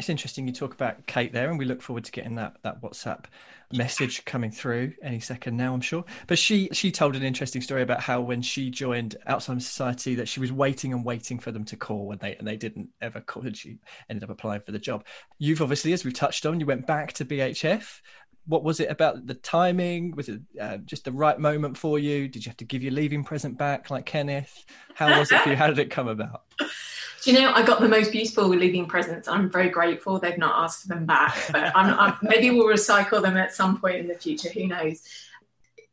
It's 0.05 0.11
interesting 0.11 0.47
you 0.47 0.53
talk 0.53 0.75
about 0.75 1.07
Kate 1.07 1.33
there, 1.33 1.49
and 1.49 1.59
we 1.59 1.65
look 1.65 1.81
forward 1.81 2.05
to 2.05 2.13
getting 2.13 2.35
that 2.35 2.59
that 2.63 2.83
WhatsApp 2.83 3.25
message 3.73 4.23
coming 4.27 4.51
through 4.51 4.93
any 5.03 5.19
second 5.19 5.57
now, 5.57 5.73
I'm 5.73 5.81
sure. 5.81 6.05
But 6.27 6.39
she 6.39 6.69
she 6.73 6.93
told 6.93 7.17
an 7.17 7.23
interesting 7.23 7.63
story 7.63 7.81
about 7.81 8.03
how 8.03 8.21
when 8.21 8.43
she 8.43 8.69
joined 8.69 9.17
Alzheimer's 9.27 9.67
Society 9.67 10.15
that 10.17 10.29
she 10.29 10.41
was 10.41 10.53
waiting 10.53 10.93
and 10.93 11.07
waiting 11.07 11.39
for 11.39 11.53
them 11.53 11.65
to 11.65 11.77
call 11.79 12.13
and 12.13 12.21
they 12.21 12.37
and 12.37 12.47
they 12.47 12.59
didn't 12.59 12.91
ever 13.01 13.23
call 13.23 13.47
and 13.47 13.57
she 13.57 13.79
ended 14.11 14.25
up 14.25 14.29
applying 14.29 14.61
for 14.61 14.73
the 14.73 14.79
job. 14.79 15.07
You've 15.39 15.63
obviously, 15.63 15.95
as 15.95 16.05
we've 16.05 16.13
touched 16.13 16.45
on, 16.45 16.61
you 16.61 16.67
went 16.67 16.87
back 16.87 17.15
to 17.15 17.25
BHF 17.25 18.03
what 18.47 18.63
was 18.63 18.79
it 18.79 18.91
about 18.91 19.27
the 19.27 19.33
timing? 19.33 20.15
Was 20.17 20.29
it 20.29 20.43
uh, 20.61 20.77
just 20.77 21.07
the 21.07 21.13
right 21.13 21.39
moment 21.39 21.79
for 21.79 21.99
you? 21.99 22.29
Did 22.29 22.45
you 22.45 22.51
have 22.51 22.59
to 22.59 22.67
give 22.67 22.83
your 22.83 22.93
leaving 22.93 23.25
present 23.25 23.57
back 23.57 23.89
like 23.89 24.05
Kenneth? 24.05 24.67
How 24.95 25.19
was 25.19 25.33
it 25.33 25.41
for 25.41 25.49
you? 25.49 25.57
How 25.57 25.69
did 25.69 25.79
it 25.79 25.91
come 25.91 26.09
about? 26.09 26.43
Do 27.25 27.33
you 27.33 27.41
know, 27.41 27.53
I 27.53 27.63
got 27.63 27.81
the 27.81 27.89
most 27.89 28.13
beautiful 28.13 28.49
leaving 28.49 28.85
presents. 28.85 29.29
I'm 29.29 29.51
very 29.51 29.71
grateful 29.71 30.19
they've 30.19 30.37
not 30.37 30.63
asked 30.63 30.83
for 30.83 30.89
them 30.89 31.07
back, 31.07 31.35
but 31.51 31.75
I'm, 31.75 31.99
I'm, 31.99 32.19
maybe 32.21 32.51
we'll 32.51 32.67
recycle 32.67 33.23
them 33.23 33.39
at 33.39 33.55
some 33.55 33.81
point 33.81 33.97
in 33.97 34.09
the 34.09 34.15
future. 34.15 34.51
Who 34.51 34.67
knows? 34.67 35.01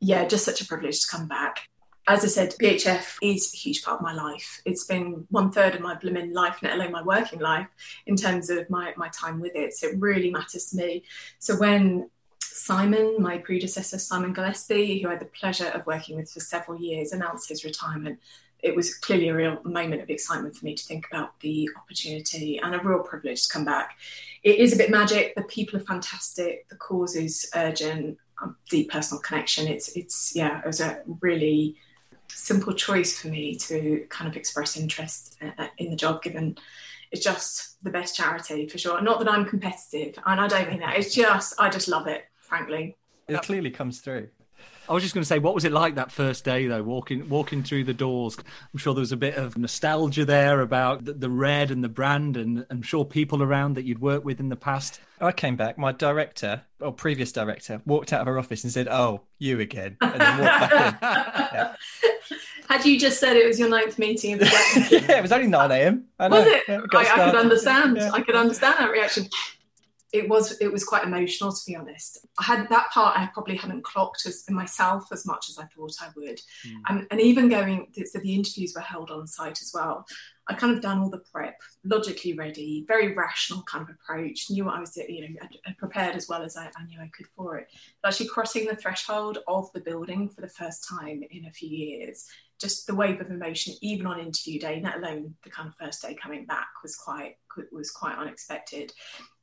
Yeah, 0.01 0.27
just 0.27 0.43
such 0.43 0.59
a 0.59 0.65
privilege 0.65 0.99
to 0.99 1.07
come 1.07 1.29
back. 1.29 1.69
As 2.05 2.25
I 2.25 2.27
said, 2.27 2.53
BHF 2.61 3.15
is 3.21 3.53
a 3.53 3.57
huge 3.57 3.81
part 3.81 3.99
of 3.99 4.03
my 4.03 4.13
life. 4.13 4.61
It's 4.65 4.83
been 4.83 5.25
one 5.29 5.53
third 5.53 5.73
of 5.73 5.79
my 5.79 5.95
blooming 5.95 6.33
life, 6.33 6.57
let 6.61 6.73
alone 6.73 6.91
my 6.91 7.01
working 7.01 7.39
life, 7.39 7.67
in 8.05 8.17
terms 8.17 8.49
of 8.49 8.69
my, 8.69 8.93
my 8.97 9.07
time 9.07 9.39
with 9.39 9.55
it. 9.55 9.73
So 9.73 9.87
it 9.87 9.99
really 9.99 10.31
matters 10.31 10.65
to 10.71 10.75
me. 10.75 11.05
So 11.39 11.55
when 11.55 12.09
Simon, 12.41 13.15
my 13.19 13.37
predecessor, 13.37 13.99
Simon 13.99 14.33
Gillespie, 14.33 15.01
who 15.01 15.07
I 15.07 15.11
had 15.11 15.21
the 15.21 15.25
pleasure 15.27 15.69
of 15.69 15.85
working 15.85 16.17
with 16.17 16.29
for 16.29 16.41
several 16.41 16.77
years, 16.77 17.13
announced 17.13 17.47
his 17.47 17.63
retirement. 17.63 18.19
It 18.61 18.75
was 18.75 18.95
clearly 18.95 19.29
a 19.29 19.35
real 19.35 19.59
moment 19.63 20.01
of 20.01 20.09
excitement 20.09 20.55
for 20.55 20.65
me 20.65 20.75
to 20.75 20.83
think 20.83 21.07
about 21.11 21.39
the 21.39 21.69
opportunity 21.77 22.59
and 22.59 22.75
a 22.75 22.79
real 22.79 22.99
privilege 22.99 23.47
to 23.47 23.53
come 23.53 23.65
back. 23.65 23.97
It 24.43 24.57
is 24.57 24.73
a 24.73 24.77
bit 24.77 24.89
magic. 24.89 25.35
The 25.35 25.43
people 25.43 25.77
are 25.77 25.83
fantastic. 25.83 26.67
The 26.69 26.75
cause 26.75 27.15
is 27.15 27.49
urgent. 27.55 28.17
Deep 28.69 28.91
personal 28.91 29.21
connection. 29.21 29.67
It's 29.67 29.95
it's 29.95 30.35
yeah. 30.35 30.59
It 30.59 30.65
was 30.65 30.81
a 30.81 31.03
really 31.21 31.75
simple 32.27 32.73
choice 32.73 33.19
for 33.19 33.27
me 33.27 33.55
to 33.55 34.05
kind 34.09 34.29
of 34.29 34.35
express 34.35 34.77
interest 34.77 35.37
uh, 35.59 35.67
in 35.77 35.91
the 35.91 35.95
job, 35.95 36.23
given 36.23 36.57
it's 37.11 37.23
just 37.23 37.83
the 37.83 37.91
best 37.91 38.15
charity 38.15 38.67
for 38.67 38.79
sure. 38.79 38.99
Not 39.01 39.19
that 39.19 39.29
I'm 39.29 39.45
competitive, 39.45 40.17
and 40.25 40.41
I 40.41 40.47
don't 40.47 40.69
mean 40.69 40.79
that. 40.79 40.97
It's 40.97 41.13
just 41.13 41.53
I 41.59 41.69
just 41.69 41.87
love 41.87 42.07
it 42.07 42.23
frankly. 42.51 42.97
It 43.27 43.41
clearly 43.43 43.71
comes 43.71 44.01
through. 44.01 44.27
I 44.91 44.93
was 44.93 45.03
just 45.03 45.13
going 45.13 45.21
to 45.21 45.27
say, 45.27 45.39
what 45.39 45.55
was 45.55 45.63
it 45.63 45.71
like 45.71 45.95
that 45.95 46.11
first 46.11 46.43
day 46.43 46.67
though, 46.67 46.83
walking 46.83 47.29
walking 47.29 47.63
through 47.63 47.85
the 47.85 47.93
doors? 47.93 48.37
I'm 48.37 48.77
sure 48.77 48.93
there 48.93 48.99
was 48.99 49.13
a 49.13 49.17
bit 49.17 49.35
of 49.35 49.57
nostalgia 49.57 50.25
there 50.25 50.59
about 50.59 51.05
the, 51.05 51.13
the 51.13 51.29
red 51.29 51.71
and 51.71 51.81
the 51.81 51.87
brand, 51.87 52.35
and 52.35 52.65
I'm 52.69 52.81
sure 52.81 53.05
people 53.05 53.41
around 53.41 53.75
that 53.75 53.85
you'd 53.85 53.99
worked 54.01 54.25
with 54.25 54.41
in 54.41 54.49
the 54.49 54.57
past. 54.57 54.99
I 55.21 55.31
came 55.31 55.55
back. 55.55 55.77
My 55.77 55.93
director, 55.93 56.63
or 56.81 56.91
previous 56.91 57.31
director, 57.31 57.81
walked 57.85 58.11
out 58.11 58.19
of 58.19 58.27
her 58.27 58.37
office 58.37 58.65
and 58.65 58.73
said, 58.73 58.89
"Oh, 58.89 59.21
you 59.39 59.61
again," 59.61 59.95
and 60.01 60.19
then 60.19 60.39
walked 60.39 61.01
back 61.01 61.53
in. 61.53 61.57
Yeah. 61.61 61.75
Had 62.67 62.85
you 62.85 62.99
just 62.99 63.19
said 63.19 63.37
it 63.37 63.45
was 63.45 63.59
your 63.59 63.69
ninth 63.69 63.97
meeting 63.97 64.33
of 64.33 64.39
the 64.39 64.45
day? 64.89 65.05
yeah, 65.07 65.17
it 65.19 65.21
was 65.21 65.31
only 65.31 65.47
nine 65.47 65.71
a.m. 65.71 66.05
Was 66.19 66.47
it? 66.47 66.63
Yeah, 66.67 66.81
I, 66.93 66.97
I, 66.97 67.25
could 67.31 67.35
understand. 67.35 67.97
Yeah. 67.97 68.11
I 68.11 68.21
could 68.21 68.35
understand 68.35 68.75
that 68.79 68.91
reaction 68.91 69.27
it 70.13 70.27
was 70.27 70.59
it 70.59 70.71
was 70.71 70.83
quite 70.83 71.03
emotional 71.03 71.51
to 71.51 71.61
be 71.65 71.75
honest. 71.75 72.25
I 72.39 72.43
had 72.43 72.69
that 72.69 72.89
part 72.91 73.17
I 73.17 73.27
probably 73.33 73.55
hadn't 73.55 73.83
clocked 73.83 74.25
as 74.25 74.43
myself 74.49 75.07
as 75.11 75.25
much 75.25 75.49
as 75.49 75.57
I 75.57 75.65
thought 75.65 75.93
I 76.01 76.09
would, 76.15 76.39
mm. 76.65 76.81
and, 76.89 77.07
and 77.11 77.21
even 77.21 77.49
going 77.49 77.87
so 78.05 78.19
the 78.19 78.35
interviews 78.35 78.73
were 78.75 78.81
held 78.81 79.11
on 79.11 79.27
site 79.27 79.61
as 79.61 79.71
well. 79.73 80.05
I 80.47 80.55
kind 80.55 80.75
of 80.75 80.81
done 80.81 80.99
all 80.99 81.09
the 81.09 81.21
prep, 81.31 81.55
logically 81.85 82.33
ready, 82.33 82.83
very 82.87 83.13
rational 83.13 83.63
kind 83.63 83.83
of 83.83 83.95
approach. 83.95 84.49
Knew 84.49 84.65
what 84.65 84.75
I 84.75 84.79
was, 84.79 84.97
you 84.97 85.21
know, 85.21 85.39
I 85.65 85.73
prepared 85.77 86.15
as 86.15 86.27
well 86.27 86.41
as 86.41 86.57
I, 86.57 86.65
I 86.75 86.83
knew 86.85 86.99
I 86.99 87.09
could 87.15 87.27
for 87.37 87.57
it. 87.57 87.67
But 88.01 88.09
actually 88.09 88.29
crossing 88.29 88.65
the 88.65 88.75
threshold 88.75 89.37
of 89.47 89.71
the 89.73 89.79
building 89.79 90.27
for 90.27 90.41
the 90.41 90.49
first 90.49 90.89
time 90.89 91.23
in 91.29 91.45
a 91.45 91.51
few 91.51 91.69
years, 91.69 92.25
just 92.59 92.85
the 92.85 92.95
wave 92.95 93.21
of 93.21 93.31
emotion, 93.31 93.75
even 93.81 94.07
on 94.07 94.19
interview 94.19 94.59
day, 94.59 94.81
let 94.83 94.97
alone 94.97 95.35
the 95.43 95.49
kind 95.49 95.69
of 95.69 95.75
first 95.75 96.01
day 96.01 96.15
coming 96.15 96.45
back, 96.45 96.67
was 96.83 96.95
quite 96.95 97.37
was 97.71 97.91
quite 97.91 98.17
unexpected 98.17 98.93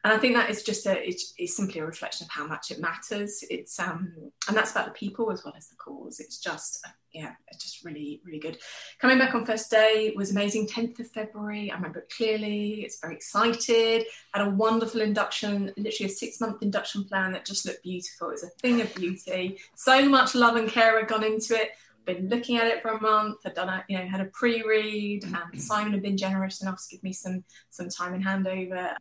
and 0.05 0.13
I 0.13 0.19
think 0.19 0.35
that 0.35 0.51
is 0.51 0.63
just 0.63 0.87
a 0.87 1.07
it's, 1.07 1.35
it's, 1.39 1.57
simply 1.57 1.81
a 1.81 1.87
reflection 1.87 2.27
of 2.27 2.31
how 2.31 2.47
much 2.47 2.71
it 2.71 2.81
matters. 2.81 3.45
It's 3.51 3.79
um 3.81 4.13
and 4.47 4.57
that's 4.57 4.71
about 4.71 4.87
the 4.87 4.93
people 4.93 5.33
as 5.33 5.45
well 5.45 5.55
as 5.57 5.69
the 5.69 5.77
cause. 5.77 6.21
It's 6.21 6.39
just 6.39 6.87
yeah, 7.13 7.33
it's 7.49 7.65
just 7.65 7.85
really, 7.85 8.21
really 8.25 8.39
good. 8.39 8.59
Coming 9.01 9.19
back 9.19 9.35
on 9.35 9.47
first 9.47 9.71
day 9.71 10.13
was 10.15 10.31
amazing. 10.31 10.67
10th 10.67 11.01
of 11.01 11.11
February, 11.11 11.71
I 11.71 11.75
remember 11.75 12.01
it 12.01 12.13
clearly. 12.15 12.83
It's 12.85 13.01
very 13.01 13.15
excited. 13.15 14.05
Had 14.35 14.47
a 14.47 14.51
wonderful 14.51 15.01
induction, 15.01 15.73
literally 15.77 16.13
a 16.13 16.15
six 16.15 16.41
month 16.41 16.63
induction 16.63 17.05
plan 17.05 17.33
that 17.33 17.47
just 17.47 17.67
looked 17.67 17.83
beautiful. 17.83 18.29
It 18.29 18.33
was 18.33 18.45
a 18.45 18.51
thing 18.61 18.81
of 18.81 18.95
beauty. 18.95 19.59
So 19.75 20.09
much 20.09 20.35
love 20.35 20.57
and 20.57 20.69
care 20.69 20.99
had 20.99 21.09
gone 21.09 21.25
into 21.25 21.55
it. 21.55 21.71
Been 22.05 22.29
looking 22.29 22.57
at 22.57 22.67
it 22.67 22.83
for 22.83 22.93
a 22.93 23.01
month. 23.01 23.39
I'd 23.45 23.55
done 23.55 23.69
a, 23.69 23.85
you 23.89 23.99
know, 23.99 24.07
had 24.07 24.23
a 24.23 24.27
pre-read, 24.27 25.25
and 25.25 25.61
Simon 25.61 25.93
had 25.93 26.03
been 26.03 26.17
generous 26.17 26.63
enough 26.63 26.83
to 26.83 26.97
give 26.97 27.03
me 27.03 27.13
some 27.13 27.45
some 27.69 27.91
time 27.91 28.15
in 28.15 28.23
handover. 28.23 28.95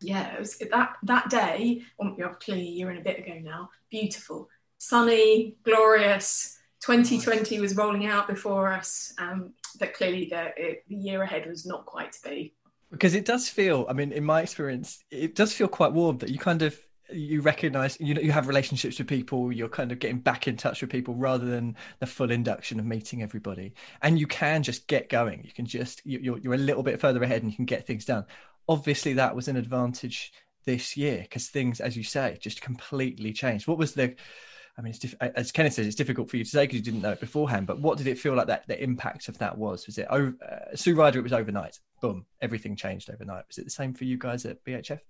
Yeah, 0.00 0.34
it 0.34 0.38
was 0.38 0.58
that 0.58 0.96
that 1.02 1.28
day. 1.30 1.82
Well, 1.98 2.16
clearly 2.40 2.62
a 2.62 2.70
year 2.70 2.90
and 2.90 2.98
a 2.98 3.02
bit 3.02 3.18
ago 3.18 3.38
now. 3.42 3.70
Beautiful, 3.90 4.48
sunny, 4.78 5.56
glorious 5.64 6.58
2020 6.80 7.60
was 7.60 7.76
rolling 7.76 8.06
out 8.06 8.26
before 8.26 8.72
us, 8.72 9.12
um, 9.18 9.52
but 9.78 9.92
clearly 9.94 10.26
the, 10.26 10.52
it, 10.56 10.84
the 10.88 10.96
year 10.96 11.22
ahead 11.22 11.46
was 11.46 11.66
not 11.66 11.84
quite 11.84 12.12
to 12.12 12.22
be. 12.28 12.54
Because 12.90 13.14
it 13.14 13.24
does 13.24 13.48
feel, 13.48 13.86
I 13.88 13.92
mean, 13.92 14.12
in 14.12 14.24
my 14.24 14.40
experience, 14.40 15.04
it 15.10 15.34
does 15.36 15.52
feel 15.52 15.68
quite 15.68 15.92
warm 15.92 16.18
that 16.18 16.30
you 16.30 16.38
kind 16.38 16.62
of 16.62 16.78
you 17.12 17.40
recognize 17.40 17.98
you 17.98 18.14
know 18.14 18.20
you 18.20 18.30
have 18.30 18.46
relationships 18.46 18.96
with 18.96 19.08
people 19.08 19.50
you're 19.50 19.68
kind 19.68 19.90
of 19.90 19.98
getting 19.98 20.20
back 20.20 20.46
in 20.46 20.56
touch 20.56 20.80
with 20.80 20.88
people 20.88 21.12
rather 21.16 21.44
than 21.44 21.74
the 21.98 22.06
full 22.06 22.30
induction 22.30 22.78
of 22.78 22.86
meeting 22.86 23.20
everybody 23.20 23.74
and 24.02 24.16
you 24.16 24.28
can 24.28 24.62
just 24.62 24.86
get 24.86 25.08
going 25.08 25.42
you 25.42 25.50
can 25.50 25.66
just 25.66 26.00
you're, 26.04 26.38
you're 26.38 26.54
a 26.54 26.56
little 26.56 26.84
bit 26.84 27.00
further 27.00 27.20
ahead 27.24 27.42
and 27.42 27.50
you 27.50 27.56
can 27.56 27.64
get 27.64 27.84
things 27.84 28.04
done 28.04 28.24
obviously 28.68 29.14
that 29.14 29.34
was 29.34 29.48
an 29.48 29.56
advantage 29.56 30.32
this 30.66 30.96
year 30.96 31.20
because 31.22 31.48
things 31.48 31.80
as 31.80 31.96
you 31.96 32.04
say 32.04 32.36
just 32.40 32.60
completely 32.60 33.32
changed 33.32 33.66
what 33.66 33.78
was 33.78 33.94
the 33.94 34.14
I 34.80 34.82
mean, 34.82 34.90
it's 34.90 34.98
diff- 34.98 35.16
as 35.20 35.52
Kenneth 35.52 35.74
says, 35.74 35.86
it's 35.86 35.96
difficult 35.96 36.30
for 36.30 36.38
you 36.38 36.44
to 36.44 36.48
say 36.48 36.62
because 36.62 36.76
you 36.78 36.82
didn't 36.82 37.02
know 37.02 37.12
it 37.12 37.20
beforehand. 37.20 37.66
But 37.66 37.80
what 37.80 37.98
did 37.98 38.06
it 38.06 38.18
feel 38.18 38.34
like 38.34 38.46
that 38.46 38.66
the 38.66 38.82
impact 38.82 39.28
of 39.28 39.36
that 39.36 39.58
was? 39.58 39.86
Was 39.86 39.98
it 39.98 40.06
oh, 40.08 40.32
uh, 40.42 40.74
Sue 40.74 40.94
Ryder? 40.94 41.18
It 41.18 41.22
was 41.22 41.34
overnight. 41.34 41.78
Boom, 42.00 42.24
everything 42.40 42.76
changed 42.76 43.10
overnight. 43.10 43.44
Was 43.48 43.58
it 43.58 43.64
the 43.64 43.70
same 43.70 43.92
for 43.92 44.04
you 44.04 44.16
guys 44.16 44.46
at 44.46 44.64
BHF? 44.64 45.00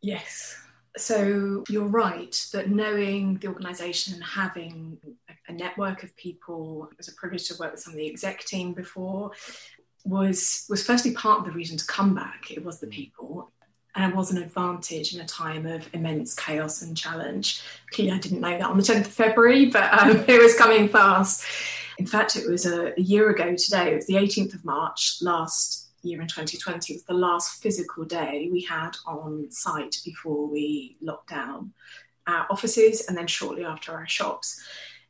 Yes. 0.00 0.56
So 0.96 1.64
you're 1.68 1.84
right 1.84 2.34
that 2.54 2.70
knowing 2.70 3.36
the 3.36 3.48
organisation 3.48 4.14
and 4.14 4.24
having 4.24 4.98
a 5.46 5.52
network 5.52 6.02
of 6.02 6.16
people, 6.16 6.88
it 6.90 6.96
was 6.96 7.08
a 7.08 7.12
privilege 7.12 7.46
to 7.48 7.56
work 7.58 7.72
with 7.72 7.80
some 7.80 7.92
of 7.92 7.98
the 7.98 8.08
exec 8.08 8.44
team 8.44 8.72
before, 8.72 9.32
was 10.04 10.66
was 10.68 10.84
firstly 10.84 11.12
part 11.12 11.40
of 11.40 11.44
the 11.44 11.52
reason 11.52 11.76
to 11.76 11.86
come 11.86 12.14
back. 12.14 12.50
It 12.50 12.64
was 12.64 12.80
the 12.80 12.86
people 12.86 13.50
and 13.94 14.12
it 14.12 14.16
was 14.16 14.30
an 14.30 14.42
advantage 14.42 15.14
in 15.14 15.20
a 15.20 15.26
time 15.26 15.66
of 15.66 15.88
immense 15.92 16.34
chaos 16.34 16.82
and 16.82 16.96
challenge. 16.96 17.62
Clearly, 17.92 18.12
I 18.12 18.18
didn't 18.18 18.40
know 18.40 18.56
that 18.56 18.62
on 18.62 18.76
the 18.76 18.82
10th 18.82 19.06
of 19.06 19.12
February, 19.12 19.66
but 19.66 19.92
um, 19.92 20.10
it 20.28 20.40
was 20.40 20.54
coming 20.56 20.88
fast. 20.88 21.44
In 21.98 22.06
fact, 22.06 22.36
it 22.36 22.48
was 22.48 22.66
a, 22.66 22.98
a, 22.98 23.00
year 23.00 23.30
ago 23.30 23.54
today, 23.56 23.92
it 23.92 23.96
was 23.96 24.06
the 24.06 24.14
18th 24.14 24.54
of 24.54 24.64
March 24.64 25.18
last 25.20 25.88
year 26.02 26.20
in 26.20 26.28
2020. 26.28 26.92
It 26.92 26.96
was 26.96 27.02
the 27.04 27.14
last 27.14 27.60
physical 27.62 28.04
day 28.04 28.48
we 28.50 28.62
had 28.62 28.92
on 29.06 29.50
site 29.50 29.96
before 30.04 30.46
we 30.46 30.96
locked 31.02 31.28
down 31.28 31.72
our 32.26 32.46
offices 32.48 33.06
and 33.06 33.16
then 33.16 33.26
shortly 33.26 33.64
after 33.64 33.92
our 33.92 34.06
shops 34.06 34.62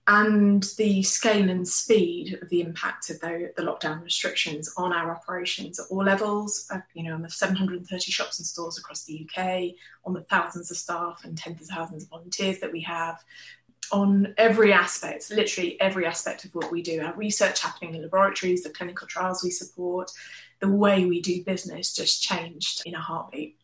and 0.06 0.62
the 0.76 1.02
scale 1.02 1.50
and 1.50 1.66
speed 1.68 2.38
of 2.42 2.48
the 2.48 2.60
impact 2.60 3.10
of 3.10 3.20
the, 3.20 3.52
the 3.56 3.62
lockdown 3.62 4.02
restrictions 4.02 4.72
on 4.76 4.92
our 4.92 5.14
operations 5.14 5.78
at 5.78 5.86
all 5.90 6.04
levels, 6.04 6.66
uh, 6.72 6.78
you 6.94 7.02
know, 7.02 7.14
on 7.14 7.22
the 7.22 7.30
730 7.30 8.10
shops 8.10 8.38
and 8.38 8.46
stores 8.46 8.78
across 8.78 9.04
the 9.04 9.28
UK, 9.28 9.74
on 10.04 10.14
the 10.14 10.22
thousands 10.22 10.70
of 10.70 10.76
staff 10.76 11.20
and 11.24 11.36
tens 11.36 11.60
of 11.60 11.68
thousands 11.68 12.04
of 12.04 12.08
volunteers 12.08 12.58
that 12.60 12.72
we 12.72 12.80
have, 12.80 13.22
on 13.92 14.34
every 14.38 14.72
aspect, 14.72 15.30
literally 15.30 15.80
every 15.80 16.06
aspect 16.06 16.44
of 16.44 16.54
what 16.54 16.70
we 16.70 16.82
do, 16.82 17.00
our 17.00 17.14
research 17.14 17.60
happening 17.60 17.94
in 17.94 18.02
laboratories, 18.02 18.62
the 18.62 18.70
clinical 18.70 19.06
trials 19.06 19.44
we 19.44 19.50
support, 19.50 20.10
the 20.60 20.68
way 20.68 21.04
we 21.04 21.20
do 21.20 21.42
business 21.44 21.92
just 21.92 22.22
changed 22.22 22.82
in 22.86 22.94
a 22.94 23.00
heartbeat. 23.00 23.58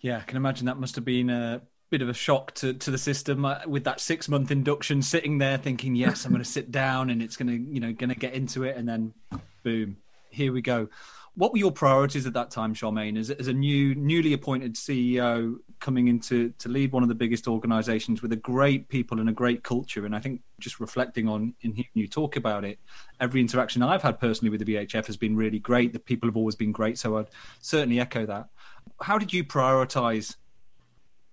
Yeah, 0.00 0.18
I 0.18 0.22
can 0.22 0.36
imagine 0.36 0.66
that 0.66 0.78
must 0.78 0.94
have 0.94 1.04
been 1.04 1.30
a 1.30 1.62
bit 1.90 2.02
of 2.02 2.08
a 2.08 2.14
shock 2.14 2.52
to, 2.54 2.74
to 2.74 2.90
the 2.90 2.98
system 2.98 3.44
uh, 3.44 3.60
with 3.66 3.84
that 3.84 4.00
six 4.00 4.28
month 4.28 4.50
induction 4.50 5.02
sitting 5.02 5.38
there 5.38 5.56
thinking 5.56 5.94
yes 5.94 6.24
i'm 6.24 6.32
going 6.32 6.42
to 6.42 6.48
sit 6.48 6.72
down 6.72 7.10
and 7.10 7.22
it's 7.22 7.36
going 7.36 7.46
to 7.46 7.72
you 7.72 7.78
know 7.78 7.92
going 7.92 8.10
to 8.10 8.16
get 8.16 8.34
into 8.34 8.64
it 8.64 8.76
and 8.76 8.88
then 8.88 9.14
boom 9.62 9.96
here 10.36 10.52
we 10.52 10.60
go. 10.60 10.88
What 11.34 11.52
were 11.52 11.58
your 11.58 11.72
priorities 11.72 12.26
at 12.26 12.32
that 12.32 12.50
time 12.50 12.74
charmaine? 12.74 13.18
As, 13.18 13.30
as 13.30 13.48
a 13.48 13.52
new 13.52 13.94
newly 13.94 14.32
appointed 14.32 14.74
ceo 14.74 15.56
coming 15.80 16.08
into 16.08 16.50
to 16.58 16.68
lead 16.70 16.92
one 16.92 17.02
of 17.02 17.10
the 17.10 17.14
biggest 17.14 17.46
organizations 17.46 18.22
with 18.22 18.32
a 18.32 18.36
great 18.36 18.88
people 18.88 19.20
and 19.20 19.28
a 19.28 19.32
great 19.32 19.62
culture 19.62 20.06
and 20.06 20.16
i 20.16 20.18
think 20.18 20.40
just 20.58 20.80
reflecting 20.80 21.28
on 21.28 21.52
in 21.60 21.74
hearing 21.74 21.90
you 21.92 22.08
talk 22.08 22.36
about 22.36 22.64
it 22.64 22.78
every 23.20 23.42
interaction 23.42 23.82
i've 23.82 24.00
had 24.00 24.18
personally 24.18 24.48
with 24.48 24.64
the 24.64 24.74
bhf 24.74 25.06
has 25.06 25.18
been 25.18 25.36
really 25.36 25.58
great. 25.58 25.92
The 25.92 25.98
people 25.98 26.28
have 26.28 26.36
always 26.36 26.54
been 26.54 26.72
great 26.72 26.96
so 26.96 27.18
i'd 27.18 27.28
certainly 27.60 28.00
echo 28.00 28.24
that. 28.24 28.48
How 29.02 29.18
did 29.18 29.34
you 29.34 29.44
prioritize 29.44 30.36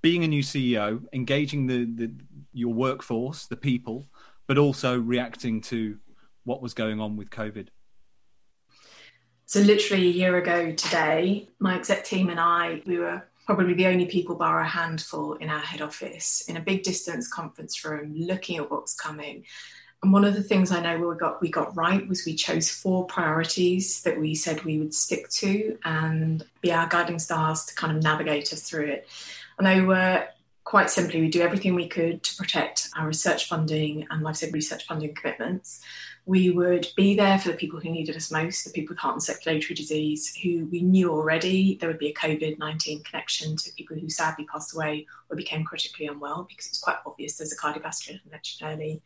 being 0.04 0.24
a 0.24 0.28
new 0.28 0.44
CEO, 0.44 1.04
engaging 1.14 1.66
the, 1.66 1.86
the 1.86 2.12
your 2.54 2.74
workforce, 2.74 3.48
the 3.48 3.56
people, 3.56 4.06
but 4.46 4.60
also 4.60 5.00
reacting 5.00 5.62
to 5.62 5.98
what 6.44 6.62
was 6.62 6.76
going 6.76 7.00
on 7.00 7.18
with 7.18 7.32
COVID? 7.32 7.70
So, 9.48 9.62
literally 9.62 10.08
a 10.08 10.12
year 10.12 10.38
ago 10.38 10.72
today, 10.74 11.50
my 11.58 11.76
exec 11.76 12.06
team 12.06 12.30
and 12.30 12.40
I, 12.40 12.84
we 12.86 13.00
were 13.00 13.24
probably 13.46 13.74
the 13.74 13.88
only 13.88 14.06
people 14.06 14.36
bar 14.36 14.60
a 14.60 14.68
handful 14.68 15.34
in 15.36 15.50
our 15.50 15.60
head 15.60 15.82
office 15.82 16.44
in 16.48 16.58
a 16.58 16.62
big 16.62 16.84
distance 16.84 17.28
conference 17.28 17.84
room 17.84 18.14
looking 18.16 18.58
at 18.58 18.70
what's 18.70 18.94
coming. 18.94 19.46
And 20.02 20.12
one 20.12 20.26
of 20.26 20.34
the 20.34 20.44
things 20.44 20.72
I 20.72 20.82
know 20.82 21.00
we 21.00 21.16
got 21.16 21.42
we 21.42 21.50
got 21.50 21.76
right 21.78 22.06
was 22.10 22.26
we 22.26 22.36
chose 22.36 22.70
four 22.70 23.06
priorities 23.06 24.02
that 24.04 24.20
we 24.20 24.36
said 24.36 24.64
we 24.64 24.80
would 24.80 24.94
stick 24.94 25.30
to 25.30 25.78
and 25.86 26.46
be 26.62 26.74
our 26.74 26.88
guiding 26.88 27.20
stars 27.20 27.64
to 27.66 27.76
kind 27.76 27.96
of 27.96 28.04
navigate 28.04 28.52
us 28.52 28.70
through 28.70 28.88
it. 28.88 29.08
And 29.58 29.68
they 29.68 29.82
were 29.82 30.28
quite 30.64 30.90
simply, 30.90 31.20
we 31.20 31.30
do 31.30 31.42
everything 31.42 31.76
we 31.76 31.88
could 31.88 32.24
to 32.24 32.36
protect 32.36 32.90
our 32.98 33.08
research 33.08 33.48
funding 33.48 34.08
and, 34.10 34.24
like 34.24 34.32
I 34.32 34.34
said, 34.34 34.54
research 34.54 34.86
funding 34.86 35.14
commitments. 35.14 35.82
We 36.26 36.52
would 36.52 36.88
be 36.96 37.16
there 37.16 37.38
for 37.38 37.50
the 37.50 37.58
people 37.58 37.82
who 37.82 37.90
needed 37.90 38.16
us 38.16 38.32
most, 38.32 38.64
the 38.64 38.72
people 38.72 38.94
with 38.94 39.00
heart 39.00 39.16
and 39.16 39.24
circulatory 39.24 39.76
disease, 39.76 40.34
who 40.42 40.66
we 40.68 40.82
knew 40.82 41.12
already 41.12 41.76
there 41.76 41.90
would 41.90 42.00
be 42.00 42.08
a 42.10 42.14
COVID 42.14 42.58
19 42.58 43.04
connection 43.04 43.58
to 43.58 43.74
people 43.74 43.98
who 43.98 44.10
sadly 44.10 44.46
passed 44.46 44.74
away 44.74 45.06
or 45.30 45.36
became 45.36 45.66
critically 45.66 46.08
unwell 46.08 46.48
because 46.48 46.68
it's 46.68 46.80
quite 46.80 46.98
obvious 47.06 47.38
there's 47.38 47.52
a 47.52 47.58
cardiovascular 47.58 48.24
connection 48.24 48.68
early. 48.68 49.02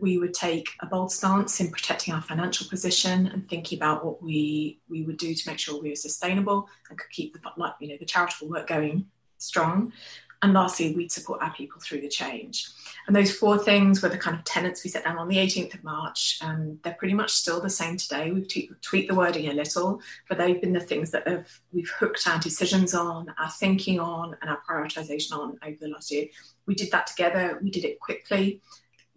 We 0.00 0.18
would 0.18 0.34
take 0.34 0.68
a 0.80 0.86
bold 0.86 1.12
stance 1.12 1.60
in 1.60 1.70
protecting 1.70 2.12
our 2.12 2.22
financial 2.22 2.68
position 2.68 3.28
and 3.28 3.48
thinking 3.48 3.78
about 3.78 4.04
what 4.04 4.20
we, 4.20 4.80
we 4.88 5.02
would 5.02 5.16
do 5.16 5.34
to 5.34 5.48
make 5.48 5.60
sure 5.60 5.80
we 5.80 5.90
were 5.90 5.96
sustainable 5.96 6.68
and 6.90 6.98
could 6.98 7.10
keep 7.10 7.34
the, 7.34 7.72
you 7.80 7.88
know, 7.88 7.96
the 7.98 8.04
charitable 8.04 8.48
work 8.48 8.66
going 8.66 9.06
strong. 9.38 9.92
And 10.40 10.52
lastly, 10.52 10.94
we'd 10.94 11.10
support 11.10 11.42
our 11.42 11.52
people 11.52 11.80
through 11.80 12.00
the 12.00 12.08
change. 12.08 12.68
And 13.06 13.16
those 13.16 13.32
four 13.32 13.58
things 13.58 14.02
were 14.02 14.08
the 14.08 14.18
kind 14.18 14.36
of 14.36 14.44
tenets 14.44 14.84
we 14.84 14.90
set 14.90 15.02
down 15.02 15.18
on 15.18 15.26
the 15.26 15.38
18th 15.38 15.74
of 15.74 15.82
March. 15.82 16.38
And 16.42 16.80
they're 16.82 16.94
pretty 16.94 17.14
much 17.14 17.32
still 17.32 17.60
the 17.60 17.70
same 17.70 17.96
today. 17.96 18.30
We've 18.30 18.46
tweaked 18.80 19.08
the 19.08 19.16
wording 19.16 19.48
a 19.48 19.52
little, 19.52 20.00
but 20.28 20.38
they've 20.38 20.60
been 20.60 20.72
the 20.72 20.80
things 20.80 21.10
that 21.10 21.26
have 21.26 21.48
we've 21.72 21.90
hooked 21.90 22.28
our 22.28 22.38
decisions 22.38 22.94
on, 22.94 23.34
our 23.38 23.50
thinking 23.50 23.98
on, 23.98 24.36
and 24.40 24.50
our 24.50 24.60
prioritization 24.68 25.32
on 25.32 25.58
over 25.66 25.76
the 25.80 25.88
last 25.88 26.12
year. 26.12 26.26
We 26.66 26.76
did 26.76 26.92
that 26.92 27.08
together. 27.08 27.58
We 27.60 27.70
did 27.70 27.84
it 27.84 27.98
quickly, 27.98 28.60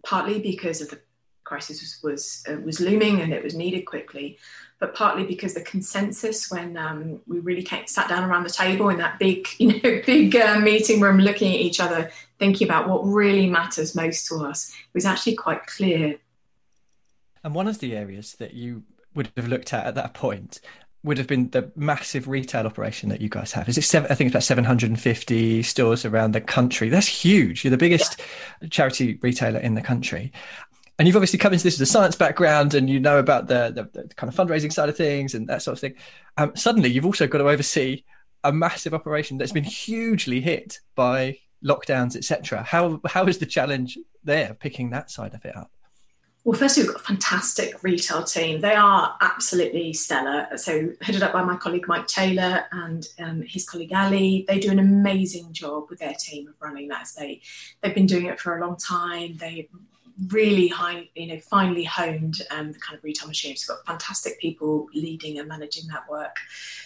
partly 0.04 0.40
because 0.40 0.80
of 0.80 0.90
the 0.90 1.00
crisis 1.44 1.80
was 1.82 2.00
was, 2.02 2.44
uh, 2.48 2.60
was 2.62 2.80
looming 2.80 3.20
and 3.20 3.32
it 3.32 3.44
was 3.44 3.54
needed 3.54 3.82
quickly, 3.82 4.38
but 4.82 4.96
partly 4.96 5.22
because 5.22 5.54
the 5.54 5.60
consensus 5.60 6.50
when 6.50 6.76
um, 6.76 7.20
we 7.28 7.38
really 7.38 7.62
came, 7.62 7.86
sat 7.86 8.08
down 8.08 8.28
around 8.28 8.42
the 8.42 8.50
table 8.50 8.88
in 8.88 8.98
that 8.98 9.16
big, 9.16 9.46
you 9.58 9.68
know, 9.74 10.02
big 10.04 10.34
uh, 10.34 10.58
meeting 10.58 11.00
room, 11.00 11.18
looking 11.18 11.54
at 11.54 11.60
each 11.60 11.78
other, 11.78 12.10
thinking 12.40 12.66
about 12.66 12.88
what 12.88 13.04
really 13.04 13.48
matters 13.48 13.94
most 13.94 14.26
to 14.26 14.44
us, 14.44 14.74
was 14.92 15.06
actually 15.06 15.36
quite 15.36 15.64
clear. 15.66 16.16
And 17.44 17.54
one 17.54 17.68
of 17.68 17.78
the 17.78 17.94
areas 17.94 18.34
that 18.40 18.54
you 18.54 18.82
would 19.14 19.30
have 19.36 19.46
looked 19.46 19.72
at 19.72 19.86
at 19.86 19.94
that 19.94 20.14
point 20.14 20.60
would 21.04 21.18
have 21.18 21.28
been 21.28 21.50
the 21.50 21.70
massive 21.76 22.26
retail 22.26 22.66
operation 22.66 23.08
that 23.10 23.20
you 23.20 23.28
guys 23.28 23.52
have. 23.52 23.68
Is 23.68 23.78
it 23.78 23.82
seven? 23.82 24.10
I 24.10 24.16
think 24.16 24.26
it's 24.26 24.34
about 24.34 24.42
750 24.42 25.62
stores 25.62 26.04
around 26.04 26.32
the 26.32 26.40
country. 26.40 26.88
That's 26.88 27.06
huge. 27.06 27.62
You're 27.62 27.70
the 27.70 27.76
biggest 27.76 28.20
yeah. 28.60 28.68
charity 28.68 29.20
retailer 29.22 29.60
in 29.60 29.74
the 29.74 29.80
country 29.80 30.32
and 31.02 31.08
you've 31.08 31.16
obviously 31.16 31.40
come 31.40 31.52
into 31.52 31.64
this 31.64 31.80
with 31.80 31.88
a 31.88 31.90
science 31.90 32.14
background 32.14 32.74
and 32.74 32.88
you 32.88 33.00
know 33.00 33.18
about 33.18 33.48
the, 33.48 33.72
the, 33.74 34.02
the 34.02 34.14
kind 34.14 34.32
of 34.32 34.38
fundraising 34.38 34.72
side 34.72 34.88
of 34.88 34.96
things 34.96 35.34
and 35.34 35.48
that 35.48 35.60
sort 35.60 35.72
of 35.72 35.80
thing. 35.80 35.96
Um, 36.36 36.54
suddenly, 36.54 36.90
you've 36.90 37.04
also 37.04 37.26
got 37.26 37.38
to 37.38 37.48
oversee 37.48 38.04
a 38.44 38.52
massive 38.52 38.94
operation 38.94 39.36
that's 39.36 39.50
been 39.50 39.64
hugely 39.64 40.40
hit 40.40 40.78
by 40.94 41.40
lockdowns, 41.64 42.14
etc. 42.14 42.62
How 42.62 43.00
how 43.04 43.26
is 43.26 43.38
the 43.38 43.46
challenge 43.46 43.98
there, 44.22 44.54
picking 44.54 44.90
that 44.90 45.10
side 45.10 45.34
of 45.34 45.44
it 45.44 45.56
up? 45.56 45.72
Well, 46.44 46.56
firstly, 46.56 46.84
we've 46.84 46.92
got 46.92 47.00
a 47.00 47.04
fantastic 47.04 47.82
retail 47.82 48.22
team. 48.22 48.60
They 48.60 48.76
are 48.76 49.16
absolutely 49.20 49.94
stellar. 49.94 50.56
So, 50.56 50.90
headed 51.00 51.24
up 51.24 51.32
by 51.32 51.42
my 51.42 51.56
colleague 51.56 51.88
Mike 51.88 52.06
Taylor 52.06 52.66
and 52.70 53.08
um, 53.18 53.42
his 53.42 53.68
colleague 53.68 53.92
Ali, 53.92 54.44
they 54.46 54.60
do 54.60 54.70
an 54.70 54.78
amazing 54.78 55.52
job 55.52 55.90
with 55.90 55.98
their 55.98 56.14
team 56.14 56.46
of 56.46 56.54
running 56.60 56.86
that 56.88 57.02
estate. 57.02 57.42
They've 57.80 57.92
been 57.92 58.06
doing 58.06 58.26
it 58.26 58.38
for 58.38 58.56
a 58.56 58.60
long 58.64 58.76
time. 58.76 59.36
They 59.36 59.68
really 60.28 60.68
high, 60.68 61.08
you 61.14 61.26
know, 61.26 61.38
finely 61.40 61.84
honed 61.84 62.42
um, 62.50 62.72
the 62.72 62.78
kind 62.78 62.96
of 62.96 63.04
retail 63.04 63.28
machine. 63.28 63.52
We've 63.52 63.66
got 63.66 63.86
fantastic 63.86 64.40
people 64.40 64.88
leading 64.94 65.38
and 65.38 65.48
managing 65.48 65.88
that 65.88 66.08
work, 66.08 66.36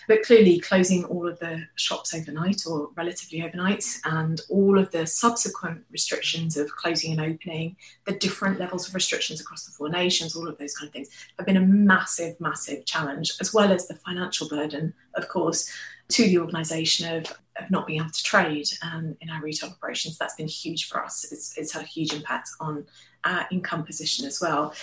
but 0.09 0.22
clearly 0.22 0.61
closing 0.61 1.05
all 1.05 1.29
of 1.29 1.39
the 1.39 1.66
shops 1.74 2.14
overnight 2.14 2.62
or 2.66 2.91
relatively 2.97 3.43
overnight, 3.43 3.85
and 4.05 4.41
all 4.49 4.79
of 4.79 4.91
the 4.91 5.07
subsequent 5.07 5.85
restrictions 5.91 6.57
of 6.57 6.74
closing 6.77 7.12
and 7.12 7.20
opening, 7.33 7.77
the 8.07 8.12
different 8.12 8.59
levels 8.59 8.89
of 8.89 8.95
restrictions 8.95 9.41
across 9.41 9.64
the 9.64 9.72
four 9.72 9.89
nations, 9.89 10.37
all 10.37 10.49
of 10.49 10.59
those 10.59 10.77
kind 10.77 10.89
of 10.89 10.93
things 10.93 11.09
have 11.39 11.47
been 11.47 11.57
a 11.57 11.61
massive, 11.61 12.41
massive 12.41 12.85
challenge, 12.87 13.33
as 13.41 13.53
well 13.53 13.72
as 13.72 13.89
the 13.89 13.95
financial 13.95 14.49
burden, 14.49 14.95
of 15.14 15.29
course, 15.29 15.70
to 16.09 16.22
the 16.24 16.39
organisation 16.39 17.16
of, 17.16 17.24
of 17.61 17.70
not 17.70 17.87
being 17.87 18.01
able 18.01 18.11
to 18.11 18.22
trade 18.22 18.68
um, 18.83 19.16
in 19.20 19.29
our 19.29 19.43
retail 19.43 19.70
operations. 19.70 20.16
That's 20.16 20.37
been 20.37 20.47
huge 20.47 20.89
for 20.89 21.03
us. 21.03 21.27
It's, 21.33 21.59
it's 21.59 21.72
had 21.72 21.83
a 21.83 21.87
huge 21.87 22.12
impact 22.12 22.51
on 22.61 22.87
our 23.27 23.47
income 23.51 23.85
position 23.85 24.27
as 24.27 24.41
well. 24.41 24.74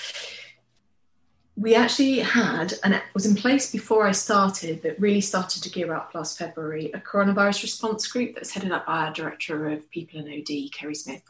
We 1.55 1.75
actually 1.75 2.19
had, 2.19 2.73
and 2.83 2.95
it 2.95 3.03
was 3.13 3.27
in 3.27 3.35
place 3.35 3.71
before 3.71 4.07
I 4.07 4.11
started, 4.11 4.81
but 4.81 4.99
really 4.99 5.21
started 5.21 5.61
to 5.63 5.69
gear 5.69 5.93
up 5.93 6.11
last 6.15 6.37
February, 6.37 6.91
a 6.93 6.99
coronavirus 6.99 7.61
response 7.61 8.07
group 8.07 8.33
that 8.33 8.41
was 8.41 8.51
headed 8.51 8.71
up 8.71 8.87
by 8.87 9.05
our 9.05 9.13
Director 9.13 9.69
of 9.69 9.89
People 9.91 10.19
and 10.19 10.29
OD, 10.29 10.71
Kerry 10.71 10.95
Smith. 10.95 11.21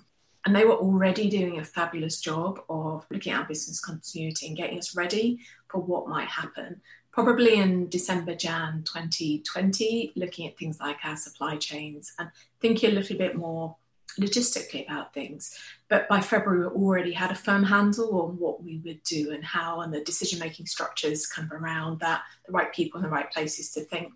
And 0.46 0.56
they 0.56 0.66
were 0.66 0.76
already 0.76 1.30
doing 1.30 1.60
a 1.60 1.66
fabulous 1.66 2.22
job 2.22 2.62
of 2.70 3.06
looking 3.10 3.34
at 3.34 3.42
our 3.42 3.48
business 3.48 3.80
continuity 3.82 4.48
and 4.48 4.58
getting 4.58 4.78
us 4.78 4.96
ready 4.96 5.40
for 5.68 5.82
what 5.82 6.08
might 6.08 6.28
happen 6.28 6.82
probably 7.14 7.54
in 7.56 7.88
December, 7.90 8.36
Jan 8.36 8.84
2020, 8.84 10.14
looking 10.16 10.48
at 10.48 10.58
things 10.58 10.80
like 10.80 10.98
our 11.04 11.16
supply 11.16 11.56
chains 11.58 12.12
and 12.18 12.30
thinking 12.60 12.90
a 12.90 12.94
little 12.94 13.18
bit 13.18 13.36
more 13.36 13.76
logistically 14.20 14.86
about 14.86 15.14
things. 15.14 15.58
But 15.90 16.08
by 16.08 16.22
February, 16.22 16.68
we 16.68 16.86
already 16.86 17.14
had 17.14 17.32
a 17.32 17.36
firm 17.36 17.64
handle 17.64 18.22
on 18.22 18.38
what 18.40 18.64
we 18.64 18.80
would 18.86 19.04
do 19.04 19.32
and 19.32 19.44
how, 19.44 19.82
and 19.82 19.94
the 19.94 20.02
decision 20.02 20.40
making 20.40 20.66
structures 20.66 21.28
kind 21.28 21.52
of 21.52 21.62
around 21.62 22.00
that, 22.00 22.24
the 22.46 22.52
right 22.52 22.74
people 22.74 23.00
in 23.00 23.04
the 23.04 23.10
right 23.10 23.32
places 23.32 23.72
to 23.72 23.82
think. 23.82 24.12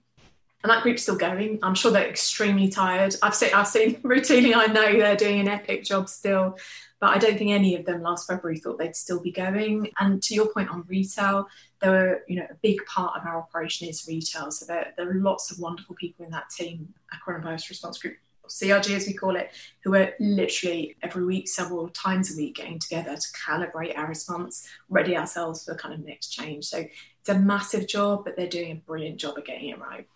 And 0.63 0.71
that 0.71 0.81
group's 0.81 1.03
still 1.03 1.15
going. 1.15 1.59
I'm 1.61 1.75
sure 1.75 1.91
they're 1.91 2.09
extremely 2.09 2.67
tired. 2.67 3.15
I've 3.21 3.35
seen, 3.35 3.53
I've 3.53 3.67
seen 3.67 3.95
routinely, 4.01 4.53
I 4.55 4.65
know 4.65 4.91
they're 4.91 5.15
doing 5.15 5.39
an 5.39 5.47
epic 5.47 5.83
job 5.83 6.09
still. 6.09 6.57
But 6.99 7.15
I 7.15 7.19
don't 7.19 7.37
think 7.37 7.51
any 7.51 7.75
of 7.75 7.85
them 7.85 8.01
last 8.01 8.27
February 8.27 8.57
thought 8.57 8.79
they'd 8.79 8.95
still 8.95 9.21
be 9.21 9.31
going. 9.31 9.91
And 9.99 10.21
to 10.23 10.33
your 10.33 10.51
point 10.51 10.69
on 10.69 10.83
retail, 10.87 11.47
there 11.79 11.91
were, 11.91 12.23
you 12.27 12.37
know, 12.37 12.47
a 12.49 12.55
big 12.55 12.83
part 12.87 13.15
of 13.15 13.25
our 13.25 13.37
operation 13.37 13.87
is 13.87 14.07
retail. 14.07 14.49
So 14.49 14.65
there, 14.65 14.93
there 14.97 15.09
are 15.09 15.21
lots 15.21 15.51
of 15.51 15.59
wonderful 15.59 15.95
people 15.95 16.25
in 16.25 16.31
that 16.31 16.49
team, 16.49 16.93
our 17.13 17.19
coronavirus 17.19 17.69
response 17.69 17.99
group, 17.99 18.17
CRG 18.47 18.95
as 18.95 19.07
we 19.07 19.13
call 19.13 19.35
it, 19.35 19.51
who 19.83 19.95
are 19.95 20.13
literally 20.19 20.95
every 21.01 21.25
week, 21.25 21.47
several 21.47 21.89
times 21.89 22.33
a 22.33 22.37
week 22.37 22.55
getting 22.55 22.79
together 22.79 23.15
to 23.15 23.27
calibrate 23.45 23.97
our 23.97 24.07
response, 24.07 24.67
ready 24.89 25.15
ourselves 25.15 25.65
for 25.65 25.75
kind 25.75 25.93
of 25.93 26.05
next 26.05 26.29
change. 26.29 26.65
So 26.65 26.77
it's 26.77 27.29
a 27.29 27.39
massive 27.39 27.87
job, 27.87 28.25
but 28.25 28.35
they're 28.35 28.47
doing 28.47 28.71
a 28.71 28.75
brilliant 28.75 29.19
job 29.19 29.37
of 29.37 29.45
getting 29.45 29.69
it 29.69 29.79
right. 29.79 30.07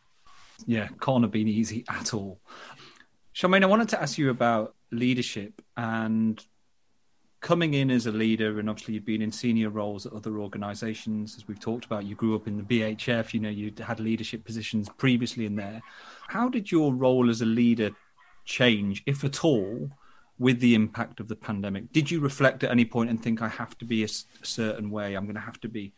Yeah, 0.65 0.89
can't 0.99 1.23
have 1.23 1.31
been 1.31 1.47
easy 1.47 1.83
at 1.89 2.13
all. 2.13 2.39
Charmaine, 3.33 3.63
I 3.63 3.67
wanted 3.67 3.89
to 3.89 4.01
ask 4.01 4.17
you 4.17 4.29
about 4.29 4.75
leadership 4.91 5.61
and 5.77 6.43
coming 7.39 7.73
in 7.73 7.89
as 7.89 8.05
a 8.05 8.11
leader, 8.11 8.59
and 8.59 8.69
obviously 8.69 8.93
you've 8.93 9.05
been 9.05 9.21
in 9.21 9.31
senior 9.31 9.69
roles 9.69 10.05
at 10.05 10.13
other 10.13 10.37
organisations, 10.37 11.35
as 11.35 11.47
we've 11.47 11.59
talked 11.59 11.85
about. 11.85 12.05
You 12.05 12.13
grew 12.13 12.35
up 12.35 12.47
in 12.47 12.55
the 12.55 12.63
BHF, 12.63 13.33
you 13.33 13.39
know, 13.39 13.49
you 13.49 13.73
had 13.83 13.99
leadership 13.99 14.45
positions 14.45 14.89
previously 14.97 15.47
in 15.47 15.55
there. 15.55 15.81
How 16.27 16.49
did 16.49 16.71
your 16.71 16.93
role 16.93 17.31
as 17.31 17.41
a 17.41 17.45
leader 17.45 17.89
change, 18.51 18.95
if 19.05 19.23
at 19.23 19.43
all, 19.43 19.89
with 20.37 20.59
the 20.59 20.73
impact 20.75 21.19
of 21.19 21.27
the 21.27 21.35
pandemic? 21.35 21.91
Did 21.97 22.11
you 22.11 22.19
reflect 22.19 22.63
at 22.63 22.71
any 22.71 22.85
point 22.85 23.09
and 23.09 23.21
think, 23.21 23.41
I 23.41 23.47
have 23.47 23.77
to 23.79 23.85
be 23.85 24.03
a, 24.03 24.11
a 24.43 24.45
certain 24.45 24.89
way, 24.97 25.15
I'm 25.15 25.25
going 25.25 25.41
to 25.43 25.49
have 25.51 25.61
to 25.61 25.69
be 25.69 25.93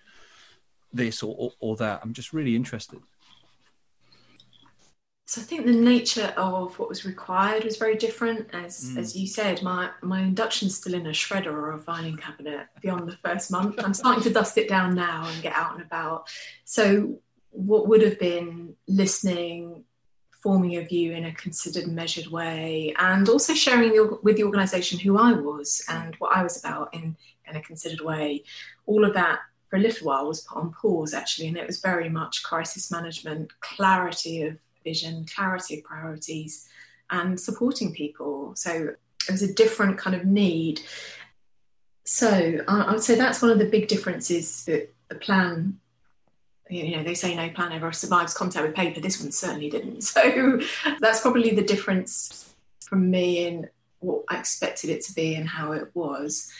this 0.91 1.23
or, 1.23 1.33
or, 1.37 1.51
or 1.59 1.75
that? 1.77 2.01
I'm 2.03 2.13
just 2.13 2.33
really 2.33 2.55
interested. 2.55 3.01
So 5.25 5.41
I 5.41 5.45
think 5.45 5.65
the 5.65 5.71
nature 5.95 6.33
of 6.37 6.77
what 6.77 6.89
was 6.89 7.05
required 7.05 7.63
was 7.63 7.77
very 7.77 7.95
different. 7.95 8.53
As 8.53 8.73
mm. 8.83 8.97
as 9.01 9.15
you 9.15 9.25
said, 9.25 9.63
my 9.63 9.89
my 10.01 10.19
induction's 10.21 10.77
still 10.77 10.93
in 10.93 11.07
a 11.07 11.11
shredder 11.11 11.53
or 11.59 11.71
a 11.71 11.79
filing 11.79 12.17
cabinet 12.17 12.67
beyond 12.81 13.07
the 13.09 13.17
first 13.25 13.49
month. 13.49 13.75
I'm 13.79 13.93
starting 13.93 14.23
to 14.23 14.29
dust 14.29 14.57
it 14.57 14.67
down 14.67 14.93
now 14.93 15.19
and 15.27 15.41
get 15.41 15.55
out 15.55 15.73
and 15.73 15.81
about. 15.81 16.27
So 16.65 17.19
what 17.49 17.87
would 17.87 18.03
have 18.07 18.19
been 18.19 18.75
listening, 18.87 19.85
forming 20.43 20.75
a 20.75 20.83
view 20.83 21.13
in 21.13 21.23
a 21.25 21.33
considered, 21.33 21.87
measured 21.87 22.27
way, 22.27 22.93
and 22.99 23.29
also 23.29 23.53
sharing 23.53 23.93
the, 23.93 24.19
with 24.21 24.35
the 24.35 24.43
organisation 24.43 24.99
who 24.99 25.17
I 25.17 25.31
was 25.31 25.81
and 25.87 26.13
what 26.15 26.35
I 26.35 26.43
was 26.43 26.59
about 26.59 26.93
in 26.93 27.15
in 27.49 27.55
a 27.55 27.61
considered 27.61 28.01
way. 28.01 28.43
All 28.85 29.05
of 29.05 29.13
that 29.13 29.39
for 29.69 29.77
a 29.77 29.79
little 29.79 30.07
while 30.07 30.27
was 30.27 30.41
put 30.41 30.57
on 30.57 30.71
pause 30.71 31.13
actually, 31.13 31.47
and 31.47 31.57
it 31.57 31.67
was 31.67 31.79
very 31.79 32.09
much 32.09 32.43
crisis 32.43 32.91
management, 32.91 33.51
clarity 33.61 34.43
of 34.43 34.57
vision, 34.83 35.25
clarity 35.33 35.79
of 35.79 35.83
priorities, 35.83 36.67
and 37.09 37.39
supporting 37.39 37.93
people. 37.93 38.53
So 38.55 38.89
it 39.27 39.31
was 39.31 39.43
a 39.43 39.53
different 39.53 39.97
kind 39.97 40.15
of 40.15 40.25
need. 40.25 40.81
So 42.05 42.59
I 42.67 42.91
would 42.91 43.03
say 43.03 43.15
that's 43.15 43.41
one 43.41 43.51
of 43.51 43.59
the 43.59 43.65
big 43.65 43.87
differences 43.87 44.65
that 44.65 44.93
the 45.09 45.15
plan 45.15 45.79
you 46.73 46.95
know 46.97 47.03
they 47.03 47.13
say 47.13 47.35
no 47.35 47.49
plan 47.49 47.71
ever 47.71 47.91
survives 47.91 48.33
contact 48.33 48.65
with 48.65 48.75
paper 48.75 48.99
this 48.99 49.21
one 49.21 49.31
certainly 49.31 49.69
didn't 49.69 50.01
so 50.13 50.59
that's 50.99 51.21
probably 51.21 51.51
the 51.51 51.63
difference 51.63 52.53
from 52.81 53.09
me 53.09 53.45
in 53.45 53.69
what 53.99 54.23
i 54.29 54.37
expected 54.37 54.89
it 54.89 55.03
to 55.03 55.13
be 55.13 55.35
and 55.35 55.47
how 55.47 55.71
it 55.71 55.89
was 55.93 56.51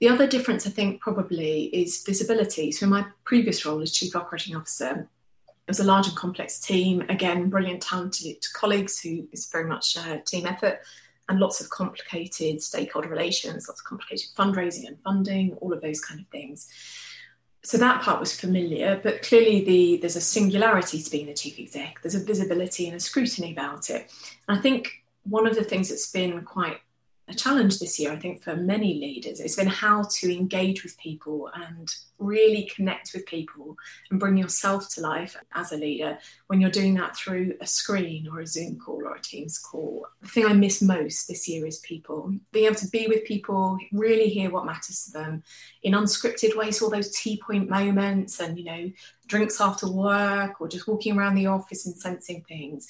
the 0.00 0.08
other 0.08 0.26
difference 0.26 0.66
i 0.66 0.70
think 0.70 1.00
probably 1.00 1.64
is 1.64 2.02
visibility 2.04 2.70
so 2.70 2.84
in 2.84 2.90
my 2.90 3.04
previous 3.24 3.64
role 3.64 3.80
as 3.80 3.92
chief 3.92 4.14
operating 4.14 4.54
officer 4.54 5.08
it 5.66 5.70
was 5.70 5.80
a 5.80 5.84
large 5.84 6.06
and 6.06 6.16
complex 6.16 6.60
team. 6.60 7.00
Again, 7.08 7.50
brilliant, 7.50 7.82
talented 7.82 8.36
colleagues 8.54 9.00
who 9.00 9.26
is 9.32 9.50
very 9.50 9.64
much 9.64 9.96
a 9.96 10.20
team 10.20 10.46
effort 10.46 10.78
and 11.28 11.40
lots 11.40 11.60
of 11.60 11.68
complicated 11.70 12.62
stakeholder 12.62 13.08
relations, 13.08 13.66
lots 13.68 13.80
of 13.80 13.84
complicated 13.84 14.28
fundraising 14.38 14.86
and 14.86 14.96
funding, 15.02 15.54
all 15.54 15.72
of 15.72 15.80
those 15.80 16.00
kind 16.00 16.20
of 16.20 16.26
things. 16.28 16.68
So 17.66 17.78
that 17.78 18.02
part 18.02 18.20
was 18.20 18.32
familiar, 18.32 19.00
but 19.02 19.22
clearly 19.22 19.64
the 19.64 19.96
there's 19.96 20.14
a 20.14 20.20
singularity 20.20 21.02
to 21.02 21.10
being 21.10 21.26
the 21.26 21.34
chief 21.34 21.58
exec. 21.58 22.00
There's 22.00 22.14
a 22.14 22.22
visibility 22.22 22.86
and 22.86 22.94
a 22.94 23.00
scrutiny 23.00 23.50
about 23.50 23.90
it. 23.90 24.08
And 24.46 24.56
I 24.56 24.62
think 24.62 25.02
one 25.24 25.48
of 25.48 25.56
the 25.56 25.64
things 25.64 25.88
that's 25.88 26.12
been 26.12 26.40
quite 26.42 26.78
a 27.28 27.34
challenge 27.34 27.78
this 27.78 27.98
year, 27.98 28.12
I 28.12 28.16
think, 28.16 28.42
for 28.42 28.54
many 28.54 28.94
leaders. 28.94 29.40
It's 29.40 29.56
been 29.56 29.66
how 29.66 30.04
to 30.04 30.32
engage 30.32 30.84
with 30.84 30.96
people 30.98 31.50
and 31.54 31.92
really 32.18 32.70
connect 32.74 33.10
with 33.12 33.26
people 33.26 33.76
and 34.10 34.20
bring 34.20 34.36
yourself 34.36 34.88
to 34.94 35.00
life 35.00 35.36
as 35.52 35.72
a 35.72 35.76
leader 35.76 36.18
when 36.46 36.60
you're 36.60 36.70
doing 36.70 36.94
that 36.94 37.16
through 37.16 37.54
a 37.60 37.66
screen 37.66 38.28
or 38.28 38.40
a 38.40 38.46
Zoom 38.46 38.78
call 38.78 39.02
or 39.04 39.16
a 39.16 39.20
Teams 39.20 39.58
call. 39.58 40.06
The 40.22 40.28
thing 40.28 40.46
I 40.46 40.52
miss 40.52 40.80
most 40.80 41.26
this 41.26 41.48
year 41.48 41.66
is 41.66 41.80
people. 41.80 42.32
Being 42.52 42.66
able 42.66 42.76
to 42.76 42.88
be 42.90 43.08
with 43.08 43.24
people, 43.24 43.76
really 43.92 44.28
hear 44.28 44.50
what 44.50 44.64
matters 44.64 45.04
to 45.06 45.10
them 45.10 45.42
in 45.82 45.94
unscripted 45.94 46.56
ways, 46.56 46.80
all 46.80 46.90
those 46.90 47.10
tea 47.16 47.42
point 47.44 47.68
moments 47.68 48.38
and, 48.38 48.56
you 48.56 48.64
know, 48.64 48.90
drinks 49.26 49.60
after 49.60 49.90
work 49.90 50.60
or 50.60 50.68
just 50.68 50.86
walking 50.86 51.18
around 51.18 51.34
the 51.34 51.46
office 51.46 51.86
and 51.86 51.96
sensing 51.96 52.44
things 52.46 52.86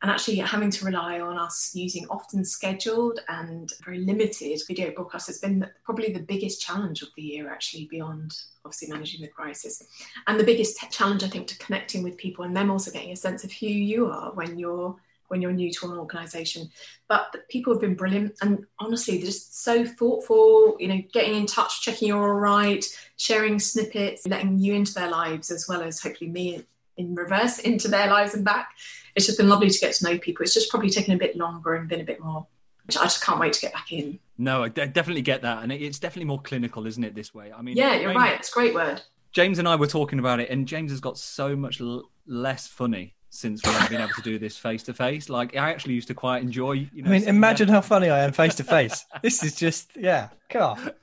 and 0.00 0.10
actually 0.10 0.36
having 0.36 0.70
to 0.70 0.84
rely 0.84 1.20
on 1.20 1.36
us 1.36 1.72
using 1.74 2.06
often 2.08 2.44
scheduled 2.44 3.20
and 3.28 3.72
very 3.84 3.98
limited 3.98 4.60
video 4.68 4.92
broadcasts 4.92 5.26
has 5.26 5.38
been 5.38 5.66
probably 5.84 6.12
the 6.12 6.20
biggest 6.20 6.60
challenge 6.60 7.02
of 7.02 7.08
the 7.16 7.22
year 7.22 7.50
actually 7.50 7.86
beyond 7.86 8.32
obviously 8.64 8.88
managing 8.88 9.22
the 9.22 9.28
crisis. 9.28 9.82
And 10.26 10.38
the 10.38 10.44
biggest 10.44 10.78
challenge 10.90 11.24
i 11.24 11.28
think 11.28 11.48
to 11.48 11.58
connecting 11.58 12.02
with 12.02 12.16
people 12.16 12.44
and 12.44 12.56
them 12.56 12.70
also 12.70 12.90
getting 12.90 13.12
a 13.12 13.16
sense 13.16 13.44
of 13.44 13.52
who 13.52 13.66
you 13.66 14.06
are 14.06 14.32
when 14.32 14.58
you're 14.58 14.96
when 15.28 15.42
you're 15.42 15.52
new 15.52 15.70
to 15.70 15.86
an 15.86 15.98
organization. 15.98 16.70
But 17.06 17.36
people 17.48 17.72
have 17.72 17.82
been 17.82 17.94
brilliant 17.94 18.36
and 18.40 18.64
honestly 18.78 19.18
they're 19.18 19.26
just 19.26 19.62
so 19.62 19.84
thoughtful 19.84 20.76
you 20.78 20.88
know 20.88 21.02
getting 21.12 21.34
in 21.34 21.46
touch 21.46 21.82
checking 21.82 22.08
you're 22.08 22.28
all 22.28 22.40
right 22.40 22.84
sharing 23.16 23.58
snippets 23.58 24.26
letting 24.26 24.58
you 24.58 24.74
into 24.74 24.94
their 24.94 25.10
lives 25.10 25.50
as 25.50 25.68
well 25.68 25.82
as 25.82 26.00
hopefully 26.00 26.30
me 26.30 26.64
in 26.98 27.14
reverse 27.14 27.58
into 27.70 27.88
their 27.88 28.08
lives 28.08 28.34
and 28.34 28.44
back. 28.44 28.76
It's 29.14 29.26
just 29.26 29.38
been 29.38 29.48
lovely 29.48 29.70
to 29.70 29.78
get 29.78 29.94
to 29.94 30.04
know 30.04 30.18
people. 30.18 30.44
It's 30.44 30.54
just 30.54 30.70
probably 30.70 30.90
taken 30.90 31.14
a 31.14 31.18
bit 31.18 31.36
longer 31.36 31.74
and 31.74 31.88
been 31.88 32.00
a 32.00 32.04
bit 32.04 32.20
more. 32.20 32.46
I 32.88 33.04
just 33.04 33.22
can't 33.22 33.38
wait 33.38 33.52
to 33.54 33.60
get 33.60 33.72
back 33.72 33.92
in. 33.92 34.18
No, 34.38 34.62
I 34.62 34.68
definitely 34.68 35.22
get 35.22 35.42
that, 35.42 35.62
and 35.62 35.70
it's 35.70 35.98
definitely 35.98 36.26
more 36.26 36.40
clinical, 36.40 36.86
isn't 36.86 37.02
it? 37.04 37.14
This 37.14 37.34
way, 37.34 37.52
I 37.52 37.60
mean, 37.60 37.76
yeah, 37.76 37.94
you're 37.94 38.12
James, 38.12 38.16
right. 38.16 38.38
It's 38.38 38.50
a 38.50 38.54
great 38.54 38.74
word. 38.74 39.02
James 39.32 39.58
and 39.58 39.68
I 39.68 39.76
were 39.76 39.86
talking 39.86 40.18
about 40.18 40.40
it, 40.40 40.48
and 40.48 40.66
James 40.66 40.90
has 40.90 41.00
got 41.00 41.18
so 41.18 41.54
much 41.54 41.82
l- 41.82 42.08
less 42.26 42.66
funny 42.66 43.14
since 43.28 43.62
we 43.62 43.72
have 43.72 43.90
been 43.90 44.00
able 44.00 44.14
to 44.14 44.22
do 44.22 44.38
this 44.38 44.56
face 44.56 44.82
to 44.84 44.94
face. 44.94 45.28
Like 45.28 45.54
I 45.54 45.70
actually 45.70 45.94
used 45.94 46.08
to 46.08 46.14
quite 46.14 46.42
enjoy. 46.42 46.88
You 46.94 47.02
know, 47.02 47.10
I 47.10 47.18
mean, 47.18 47.28
imagine 47.28 47.66
there. 47.66 47.74
how 47.74 47.80
funny 47.82 48.08
I 48.08 48.20
am 48.20 48.32
face 48.32 48.54
to 48.54 48.64
face. 48.64 49.04
This 49.22 49.42
is 49.42 49.54
just 49.54 49.90
yeah, 49.94 50.30
God 50.48 50.94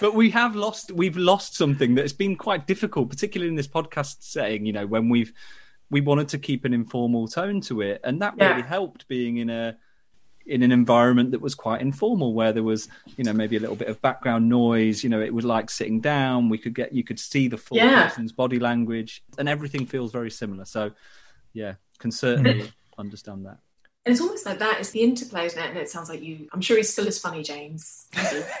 but 0.00 0.14
we 0.14 0.30
have 0.30 0.56
lost 0.56 0.92
we've 0.92 1.16
lost 1.16 1.54
something 1.54 1.94
that's 1.94 2.12
been 2.12 2.36
quite 2.36 2.66
difficult, 2.66 3.10
particularly 3.10 3.48
in 3.48 3.56
this 3.56 3.68
podcast 3.68 4.16
setting. 4.20 4.66
You 4.66 4.72
know, 4.72 4.86
when 4.86 5.08
we've 5.08 5.32
we 5.90 6.00
wanted 6.00 6.28
to 6.28 6.38
keep 6.38 6.64
an 6.64 6.74
informal 6.74 7.28
tone 7.28 7.60
to 7.62 7.80
it, 7.82 8.00
and 8.04 8.20
that 8.22 8.34
yeah. 8.36 8.50
really 8.50 8.62
helped 8.62 9.06
being 9.08 9.38
in 9.38 9.50
a 9.50 9.76
in 10.46 10.62
an 10.62 10.70
environment 10.70 11.32
that 11.32 11.40
was 11.40 11.54
quite 11.54 11.80
informal, 11.80 12.32
where 12.32 12.52
there 12.52 12.62
was, 12.62 12.88
you 13.16 13.24
know, 13.24 13.32
maybe 13.32 13.56
a 13.56 13.60
little 13.60 13.74
bit 13.74 13.88
of 13.88 14.00
background 14.00 14.48
noise. 14.48 15.02
You 15.02 15.10
know, 15.10 15.20
it 15.20 15.34
was 15.34 15.44
like 15.44 15.70
sitting 15.70 16.00
down. 16.00 16.48
We 16.48 16.58
could 16.58 16.74
get, 16.74 16.92
you 16.92 17.02
could 17.02 17.18
see 17.18 17.48
the 17.48 17.58
full 17.58 17.78
Yeah. 17.78 18.08
person's 18.08 18.32
body 18.32 18.60
language, 18.60 19.24
and 19.38 19.48
everything 19.48 19.86
feels 19.86 20.12
very 20.12 20.30
similar. 20.30 20.64
So, 20.64 20.92
yeah, 21.52 21.74
can 21.98 22.12
certainly 22.12 22.54
mm-hmm. 22.54 22.66
understand 22.96 23.46
that. 23.46 23.58
And 24.06 24.12
it's 24.12 24.22
almost 24.22 24.46
like 24.46 24.60
that. 24.60 24.78
It's 24.78 24.90
the 24.90 25.00
interplay, 25.00 25.46
isn't 25.46 25.60
it? 25.60 25.68
And 25.68 25.76
it 25.76 25.90
sounds 25.90 26.08
like 26.08 26.22
you. 26.22 26.48
I'm 26.52 26.60
sure 26.60 26.76
he's 26.76 26.92
still 26.92 27.08
as 27.08 27.18
funny, 27.18 27.42
James. 27.42 28.06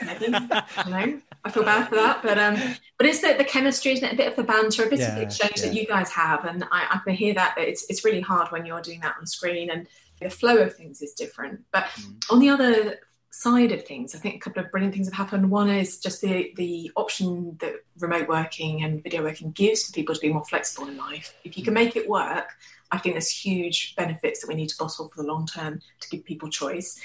Maybe, 0.04 0.24
you 0.24 0.30
know, 0.90 1.20
I 1.44 1.50
feel 1.52 1.62
bad 1.62 1.88
for 1.88 1.94
that, 1.94 2.20
but 2.20 2.36
um, 2.36 2.56
but 2.98 3.06
it's 3.06 3.20
the, 3.20 3.36
the 3.38 3.44
chemistry, 3.44 3.92
isn't 3.92 4.04
it? 4.04 4.14
A 4.14 4.16
bit 4.16 4.26
of 4.26 4.34
the 4.34 4.42
banter, 4.42 4.82
a 4.82 4.86
bit 4.86 4.94
of 4.94 4.98
Yeah, 4.98 5.14
the 5.14 5.22
exchange 5.22 5.62
that 5.62 5.72
you 5.72 5.86
guys 5.86 6.10
have, 6.10 6.44
and 6.46 6.64
I, 6.64 6.86
I 6.94 7.00
can 7.04 7.14
hear 7.14 7.32
that. 7.34 7.54
But 7.56 7.68
it's 7.68 7.86
it's 7.88 8.04
really 8.04 8.20
hard 8.20 8.50
when 8.50 8.66
you're 8.66 8.80
doing 8.80 8.98
that 9.00 9.14
on 9.20 9.26
screen, 9.26 9.70
and 9.70 9.86
the 10.20 10.30
flow 10.30 10.56
of 10.56 10.74
things 10.74 11.00
is 11.00 11.12
different. 11.12 11.62
But 11.70 11.86
on 12.28 12.40
the 12.40 12.48
other 12.48 12.98
side 13.30 13.70
of 13.70 13.84
things, 13.84 14.16
I 14.16 14.18
think 14.18 14.34
a 14.34 14.38
couple 14.40 14.64
of 14.64 14.72
brilliant 14.72 14.94
things 14.94 15.06
have 15.06 15.14
happened. 15.14 15.48
One 15.48 15.70
is 15.70 16.00
just 16.00 16.22
the 16.22 16.52
the 16.56 16.90
option 16.96 17.56
that 17.60 17.84
remote 18.00 18.28
working 18.28 18.82
and 18.82 19.00
video 19.00 19.22
working 19.22 19.52
gives 19.52 19.84
for 19.84 19.92
people 19.92 20.16
to 20.16 20.20
be 20.20 20.32
more 20.32 20.44
flexible 20.44 20.88
in 20.88 20.96
life. 20.96 21.34
If 21.44 21.56
you 21.56 21.62
can 21.62 21.74
make 21.74 21.94
it 21.94 22.08
work, 22.08 22.48
I 22.92 22.98
think 22.98 23.14
there's 23.14 23.30
huge 23.30 23.94
benefits 23.96 24.40
that 24.40 24.48
we 24.48 24.54
need 24.54 24.68
to 24.68 24.76
bottle 24.78 25.08
for 25.08 25.22
the 25.22 25.28
long 25.28 25.46
term 25.46 25.80
to 26.00 26.08
give 26.08 26.24
people 26.24 26.48
choice. 26.48 27.00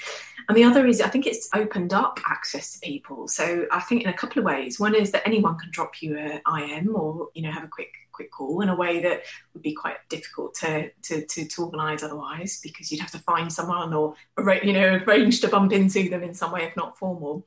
And 0.48 0.56
the 0.56 0.64
other 0.64 0.86
is 0.86 1.00
I 1.00 1.08
think 1.08 1.26
it's 1.26 1.48
opened 1.54 1.92
up 1.92 2.20
access 2.26 2.72
to 2.72 2.80
people. 2.80 3.28
So 3.28 3.66
I 3.70 3.80
think 3.80 4.02
in 4.02 4.08
a 4.08 4.12
couple 4.12 4.38
of 4.38 4.44
ways. 4.44 4.78
One 4.78 4.94
is 4.94 5.10
that 5.12 5.26
anyone 5.26 5.58
can 5.58 5.70
drop 5.70 6.02
you 6.02 6.16
a 6.18 6.40
IM 6.58 6.94
or 6.94 7.28
you 7.34 7.42
know 7.42 7.50
have 7.50 7.64
a 7.64 7.68
quick 7.68 7.92
quick 8.12 8.30
call 8.30 8.60
in 8.60 8.68
a 8.68 8.76
way 8.76 9.00
that 9.00 9.22
would 9.54 9.62
be 9.62 9.72
quite 9.72 9.96
difficult 10.08 10.54
to 10.54 10.90
to, 11.02 11.24
to, 11.26 11.46
to 11.46 11.64
organise 11.64 12.02
otherwise 12.02 12.60
because 12.62 12.92
you'd 12.92 13.00
have 13.00 13.10
to 13.10 13.18
find 13.18 13.52
someone 13.52 13.92
or 13.92 14.14
you 14.62 14.72
know 14.72 15.00
arrange 15.06 15.40
to 15.40 15.48
bump 15.48 15.72
into 15.72 16.08
them 16.08 16.22
in 16.22 16.34
some 16.34 16.52
way 16.52 16.64
if 16.64 16.76
not 16.76 16.98
formal. 16.98 17.46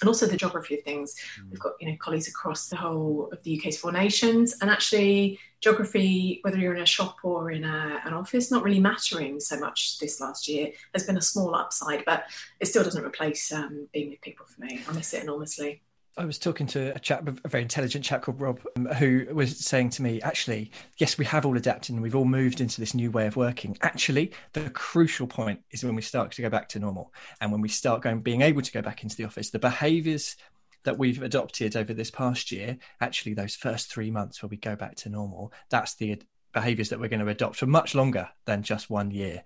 And 0.00 0.08
also 0.08 0.26
the 0.26 0.36
geography 0.36 0.76
of 0.76 0.84
things. 0.84 1.14
We've 1.50 1.60
got 1.60 1.72
you 1.80 1.88
know 1.88 1.96
colleagues 1.98 2.28
across 2.28 2.68
the 2.68 2.76
whole 2.76 3.30
of 3.32 3.42
the 3.42 3.58
UK's 3.58 3.78
four 3.78 3.92
nations, 3.92 4.56
and 4.60 4.70
actually 4.70 5.38
geography, 5.60 6.40
whether 6.42 6.58
you're 6.58 6.74
in 6.74 6.82
a 6.82 6.86
shop 6.86 7.16
or 7.22 7.50
in 7.50 7.64
a, 7.64 8.00
an 8.04 8.12
office, 8.12 8.50
not 8.50 8.62
really 8.62 8.80
mattering 8.80 9.40
so 9.40 9.58
much 9.58 9.98
this 9.98 10.20
last 10.20 10.48
year. 10.48 10.70
There's 10.92 11.06
been 11.06 11.16
a 11.16 11.22
small 11.22 11.54
upside, 11.54 12.04
but 12.04 12.24
it 12.60 12.66
still 12.66 12.84
doesn't 12.84 13.04
replace 13.04 13.50
um, 13.52 13.88
being 13.92 14.10
with 14.10 14.20
people 14.20 14.46
for 14.46 14.60
me. 14.60 14.82
I 14.88 14.92
miss 14.92 15.14
it 15.14 15.22
enormously. 15.22 15.82
I 16.18 16.24
was 16.24 16.38
talking 16.38 16.66
to 16.68 16.94
a 16.96 16.98
chap, 16.98 17.28
a 17.28 17.48
very 17.48 17.62
intelligent 17.62 18.02
chap 18.02 18.22
called 18.22 18.40
Rob, 18.40 18.60
um, 18.76 18.86
who 18.86 19.26
was 19.34 19.58
saying 19.58 19.90
to 19.90 20.02
me, 20.02 20.22
actually, 20.22 20.70
yes, 20.96 21.18
we 21.18 21.26
have 21.26 21.44
all 21.44 21.58
adapted 21.58 21.94
and 21.94 22.02
we've 22.02 22.16
all 22.16 22.24
moved 22.24 22.62
into 22.62 22.80
this 22.80 22.94
new 22.94 23.10
way 23.10 23.26
of 23.26 23.36
working. 23.36 23.76
Actually, 23.82 24.32
the 24.54 24.70
crucial 24.70 25.26
point 25.26 25.60
is 25.72 25.84
when 25.84 25.94
we 25.94 26.00
start 26.00 26.32
to 26.32 26.42
go 26.42 26.48
back 26.48 26.70
to 26.70 26.78
normal 26.78 27.12
and 27.42 27.52
when 27.52 27.60
we 27.60 27.68
start 27.68 28.00
going, 28.00 28.20
being 28.20 28.40
able 28.40 28.62
to 28.62 28.72
go 28.72 28.80
back 28.80 29.02
into 29.02 29.14
the 29.14 29.24
office, 29.24 29.50
the 29.50 29.58
behaviors 29.58 30.36
that 30.84 30.96
we've 30.96 31.20
adopted 31.20 31.76
over 31.76 31.92
this 31.92 32.10
past 32.10 32.50
year, 32.50 32.78
actually, 33.02 33.34
those 33.34 33.54
first 33.54 33.92
three 33.92 34.10
months 34.10 34.42
where 34.42 34.48
we 34.48 34.56
go 34.56 34.74
back 34.74 34.94
to 34.94 35.10
normal, 35.10 35.52
that's 35.68 35.96
the 35.96 36.18
behaviors 36.54 36.88
that 36.88 36.98
we're 36.98 37.08
going 37.08 37.20
to 37.20 37.28
adopt 37.28 37.56
for 37.56 37.66
much 37.66 37.94
longer 37.94 38.30
than 38.46 38.62
just 38.62 38.88
one 38.88 39.10
year. 39.10 39.44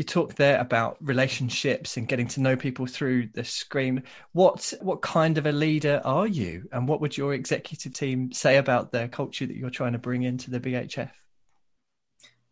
You 0.00 0.04
talked 0.04 0.38
there 0.38 0.58
about 0.58 0.96
relationships 1.02 1.98
and 1.98 2.08
getting 2.08 2.26
to 2.28 2.40
know 2.40 2.56
people 2.56 2.86
through 2.86 3.26
the 3.34 3.44
screen. 3.44 4.04
What 4.32 4.72
what 4.80 5.02
kind 5.02 5.36
of 5.36 5.44
a 5.44 5.52
leader 5.52 6.00
are 6.06 6.26
you, 6.26 6.66
and 6.72 6.88
what 6.88 7.02
would 7.02 7.18
your 7.18 7.34
executive 7.34 7.92
team 7.92 8.32
say 8.32 8.56
about 8.56 8.92
the 8.92 9.08
culture 9.08 9.44
that 9.44 9.54
you're 9.58 9.68
trying 9.68 9.92
to 9.92 9.98
bring 9.98 10.22
into 10.22 10.50
the 10.50 10.58
BHF? 10.58 11.10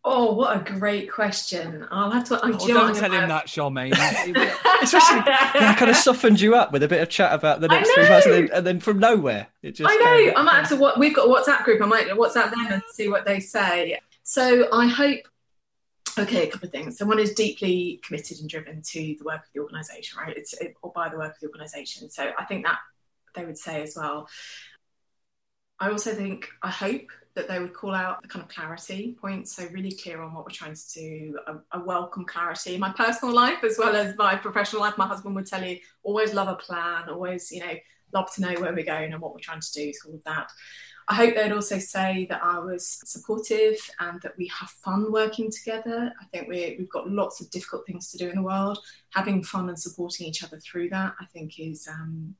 Oh, 0.04 0.34
what 0.34 0.58
a 0.58 0.78
great 0.78 1.10
question! 1.10 1.86
I'll 1.90 2.10
have 2.10 2.24
to. 2.24 2.34
I, 2.34 2.50
Oh, 2.50 2.52
do 2.58 2.66
you 2.66 2.74
know 2.74 2.80
what, 2.82 2.88
don't 2.88 2.96
tell 3.00 3.08
gonna- 3.08 3.22
him 3.22 3.28
that, 3.30 3.46
Charmaine. 3.46 3.92
Especially, 4.82 5.20
I 5.26 5.74
kind 5.78 5.90
of 5.90 5.96
softened 5.96 6.42
you 6.42 6.54
up 6.54 6.70
with 6.70 6.82
a 6.82 6.88
bit 6.88 7.00
of 7.00 7.08
chat 7.08 7.32
about 7.32 7.62
the 7.62 7.68
next 7.68 7.90
three 7.92 8.10
months, 8.10 8.26
and 8.26 8.34
then, 8.34 8.50
and 8.52 8.66
then 8.66 8.80
from 8.80 8.98
nowhere, 8.98 9.46
it 9.62 9.70
just. 9.70 9.90
I 9.90 9.96
came. 9.96 10.26
know. 10.34 10.34
I 10.36 10.42
might 10.42 10.56
have 10.56 10.68
to. 10.68 10.76
What 10.76 10.98
we've 10.98 11.16
got 11.16 11.26
a 11.26 11.32
WhatsApp 11.32 11.64
group. 11.64 11.80
I 11.80 11.86
might 11.86 12.08
WhatsApp 12.08 12.50
them 12.50 12.66
and 12.72 12.82
see 12.92 13.08
what 13.08 13.24
they 13.24 13.40
say. 13.40 13.98
So 14.22 14.68
I 14.70 14.86
hope. 14.86 15.20
Okay, 16.18 16.48
a 16.48 16.50
couple 16.50 16.66
of 16.66 16.72
things. 16.72 16.98
So 16.98 17.06
one 17.06 17.18
is 17.18 17.34
deeply 17.34 18.00
committed 18.04 18.40
and 18.40 18.48
driven 18.48 18.82
to 18.82 19.16
the 19.18 19.24
work 19.24 19.40
of 19.40 19.52
the 19.54 19.60
organisation, 19.60 20.18
right? 20.18 20.36
It's 20.36 20.54
or 20.82 20.92
by 20.92 21.08
the 21.08 21.16
work 21.16 21.34
of 21.34 21.40
the 21.40 21.46
organisation. 21.48 22.10
So 22.10 22.30
I 22.38 22.44
think 22.44 22.64
that 22.64 22.78
they 23.34 23.44
would 23.44 23.58
say 23.58 23.82
as 23.82 23.94
well. 23.96 24.28
I 25.80 25.90
also 25.90 26.12
think 26.14 26.48
I 26.62 26.70
hope 26.70 27.06
that 27.36 27.46
they 27.46 27.60
would 27.60 27.72
call 27.72 27.94
out 27.94 28.20
the 28.22 28.28
kind 28.28 28.42
of 28.42 28.48
clarity 28.48 29.16
points, 29.20 29.54
so 29.54 29.66
really 29.72 29.92
clear 29.92 30.20
on 30.20 30.34
what 30.34 30.44
we're 30.44 30.50
trying 30.50 30.74
to 30.74 30.92
do. 30.94 31.38
A, 31.46 31.78
a 31.78 31.84
welcome 31.84 32.24
clarity 32.24 32.74
in 32.74 32.80
my 32.80 32.92
personal 32.92 33.34
life 33.34 33.62
as 33.62 33.78
well 33.78 33.94
as 33.94 34.16
my 34.16 34.34
professional 34.34 34.82
life. 34.82 34.98
My 34.98 35.06
husband 35.06 35.36
would 35.36 35.46
tell 35.46 35.64
you 35.64 35.78
always 36.02 36.34
love 36.34 36.48
a 36.48 36.56
plan, 36.56 37.08
always 37.08 37.52
you 37.52 37.60
know 37.60 37.74
love 38.12 38.32
to 38.34 38.40
know 38.40 38.54
where 38.60 38.72
we're 38.72 38.84
going 38.84 39.12
and 39.12 39.20
what 39.20 39.34
we're 39.34 39.40
trying 39.40 39.60
to 39.60 39.72
do. 39.72 39.92
All 40.06 40.14
of 40.14 40.24
that. 40.24 40.50
I 41.10 41.14
hope 41.14 41.34
they'd 41.34 41.52
also 41.52 41.78
say 41.78 42.26
that 42.28 42.42
I 42.42 42.58
was 42.58 43.00
supportive 43.04 43.78
and 43.98 44.20
that 44.20 44.36
we 44.36 44.46
have 44.48 44.68
fun 44.68 45.10
working 45.10 45.50
together. 45.50 46.12
I 46.20 46.24
think 46.26 46.48
we 46.48 46.76
we've 46.78 46.90
got 46.90 47.10
lots 47.10 47.40
of 47.40 47.50
difficult 47.50 47.86
things 47.86 48.10
to 48.10 48.18
do 48.18 48.28
in 48.28 48.36
the 48.36 48.42
world. 48.42 48.78
Having 49.14 49.44
fun 49.44 49.70
and 49.70 49.78
supporting 49.78 50.26
each 50.26 50.44
other 50.44 50.58
through 50.58 50.90
that, 50.90 51.14
I 51.18 51.24
think, 51.26 51.58
is 51.58 51.88
um, 51.88 52.34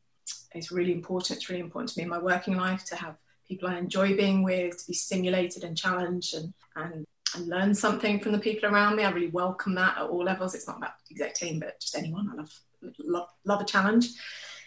is 0.54 0.70
really 0.70 0.92
important. 0.92 1.38
It's 1.38 1.48
really 1.48 1.62
important 1.62 1.90
to 1.90 1.98
me 1.98 2.04
in 2.04 2.10
my 2.10 2.18
working 2.18 2.56
life 2.56 2.84
to 2.86 2.96
have 2.96 3.16
people 3.48 3.70
I 3.70 3.78
enjoy 3.78 4.14
being 4.14 4.42
with, 4.42 4.76
to 4.76 4.86
be 4.86 4.92
stimulated 4.92 5.64
and 5.64 5.76
challenged 5.76 6.34
and 6.34 6.52
and 6.76 7.06
and 7.34 7.48
learn 7.48 7.74
something 7.74 8.20
from 8.20 8.32
the 8.32 8.38
people 8.38 8.68
around 8.68 8.96
me. 8.96 9.04
I 9.04 9.10
really 9.10 9.28
welcome 9.28 9.74
that 9.76 9.96
at 9.96 10.04
all 10.04 10.24
levels. 10.24 10.54
It's 10.54 10.68
not 10.68 10.76
about 10.76 10.92
the 11.08 11.14
exec 11.14 11.34
team, 11.34 11.60
but 11.60 11.80
just 11.80 11.96
anyone. 11.96 12.28
I 12.30 12.34
love 12.34 12.60
love, 12.98 13.28
love 13.46 13.60
a 13.62 13.64
challenge. 13.64 14.08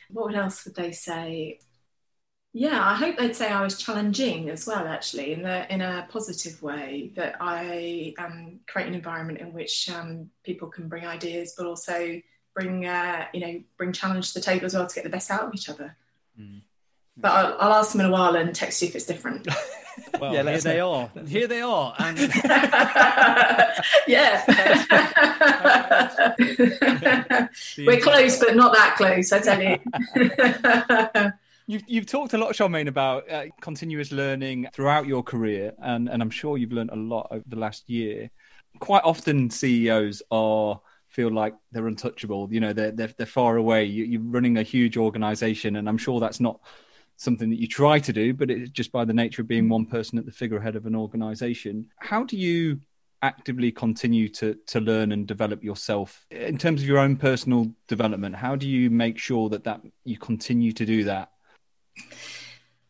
What 0.10 0.34
else 0.34 0.66
would 0.66 0.76
they 0.76 0.92
say? 0.92 1.60
Yeah, 2.54 2.86
I 2.86 2.96
hope 2.96 3.18
they'd 3.18 3.36
say 3.36 3.50
I 3.50 3.62
was 3.64 3.78
challenging 3.78 4.50
as 4.50 4.68
well, 4.68 4.86
actually, 4.86 5.32
in 5.32 5.42
the 5.44 5.72
in 5.74 5.82
a 5.82 6.06
positive 6.10 6.62
way. 6.62 7.12
That 7.16 7.38
I 7.40 8.14
um, 8.18 8.60
create 8.68 8.88
an 8.88 8.94
environment 8.94 9.40
in 9.40 9.54
which 9.54 9.90
um, 9.90 10.30
people 10.44 10.68
can 10.68 10.90
bring 10.90 11.06
ideas, 11.06 11.54
but 11.58 11.66
also 11.66 12.22
bring 12.54 12.86
uh, 12.86 13.26
you 13.34 13.40
know 13.40 13.64
bring 13.78 13.94
challenge 13.94 14.34
to 14.34 14.40
the 14.40 14.46
table 14.46 14.66
as 14.66 14.74
well 14.74 14.86
to 14.86 14.96
get 14.96 15.06
the 15.06 15.10
best 15.10 15.32
out 15.32 15.44
of 15.44 15.54
each 15.54 15.70
other. 15.70 15.96
But 17.18 17.32
I'll, 17.32 17.58
I'll 17.60 17.74
ask 17.76 17.92
them 17.94 18.02
in 18.02 18.08
a 18.08 18.12
while 18.12 18.36
and 18.36 18.54
text 18.54 18.82
you 18.82 18.90
if 18.90 18.96
it's 18.96 19.06
different. 19.06 19.48
Well, 20.20 20.34
Yeah, 20.34 20.44
here 20.44 20.60
they 20.60 20.78
know. 20.78 20.94
are. 20.94 21.12
Here 21.28 21.48
they 21.48 21.62
are. 21.62 21.94
And 22.00 22.18
yeah. 24.08 24.46
We're 27.78 28.00
close, 28.00 28.40
but 28.40 28.56
not 28.56 28.74
that 28.74 28.96
close, 28.96 29.34
I 29.34 29.40
tell 29.42 29.62
you. 29.62 29.80
You've, 31.72 31.84
you've 31.88 32.06
talked 32.06 32.34
a 32.34 32.38
lot, 32.38 32.52
Charmaine, 32.52 32.90
about 32.90 33.32
uh, 33.32 33.46
continuous 33.62 34.12
learning 34.12 34.68
throughout 34.74 35.08
your 35.08 35.24
career, 35.24 35.72
and, 35.82 36.10
and 36.10 36.22
I'm 36.22 36.30
sure 36.30 36.58
you've 36.58 36.74
learned 36.74 36.90
a 36.90 36.98
lot 36.98 37.30
over 37.32 37.46
the 37.48 37.56
last 37.56 37.90
year. 37.90 38.30
Quite 38.80 39.04
often, 39.06 39.50
CEOs 39.50 40.22
are 40.32 40.82
feel 41.08 41.32
like 41.32 41.54
they're 41.72 41.88
untouchable. 41.88 42.50
You 42.52 42.60
know, 42.60 42.74
they're 42.74 42.92
they're, 42.92 43.14
they're 43.16 43.26
far 43.26 43.56
away. 43.56 43.86
You, 43.86 44.04
you're 44.04 44.22
running 44.22 44.58
a 44.58 44.64
huge 44.64 44.98
organization, 44.98 45.78
and 45.78 45.88
I'm 45.88 45.98
sure 45.98 46.20
that's 46.20 46.42
not 46.42 46.60
something 47.16 47.50
that 47.52 47.62
you 47.62 47.68
try 47.68 48.00
to 48.00 48.12
do, 48.12 48.34
but 48.34 48.52
it's 48.52 48.70
just 48.72 48.92
by 48.92 49.06
the 49.06 49.14
nature 49.14 49.42
of 49.42 49.48
being 49.48 49.70
one 49.70 49.86
person 49.86 50.20
at 50.20 50.26
the 50.26 50.32
figurehead 50.34 50.76
of 50.76 50.86
an 50.86 50.96
organization. 50.96 51.88
How 52.00 52.26
do 52.26 52.36
you 52.36 52.82
actively 53.22 53.72
continue 53.72 54.28
to 54.28 54.58
to 54.68 54.82
learn 54.82 55.14
and 55.14 55.26
develop 55.26 55.64
yourself 55.64 56.26
in 56.32 56.58
terms 56.58 56.82
of 56.82 56.88
your 56.90 56.98
own 56.98 57.16
personal 57.16 57.72
development? 57.88 58.36
How 58.36 58.58
do 58.58 58.68
you 58.68 58.90
make 58.90 59.18
sure 59.18 59.48
that 59.48 59.64
that 59.64 59.80
you 60.04 60.18
continue 60.18 60.74
to 60.74 60.86
do 60.86 61.06
that? 61.06 61.31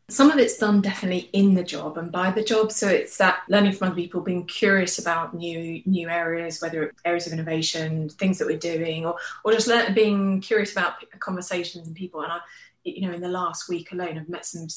Some 0.10 0.30
of 0.30 0.40
it's 0.40 0.58
done 0.58 0.82
definitely 0.82 1.30
in 1.32 1.54
the 1.54 1.64
job 1.64 1.98
and 1.98 2.12
by 2.12 2.32
the 2.32 2.44
job. 2.44 2.74
So 2.74 2.90
it's 2.90 3.16
that 3.18 3.44
learning 3.48 3.72
from 3.72 3.88
other 3.88 3.96
people, 3.96 4.20
being 4.20 4.46
curious 4.46 5.00
about 5.00 5.34
new 5.34 5.82
new 5.86 6.10
areas, 6.10 6.62
whether 6.62 6.84
it's 6.84 7.02
areas 7.06 7.28
of 7.28 7.34
innovation, 7.34 8.10
things 8.10 8.38
that 8.38 8.48
we're 8.48 8.58
doing, 8.58 9.06
or 9.06 9.16
or 9.46 9.54
just 9.54 9.68
learn, 9.68 9.94
being 9.94 10.42
curious 10.42 10.74
about 10.74 10.96
conversations 11.20 11.88
and 11.88 11.96
people. 11.96 12.24
And 12.24 12.34
I, 12.34 12.40
you 12.84 13.08
know, 13.08 13.14
in 13.14 13.22
the 13.22 13.30
last 13.30 13.70
week 13.70 13.94
alone, 13.94 14.18
I've 14.18 14.28
met 14.28 14.46
some 14.46 14.68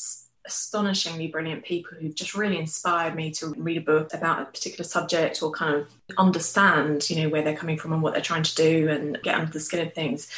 astonishingly 0.46 1.26
brilliant 1.28 1.64
people 1.64 1.96
who've 1.98 2.14
just 2.14 2.34
really 2.34 2.58
inspired 2.58 3.14
me 3.14 3.30
to 3.32 3.54
read 3.56 3.78
a 3.78 3.80
book 3.80 4.12
about 4.12 4.42
a 4.42 4.44
particular 4.44 4.84
subject 4.84 5.42
or 5.42 5.50
kind 5.50 5.74
of 5.74 5.88
understand, 6.18 7.08
you 7.08 7.22
know, 7.22 7.28
where 7.28 7.42
they're 7.42 7.56
coming 7.56 7.78
from 7.78 7.92
and 7.92 8.02
what 8.02 8.12
they're 8.12 8.22
trying 8.22 8.42
to 8.42 8.54
do 8.54 8.88
and 8.88 9.18
get 9.22 9.34
under 9.34 9.50
the 9.50 9.58
skin 9.58 9.86
of 9.86 9.94
things 9.94 10.30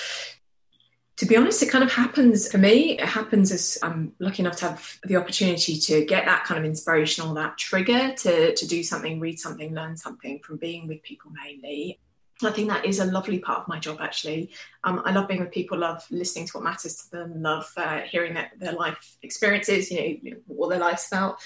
to 1.17 1.27
be 1.27 1.37
honest, 1.37 1.63
it 1.63 1.71
kind 1.71 1.83
of 1.83 1.91
happens 1.91 2.51
for 2.51 2.59
me. 2.59 2.99
It 2.99 3.07
happens 3.07 3.51
as 3.51 3.79
I'm 3.83 4.13
lucky 4.19 4.43
enough 4.43 4.57
to 4.57 4.69
have 4.69 4.99
the 5.05 5.17
opportunity 5.17 5.79
to 5.79 6.05
get 6.05 6.27
that 6.27 6.45
kind 6.45 6.59
of 6.59 6.67
inspiration 6.67 7.27
or 7.27 7.35
that 7.37 7.57
trigger 7.57 8.13
to, 8.13 8.55
to 8.55 8.67
do 8.67 8.83
something, 8.83 9.19
read 9.19 9.39
something, 9.39 9.75
learn 9.75 9.97
something 9.97 10.41
from 10.41 10.59
being 10.59 10.87
with 10.87 11.03
people 11.03 11.31
mainly. 11.31 11.99
I 12.43 12.51
think 12.51 12.69
that 12.69 12.85
is 12.85 12.99
a 13.01 13.07
lovely 13.07 13.39
part 13.39 13.61
of 13.61 13.69
my 13.69 13.79
job, 13.79 13.97
actually. 13.99 14.51
Um, 14.85 15.01
I 15.07 15.13
love 15.13 15.27
being 15.27 15.41
with 15.41 15.53
people, 15.53 15.79
love 15.79 16.05
listening 16.11 16.47
to 16.49 16.53
what 16.53 16.65
matters 16.65 16.97
to 16.97 17.11
them, 17.11 17.43
love 17.43 17.73
uh, 17.79 18.01
hearing 18.01 18.35
their, 18.35 18.51
their 18.59 18.73
life 18.73 19.17
experiences, 19.23 19.91
you 19.91 20.21
know, 20.23 20.37
what 20.47 20.69
their 20.69 20.79
life's 20.79 21.09
about 21.09 21.41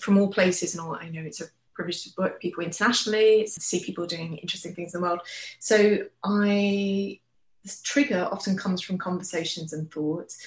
from 0.00 0.18
all 0.18 0.28
places 0.28 0.74
and 0.74 0.86
all. 0.86 0.94
I 0.94 1.08
know 1.08 1.22
it's 1.22 1.40
a 1.40 1.46
privilege 1.74 2.04
to 2.04 2.10
work 2.16 2.40
people 2.40 2.62
internationally, 2.62 3.48
see 3.48 3.82
people 3.82 4.06
doing 4.06 4.38
interesting 4.38 4.72
things 4.72 4.94
in 4.94 5.00
the 5.00 5.06
world. 5.06 5.20
So 5.58 6.04
I 6.22 7.18
this 7.66 7.82
trigger 7.82 8.28
often 8.30 8.56
comes 8.56 8.80
from 8.80 8.96
conversations 8.96 9.72
and 9.72 9.90
thoughts. 9.90 10.38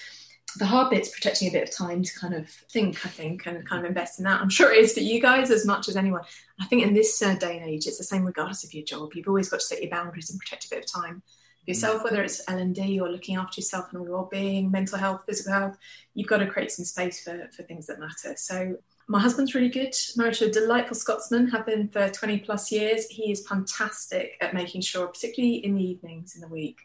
The 0.58 0.66
hard 0.66 0.90
bit's 0.90 1.10
protecting 1.10 1.50
a 1.50 1.52
bit 1.52 1.70
of 1.70 1.76
time 1.76 2.02
to 2.02 2.20
kind 2.20 2.34
of 2.34 2.50
think, 2.50 3.06
I 3.06 3.10
think, 3.10 3.46
and 3.46 3.68
kind 3.68 3.84
of 3.84 3.90
invest 3.90 4.20
in 4.20 4.26
that. 4.26 4.42
I'm 4.42 4.50
sure 4.50 4.74
it 4.74 4.84
is 4.84 4.94
for 4.94 5.02
you 5.02 5.22
guys 5.22 5.52
as 5.52 5.66
much 5.66 5.90
as 5.90 5.96
anyone. 5.96 6.22
I 6.60 6.66
think 6.66 6.82
in 6.82 6.94
this 6.94 7.22
uh, 7.22 7.36
day 7.36 7.58
and 7.58 7.70
age, 7.70 7.86
it's 7.86 7.98
the 7.98 8.04
same 8.04 8.26
regardless 8.26 8.64
of 8.64 8.74
your 8.74 8.84
job. 8.84 9.14
You've 9.14 9.28
always 9.28 9.50
got 9.50 9.60
to 9.60 9.66
set 9.66 9.82
your 9.82 9.92
boundaries 9.92 10.32
and 10.32 10.40
protect 10.40 10.66
a 10.66 10.70
bit 10.70 10.86
of 10.86 10.92
time 10.92 11.22
for 11.64 11.70
yourself, 11.70 12.04
whether 12.04 12.24
it's 12.24 12.42
L 12.48 12.58
and 12.58 12.74
D 12.74 13.00
or 13.00 13.10
looking 13.10 13.36
after 13.36 13.60
yourself 13.60 13.90
and 13.92 14.00
all 14.00 14.08
your 14.08 14.16
well-being, 14.16 14.72
mental 14.72 14.98
health, 14.98 15.24
physical 15.28 15.54
health. 15.54 15.78
You've 16.16 16.30
got 16.30 16.38
to 16.38 16.48
create 16.48 16.72
some 16.72 16.86
space 16.86 17.24
for 17.24 17.50
for 17.56 17.64
things 17.64 17.86
that 17.88 18.00
matter. 18.00 18.36
So 18.38 18.78
my 19.10 19.20
husband's 19.20 19.56
really 19.56 19.70
good, 19.70 19.96
married 20.16 20.36
to 20.36 20.46
a 20.46 20.52
delightful 20.52 20.96
Scotsman, 20.96 21.48
have 21.48 21.66
been 21.66 21.88
for 21.90 22.10
20 22.10 22.40
plus 22.40 22.72
years. 22.72 23.08
He 23.08 23.32
is 23.32 23.46
fantastic 23.46 24.38
at 24.40 24.54
making 24.54 24.82
sure, 24.82 25.08
particularly 25.08 25.56
in 25.66 25.74
the 25.74 25.84
evenings 25.84 26.36
in 26.36 26.42
the 26.42 26.48
week, 26.48 26.78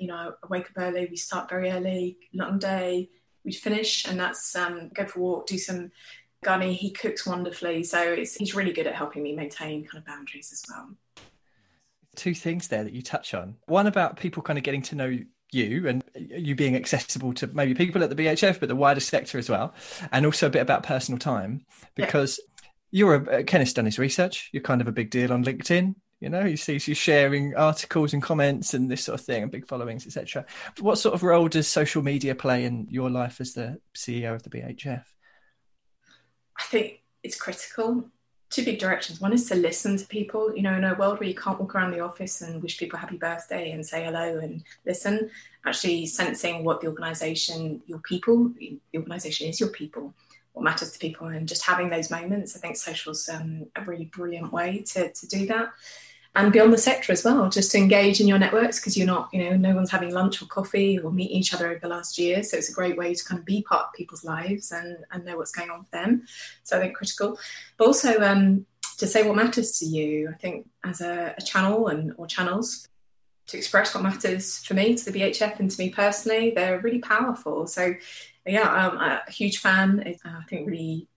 you 0.00 0.06
know, 0.06 0.32
I 0.42 0.46
wake 0.48 0.64
up 0.64 0.78
early, 0.78 1.06
we 1.10 1.16
start 1.16 1.50
very 1.50 1.70
early, 1.70 2.16
long 2.32 2.58
day, 2.58 3.10
we 3.44 3.52
finish, 3.52 4.06
and 4.06 4.18
that's 4.18 4.56
um, 4.56 4.90
go 4.94 5.06
for 5.06 5.18
a 5.18 5.22
walk, 5.22 5.46
do 5.46 5.58
some 5.58 5.92
gardening. 6.42 6.72
He 6.72 6.90
cooks 6.90 7.26
wonderfully, 7.26 7.84
so 7.84 8.16
he's 8.16 8.54
really 8.54 8.72
good 8.72 8.86
at 8.86 8.94
helping 8.94 9.22
me 9.22 9.36
maintain 9.36 9.84
kind 9.84 9.98
of 9.98 10.06
boundaries 10.06 10.52
as 10.52 10.64
well. 10.68 10.90
Two 12.16 12.34
things 12.34 12.68
there 12.68 12.82
that 12.82 12.94
you 12.94 13.02
touch 13.02 13.34
on. 13.34 13.56
One 13.66 13.86
about 13.86 14.16
people 14.16 14.42
kind 14.42 14.58
of 14.58 14.64
getting 14.64 14.82
to 14.82 14.96
know 14.96 15.18
you 15.52 15.88
and 15.88 16.02
you 16.14 16.54
being 16.54 16.76
accessible 16.76 17.34
to 17.34 17.46
maybe 17.48 17.74
people 17.74 18.02
at 18.02 18.08
the 18.08 18.16
BHF, 18.16 18.58
but 18.58 18.70
the 18.70 18.76
wider 18.76 19.00
sector 19.00 19.36
as 19.36 19.50
well, 19.50 19.74
and 20.12 20.24
also 20.24 20.46
a 20.46 20.50
bit 20.50 20.62
about 20.62 20.82
personal 20.82 21.18
time 21.18 21.66
because 21.94 22.40
yeah. 22.62 22.70
you're 22.90 23.14
a 23.14 23.44
Kenneth's 23.44 23.74
done 23.74 23.84
his 23.84 23.98
research. 23.98 24.48
You're 24.52 24.62
kind 24.62 24.80
of 24.80 24.88
a 24.88 24.92
big 24.92 25.10
deal 25.10 25.30
on 25.30 25.44
LinkedIn. 25.44 25.94
You 26.20 26.28
know, 26.28 26.44
he 26.44 26.56
sees 26.56 26.86
you 26.86 26.94
sharing 26.94 27.56
articles 27.56 28.12
and 28.12 28.22
comments 28.22 28.74
and 28.74 28.90
this 28.90 29.04
sort 29.04 29.18
of 29.18 29.24
thing, 29.24 29.42
and 29.42 29.50
big 29.50 29.66
followings, 29.66 30.06
etc. 30.06 30.44
What 30.78 30.98
sort 30.98 31.14
of 31.14 31.22
role 31.22 31.48
does 31.48 31.66
social 31.66 32.02
media 32.02 32.34
play 32.34 32.64
in 32.64 32.86
your 32.90 33.08
life 33.08 33.40
as 33.40 33.54
the 33.54 33.80
CEO 33.94 34.34
of 34.34 34.42
the 34.42 34.50
BHF? 34.50 35.04
I 36.58 36.62
think 36.64 37.02
it's 37.22 37.36
critical 37.36 38.10
two 38.50 38.64
big 38.64 38.78
directions. 38.78 39.20
One 39.20 39.32
is 39.32 39.48
to 39.48 39.54
listen 39.54 39.96
to 39.96 40.06
people. 40.06 40.54
You 40.54 40.62
know, 40.62 40.74
in 40.74 40.84
a 40.84 40.94
world 40.94 41.20
where 41.20 41.28
you 41.28 41.34
can't 41.34 41.58
walk 41.58 41.74
around 41.74 41.92
the 41.92 42.00
office 42.00 42.42
and 42.42 42.62
wish 42.62 42.78
people 42.78 42.98
happy 42.98 43.16
birthday 43.16 43.70
and 43.70 43.86
say 43.86 44.04
hello 44.04 44.38
and 44.38 44.62
listen, 44.84 45.30
actually 45.64 46.06
sensing 46.06 46.64
what 46.64 46.80
the 46.80 46.88
organisation, 46.88 47.80
your 47.86 48.00
people, 48.00 48.52
the 48.58 48.78
organisation 48.94 49.48
is 49.48 49.60
your 49.60 49.70
people, 49.70 50.12
what 50.52 50.64
matters 50.64 50.90
to 50.90 50.98
people, 50.98 51.28
and 51.28 51.48
just 51.48 51.64
having 51.64 51.88
those 51.88 52.10
moments. 52.10 52.56
I 52.56 52.58
think 52.58 52.76
social's 52.76 53.28
um, 53.28 53.66
a 53.76 53.84
really 53.84 54.06
brilliant 54.06 54.52
way 54.52 54.82
to, 54.88 55.12
to 55.12 55.28
do 55.28 55.46
that 55.46 55.70
and 56.36 56.52
beyond 56.52 56.72
the 56.72 56.78
sector 56.78 57.12
as 57.12 57.24
well, 57.24 57.48
just 57.48 57.72
to 57.72 57.78
engage 57.78 58.20
in 58.20 58.28
your 58.28 58.38
networks 58.38 58.78
because 58.78 58.96
you're 58.96 59.06
not, 59.06 59.28
you 59.32 59.42
know, 59.42 59.56
no 59.56 59.74
one's 59.74 59.90
having 59.90 60.14
lunch 60.14 60.40
or 60.40 60.46
coffee 60.46 60.98
or 60.98 61.10
meeting 61.10 61.36
each 61.36 61.52
other 61.52 61.68
over 61.68 61.80
the 61.80 61.88
last 61.88 62.18
year. 62.18 62.44
So 62.44 62.56
it's 62.56 62.70
a 62.70 62.74
great 62.74 62.96
way 62.96 63.14
to 63.14 63.24
kind 63.24 63.40
of 63.40 63.44
be 63.44 63.62
part 63.62 63.86
of 63.86 63.92
people's 63.94 64.24
lives 64.24 64.70
and, 64.70 64.98
and 65.10 65.24
know 65.24 65.36
what's 65.36 65.50
going 65.50 65.70
on 65.70 65.84
for 65.84 65.90
them. 65.90 66.22
So 66.62 66.78
I 66.78 66.80
think 66.80 66.96
critical, 66.96 67.36
but 67.76 67.86
also 67.86 68.20
um, 68.20 68.64
to 68.98 69.08
say 69.08 69.26
what 69.26 69.34
matters 69.34 69.78
to 69.80 69.86
you. 69.86 70.30
I 70.30 70.36
think 70.36 70.68
as 70.84 71.00
a, 71.00 71.34
a 71.36 71.42
channel 71.42 71.88
and 71.88 72.12
or 72.16 72.28
channels 72.28 72.86
to 73.48 73.56
express 73.58 73.92
what 73.92 74.04
matters 74.04 74.58
for 74.58 74.74
me 74.74 74.94
to 74.94 75.10
the 75.10 75.20
BHF 75.20 75.58
and 75.58 75.68
to 75.68 75.82
me 75.82 75.90
personally, 75.90 76.52
they're 76.54 76.78
really 76.80 77.00
powerful. 77.00 77.66
So 77.66 77.94
yeah, 78.46 78.68
I'm 78.68 78.96
a 78.96 79.22
huge 79.30 79.58
fan. 79.58 80.16
I 80.24 80.42
think 80.48 80.68
really 80.68 81.08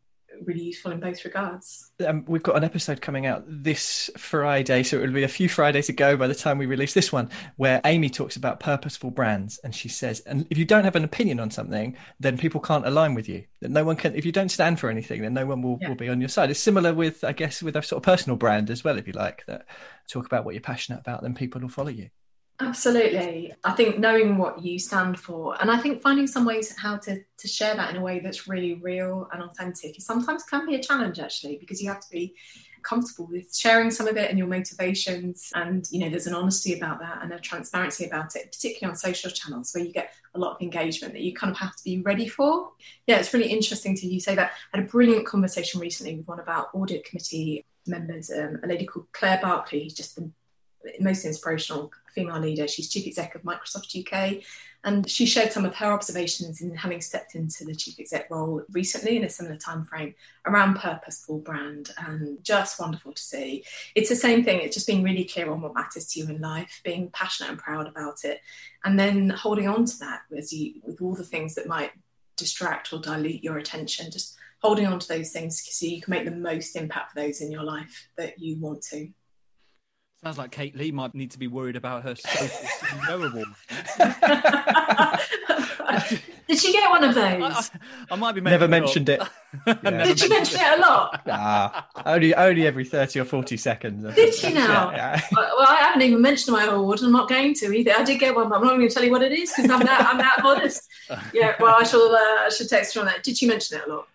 really 0.45 0.63
useful 0.63 0.91
in 0.91 0.99
both 0.99 1.23
regards. 1.25 1.91
Um, 2.05 2.25
we've 2.27 2.43
got 2.43 2.55
an 2.55 2.63
episode 2.63 3.01
coming 3.01 3.25
out 3.25 3.43
this 3.47 4.09
Friday, 4.17 4.83
so 4.83 4.97
it'll 4.97 5.13
be 5.13 5.23
a 5.23 5.27
few 5.27 5.49
Fridays 5.49 5.89
ago 5.89 6.17
by 6.17 6.27
the 6.27 6.35
time 6.35 6.57
we 6.57 6.65
release 6.65 6.93
this 6.93 7.11
one, 7.11 7.29
where 7.57 7.81
Amy 7.85 8.09
talks 8.09 8.35
about 8.35 8.59
purposeful 8.59 9.11
brands, 9.11 9.59
and 9.63 9.73
she 9.73 9.89
says, 9.89 10.19
and 10.21 10.47
if 10.49 10.57
you 10.57 10.65
don't 10.65 10.83
have 10.83 10.95
an 10.95 11.03
opinion 11.03 11.39
on 11.39 11.51
something, 11.51 11.95
then 12.19 12.37
people 12.37 12.61
can't 12.61 12.85
align 12.85 13.13
with 13.13 13.29
you. 13.29 13.43
That 13.61 13.71
no 13.71 13.83
one 13.83 13.95
can. 13.95 14.15
If 14.15 14.25
you 14.25 14.31
don't 14.31 14.49
stand 14.49 14.79
for 14.79 14.89
anything, 14.89 15.21
then 15.21 15.33
no 15.33 15.45
one 15.45 15.61
will, 15.61 15.77
yeah. 15.81 15.89
will 15.89 15.95
be 15.95 16.09
on 16.09 16.19
your 16.19 16.29
side. 16.29 16.49
It's 16.49 16.59
similar 16.59 16.93
with, 16.93 17.23
I 17.23 17.31
guess, 17.31 17.61
with 17.63 17.75
a 17.75 17.81
sort 17.81 17.97
of 17.97 18.03
personal 18.03 18.37
brand 18.37 18.69
as 18.69 18.83
well. 18.83 18.97
If 18.97 19.07
you 19.07 19.13
like 19.13 19.45
that, 19.47 19.65
talk 20.07 20.25
about 20.25 20.45
what 20.45 20.53
you're 20.53 20.61
passionate 20.61 20.99
about, 20.99 21.21
then 21.21 21.33
people 21.33 21.61
will 21.61 21.69
follow 21.69 21.89
you. 21.89 22.09
Absolutely. 22.64 23.53
I 23.64 23.72
think 23.74 23.99
knowing 23.99 24.38
what 24.38 24.64
you 24.64 24.80
stand 24.80 25.20
for, 25.20 25.59
and 25.61 25.70
I 25.70 25.78
think 25.78 26.01
finding 26.01 26.28
some 26.28 26.45
ways 26.45 26.76
how 26.78 26.97
to, 26.97 27.22
to 27.38 27.47
share 27.47 27.76
that 27.76 27.91
in 27.91 27.97
a 27.97 28.01
way 28.01 28.20
that's 28.20 28.47
really 28.47 28.76
real 28.76 29.28
and 29.32 29.43
authentic 29.43 30.01
sometimes 30.01 30.43
can 30.43 30.66
be 30.66 30.76
a 30.76 30.82
challenge 30.82 31.20
actually, 31.20 31.57
because 31.57 31.82
you 31.82 31.89
have 31.89 31.99
to 31.99 32.09
be 32.09 32.36
comfortable 32.82 33.28
with 33.28 33.55
sharing 33.55 33.89
some 33.89 34.07
of 34.07 34.18
it 34.18 34.30
and 34.30 34.38
your 34.38 34.47
motivations. 34.47 35.49
And, 35.55 35.86
you 35.89 35.99
know, 35.99 36.09
there's 36.09 36.28
an 36.28 36.36
honesty 36.36 36.74
about 36.78 36.99
that 36.99 37.20
and 37.22 37.32
a 37.32 37.39
transparency 37.39 38.05
about 38.05 38.36
it, 38.36 38.51
particularly 38.51 38.91
on 38.91 38.97
social 38.97 39.32
channels 39.32 39.72
where 39.74 39.84
you 39.86 39.93
get 39.93 40.14
a 40.36 40.39
lot 40.39 40.55
of 40.55 40.61
engagement 40.61 41.14
that 41.14 41.22
you 41.22 41.34
kind 41.34 41.51
of 41.51 41.57
have 41.57 41.76
to 41.76 41.84
be 41.84 42.01
ready 42.01 42.28
for. 42.28 42.72
Yeah, 43.07 43.20
it's 43.20 43.34
really 43.34 43.49
interesting 43.49 43.95
to 43.95 44.07
you 44.07 44.20
say 44.20 44.36
that. 44.36 44.51
I 44.74 44.78
had 44.78 44.86
a 44.86 44.89
brilliant 44.89 45.26
conversation 45.26 45.80
recently 45.80 46.18
with 46.18 46.28
one 46.28 46.39
of 46.39 46.49
our 46.49 46.68
audit 46.74 47.05
committee 47.05 47.66
members, 47.88 48.30
um, 48.32 48.59
a 48.64 48.68
lady 48.68 48.86
called 48.86 49.07
Clare 49.14 49.39
Barclay, 49.41 49.84
who's 49.84 49.93
just 49.93 50.16
the 50.16 50.30
most 50.99 51.24
inspirational 51.24 51.89
female 52.14 52.39
leader. 52.39 52.68
She's 52.68 52.89
chief 52.89 53.07
exec 53.07 53.36
of 53.36 53.43
Microsoft 53.43 53.97
UK. 53.97 54.43
And 54.86 55.09
she 55.09 55.26
shared 55.26 55.53
some 55.53 55.64
of 55.64 55.76
her 55.76 55.93
observations 55.93 56.61
in 56.61 56.76
having 56.76 56.99
stepped 56.99 57.36
into 57.36 57.64
the 57.64 57.74
chief 57.74 57.99
exec 57.99 58.30
role 58.30 58.64
recently 58.72 59.16
in 59.16 59.24
a 59.24 59.30
similar 59.30 59.55
time 59.55 59.86
frame 59.86 60.14
around 60.45 60.76
purposeful 60.76 61.39
brand 61.39 61.91
and 61.97 62.43
just 62.43 62.80
wonderful 62.82 63.14
to 63.14 63.22
see. 63.22 63.64
It's 63.95 64.09
the 64.09 64.16
same 64.16 64.43
thing, 64.43 64.59
it's 64.59 64.76
just 64.76 64.88
being 64.88 65.03
really 65.03 65.24
clear 65.24 65.49
on 65.51 65.61
what 65.61 65.74
matters 65.74 66.07
to 66.07 66.20
you 66.20 66.28
in 66.28 66.41
life, 66.41 66.82
being 66.84 67.09
passionate 67.11 67.51
and 67.51 67.59
proud 67.59 67.88
about 67.88 68.26
it, 68.26 68.41
and 68.84 68.99
then 68.99 69.30
holding 69.30 69.70
on 69.70 69.86
to 69.86 69.99
that 69.99 70.24
as 70.38 70.51
you 70.51 70.82
with 70.84 71.01
all 71.01 71.16
the 71.16 71.24
things 71.24 71.55
that 71.55 71.68
might 71.68 71.91
distract 72.36 72.91
or 72.91 72.99
dilute 72.99 73.41
your 73.41 73.59
attention, 73.59 74.11
just 74.11 74.36
holding 74.61 74.86
on 74.86 74.99
to 74.99 75.07
those 75.07 75.32
things 75.32 75.64
so 75.70 75.86
you 75.86 76.01
can 76.01 76.11
make 76.11 76.26
the 76.26 76.32
most 76.32 76.76
impact 76.76 77.11
for 77.11 77.22
those 77.22 77.39
in 77.39 77.51
your 77.51 77.64
life 77.64 78.09
that 78.18 78.38
you 78.38 78.57
want 78.59 78.82
to. 78.82 79.09
Sounds 80.24 80.38
like 80.38 80.51
Kate 80.51 80.74
Lee 80.74 80.91
might 80.91 81.13
need 81.13 81.32
to 81.32 81.39
be 81.39 81.47
worried 81.47 81.76
about 81.76 82.03
her 82.03 82.15
social 82.15 82.47
CEO 82.47 83.30
award. 83.30 83.47
Did 86.47 86.59
she 86.59 86.71
get 86.71 86.89
one 86.89 87.03
of 87.03 87.13
those? 87.13 87.21
I, 87.21 87.80
I 88.09 88.15
might 88.15 88.32
be 88.32 88.39
never 88.39 88.69
mentioned 88.69 89.09
it. 89.09 89.21
Yeah. 89.67 89.76
Never 89.84 90.05
Did 90.05 90.19
she 90.19 90.30
mention 90.30 90.59
it 90.59 90.80
a 90.80 90.82
lot? 90.82 91.28
Nah, 91.28 91.84
only 92.07 92.34
only 92.34 92.65
every 92.65 92.86
thirty 92.86 93.19
or 93.19 93.24
forty 93.24 93.55
seconds. 93.55 94.15
Did 94.15 94.34
she 94.34 94.51
now? 94.51 94.89
Yeah, 94.89 95.13
yeah. 95.15 95.21
Well, 95.32 95.67
I 95.69 95.76
haven't 95.76 96.01
even 96.01 96.24
mentioned 96.24 96.57
my 96.57 96.63
award, 96.65 96.97
and 96.99 97.05
I'm 97.05 97.13
not 97.13 97.30
going 97.30 97.53
to 97.53 97.71
either. 97.71 97.91
I 97.95 98.03
did 98.03 98.19
get 98.19 98.36
one, 98.36 98.49
but 98.49 98.55
I'm 98.55 98.63
not 98.63 98.78
going 98.78 98.88
to 98.88 98.93
tell 98.93 99.03
you 99.03 99.11
what 99.11 99.21
it 99.21 99.32
is 99.32 99.53
because 99.55 99.69
I'm 99.69 99.82
that 99.82 100.07
I'm 100.09 100.17
that 100.17 100.39
modest. 100.41 100.89
Yeah, 101.34 101.55
well, 101.59 101.76
I 101.80 101.84
shall 101.84 102.01
uh, 102.01 102.17
I 102.17 102.49
should 102.49 102.67
text 102.67 102.95
her 102.95 103.01
on 103.01 103.05
that. 103.05 103.21
Did 103.21 103.38
she 103.38 103.45
mention 103.45 103.78
it 103.78 103.88
a 103.88 103.93
lot? 103.93 104.07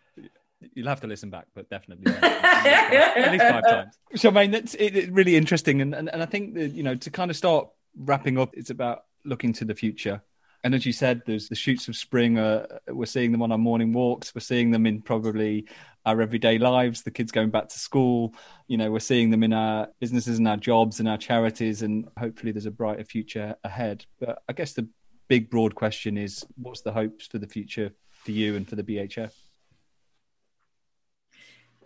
You'll 0.75 0.89
have 0.89 1.01
to 1.03 1.07
listen 1.07 1.31
back, 1.31 1.47
but 1.55 1.71
definitely 1.71 2.13
yeah, 2.13 3.13
at 3.17 3.33
least 3.33 3.45
five 3.45 3.65
times. 3.69 3.99
So, 4.17 4.31
I 4.31 4.33
mean, 4.33 4.51
that's 4.51 4.75
it, 4.75 5.13
really 5.13 5.37
interesting, 5.37 5.81
and, 5.81 5.95
and 5.95 6.09
and 6.09 6.23
I 6.23 6.27
think 6.27 6.55
that 6.55 6.73
you 6.73 6.83
know 6.83 6.97
to 6.97 7.11
kind 7.11 7.31
of 7.31 7.37
start 7.37 7.69
wrapping 7.97 8.39
up, 8.39 8.51
it's 8.55 8.71
about 8.71 9.05
looking 9.25 9.53
to 9.55 9.65
the 9.65 9.75
future. 9.75 10.23
And 10.65 10.75
as 10.75 10.85
you 10.85 10.93
said, 10.93 11.23
there's 11.25 11.49
the 11.49 11.55
shoots 11.55 11.87
of 11.87 11.97
spring. 11.97 12.37
Uh, 12.37 12.67
we're 12.89 13.07
seeing 13.07 13.31
them 13.31 13.43
on 13.43 13.53
our 13.53 13.59
morning 13.59 13.93
walks. 13.93 14.35
We're 14.35 14.41
seeing 14.41 14.73
them 14.73 14.87
in 14.87 15.03
probably 15.03 15.69
our 16.05 16.21
everyday 16.21 16.59
lives. 16.59 17.03
The 17.03 17.13
kids 17.13 17.31
going 17.31 17.51
back 17.51 17.69
to 17.69 17.79
school. 17.79 18.35
You 18.67 18.77
know, 18.77 18.91
we're 18.91 18.99
seeing 18.99 19.31
them 19.31 19.45
in 19.45 19.53
our 19.53 19.89
businesses 20.01 20.39
and 20.39 20.49
our 20.49 20.57
jobs 20.57 20.99
and 20.99 21.09
our 21.09 21.19
charities. 21.19 21.83
And 21.83 22.09
hopefully, 22.19 22.51
there's 22.51 22.67
a 22.67 22.73
brighter 22.73 23.05
future 23.05 23.55
ahead. 23.63 24.05
But 24.19 24.43
I 24.49 24.53
guess 24.53 24.73
the 24.73 24.89
big, 25.29 25.49
broad 25.49 25.77
question 25.77 26.19
is, 26.19 26.45
what's 26.57 26.81
the 26.81 26.93
hopes 26.93 27.29
for 27.29 27.39
the 27.39 27.47
future 27.47 27.93
for 28.25 28.33
you 28.33 28.57
and 28.57 28.69
for 28.69 28.75
the 28.75 28.83
BHF? 28.83 29.31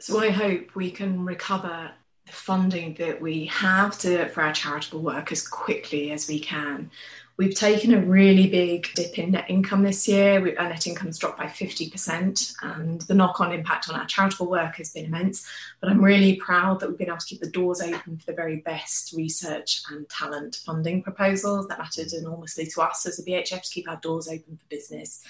So 0.03 0.19
I 0.19 0.31
hope 0.31 0.75
we 0.75 0.91
can 0.91 1.25
recover 1.25 1.93
the 2.27 2.33
funding 2.33 2.95
that 2.95 3.21
we 3.21 3.47
have 3.47 3.97
to, 4.01 4.29
for 4.31 4.43
our 4.43 4.53
charitable 4.53 5.01
work 5.01 5.31
as 5.31 5.47
quickly 5.47 6.11
as 6.11 6.27
we 6.27 6.41
can. 6.41 6.91
We've 7.37 7.55
taken 7.55 7.95
a 7.95 8.01
really 8.01 8.49
big 8.49 8.89
dip 8.97 9.17
in 9.21 9.31
net 9.31 9.49
income 9.49 9.85
this 9.85 10.09
year. 10.09 10.41
We, 10.41 10.57
our 10.57 10.69
net 10.69 10.89
income's 10.89 11.19
dropped 11.19 11.39
by 11.39 11.47
50%, 11.47 12.55
and 12.63 13.01
the 13.03 13.15
knock 13.15 13.41
on 13.41 13.53
impact 13.53 13.89
on 13.89 13.95
our 13.95 14.05
charitable 14.07 14.51
work 14.51 14.75
has 14.79 14.93
been 14.93 15.05
immense. 15.05 15.47
But 15.81 15.89
I'm 15.89 16.03
really 16.03 16.35
proud 16.35 16.81
that 16.81 16.89
we've 16.89 16.99
been 16.99 17.07
able 17.07 17.19
to 17.19 17.27
keep 17.27 17.41
the 17.41 17.51
doors 17.51 17.81
open 17.81 18.17
for 18.17 18.27
the 18.27 18.37
very 18.37 18.57
best 18.57 19.13
research 19.13 19.83
and 19.89 20.09
talent 20.09 20.57
funding 20.67 21.05
proposals 21.05 21.69
that 21.69 21.79
mattered 21.79 22.13
enormously 22.13 22.67
to 22.67 22.83
us 22.83 23.07
as 23.07 23.21
a 23.21 23.23
BHF 23.23 23.63
to 23.63 23.71
keep 23.71 23.89
our 23.89 24.01
doors 24.03 24.27
open 24.27 24.57
for 24.57 24.67
business 24.69 25.23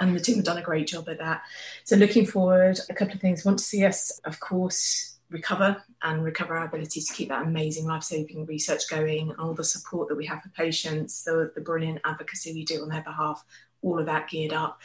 and 0.00 0.14
the 0.14 0.20
team 0.20 0.36
have 0.36 0.44
done 0.44 0.58
a 0.58 0.62
great 0.62 0.86
job 0.86 1.08
at 1.08 1.18
that. 1.18 1.42
So 1.84 1.96
looking 1.96 2.26
forward, 2.26 2.78
a 2.90 2.94
couple 2.94 3.14
of 3.14 3.20
things. 3.20 3.44
Want 3.44 3.58
to 3.58 3.64
see 3.64 3.84
us, 3.84 4.20
of 4.24 4.40
course, 4.40 5.18
recover 5.30 5.82
and 6.02 6.22
recover 6.22 6.56
our 6.56 6.66
ability 6.66 7.00
to 7.00 7.12
keep 7.12 7.28
that 7.30 7.42
amazing 7.42 7.86
life-saving 7.86 8.46
research 8.46 8.88
going, 8.88 9.34
all 9.38 9.54
the 9.54 9.64
support 9.64 10.08
that 10.08 10.16
we 10.16 10.26
have 10.26 10.42
for 10.42 10.50
patients, 10.50 11.24
the, 11.24 11.50
the 11.54 11.60
brilliant 11.60 12.00
advocacy 12.04 12.52
we 12.52 12.64
do 12.64 12.82
on 12.82 12.88
their 12.88 13.02
behalf, 13.02 13.44
all 13.82 13.98
of 13.98 14.06
that 14.06 14.28
geared 14.28 14.52
up. 14.52 14.80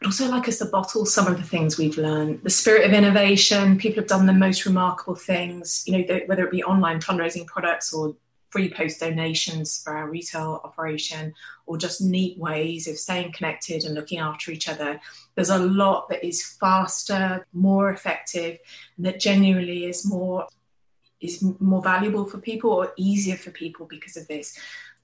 I'd 0.00 0.06
also 0.06 0.28
like 0.28 0.46
us 0.46 0.58
to 0.58 0.66
bottle 0.66 1.06
some 1.06 1.26
of 1.26 1.38
the 1.38 1.42
things 1.42 1.78
we've 1.78 1.98
learned. 1.98 2.42
The 2.42 2.50
spirit 2.50 2.84
of 2.84 2.92
innovation, 2.92 3.78
people 3.78 4.02
have 4.02 4.08
done 4.08 4.26
the 4.26 4.32
most 4.32 4.66
remarkable 4.66 5.14
things, 5.14 5.82
you 5.86 5.98
know, 5.98 6.20
whether 6.26 6.44
it 6.44 6.52
be 6.52 6.62
online 6.62 7.00
fundraising 7.00 7.46
products 7.46 7.92
or 7.92 8.14
free 8.50 8.70
post 8.70 9.00
donations 9.00 9.82
for 9.82 9.96
our 9.96 10.08
retail 10.08 10.60
operation 10.64 11.34
or 11.66 11.76
just 11.76 12.00
neat 12.00 12.38
ways 12.38 12.88
of 12.88 12.98
staying 12.98 13.32
connected 13.32 13.84
and 13.84 13.94
looking 13.94 14.18
after 14.18 14.50
each 14.50 14.68
other. 14.68 15.00
There's 15.34 15.50
a 15.50 15.58
lot 15.58 16.08
that 16.08 16.26
is 16.26 16.56
faster, 16.60 17.46
more 17.52 17.90
effective, 17.90 18.58
and 18.96 19.06
that 19.06 19.20
genuinely 19.20 19.84
is 19.84 20.08
more 20.08 20.46
is 21.20 21.44
more 21.58 21.82
valuable 21.82 22.24
for 22.24 22.38
people 22.38 22.70
or 22.70 22.92
easier 22.96 23.36
for 23.36 23.50
people 23.50 23.86
because 23.86 24.16
of 24.16 24.28
this. 24.28 24.56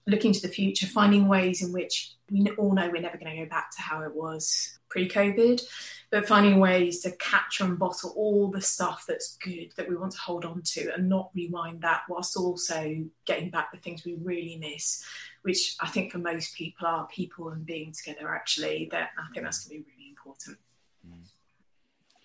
Looking 0.06 0.32
to 0.32 0.42
the 0.42 0.48
future, 0.48 0.86
finding 0.86 1.28
ways 1.28 1.62
in 1.62 1.72
which 1.72 2.12
we 2.30 2.46
all 2.58 2.74
know 2.74 2.90
we're 2.90 3.00
never 3.00 3.16
going 3.16 3.34
to 3.36 3.44
go 3.44 3.48
back 3.48 3.70
to 3.70 3.82
how 3.82 4.02
it 4.02 4.14
was 4.14 4.78
pre 4.90 5.08
COVID, 5.08 5.62
but 6.10 6.28
finding 6.28 6.60
ways 6.60 7.00
to 7.00 7.10
capture 7.12 7.64
and 7.64 7.78
bottle 7.78 8.12
all 8.16 8.50
the 8.50 8.60
stuff 8.60 9.04
that's 9.08 9.38
good 9.38 9.72
that 9.76 9.88
we 9.88 9.96
want 9.96 10.12
to 10.12 10.18
hold 10.18 10.44
on 10.44 10.60
to 10.62 10.92
and 10.94 11.08
not 11.08 11.30
rewind 11.34 11.80
that, 11.80 12.02
whilst 12.08 12.36
also 12.36 13.04
getting 13.24 13.50
back 13.50 13.72
the 13.72 13.78
things 13.78 14.04
we 14.04 14.16
really 14.20 14.58
miss, 14.58 15.02
which 15.42 15.76
I 15.80 15.88
think 15.88 16.12
for 16.12 16.18
most 16.18 16.54
people 16.54 16.86
are 16.86 17.06
people 17.06 17.48
and 17.48 17.64
being 17.64 17.92
together 17.92 18.34
actually. 18.34 18.88
That 18.90 19.10
I 19.18 19.32
think 19.32 19.44
that's 19.44 19.66
going 19.66 19.80
to 19.80 19.84
be 19.84 19.90
really 19.96 20.10
important. 20.10 20.58
Mm 21.06 21.33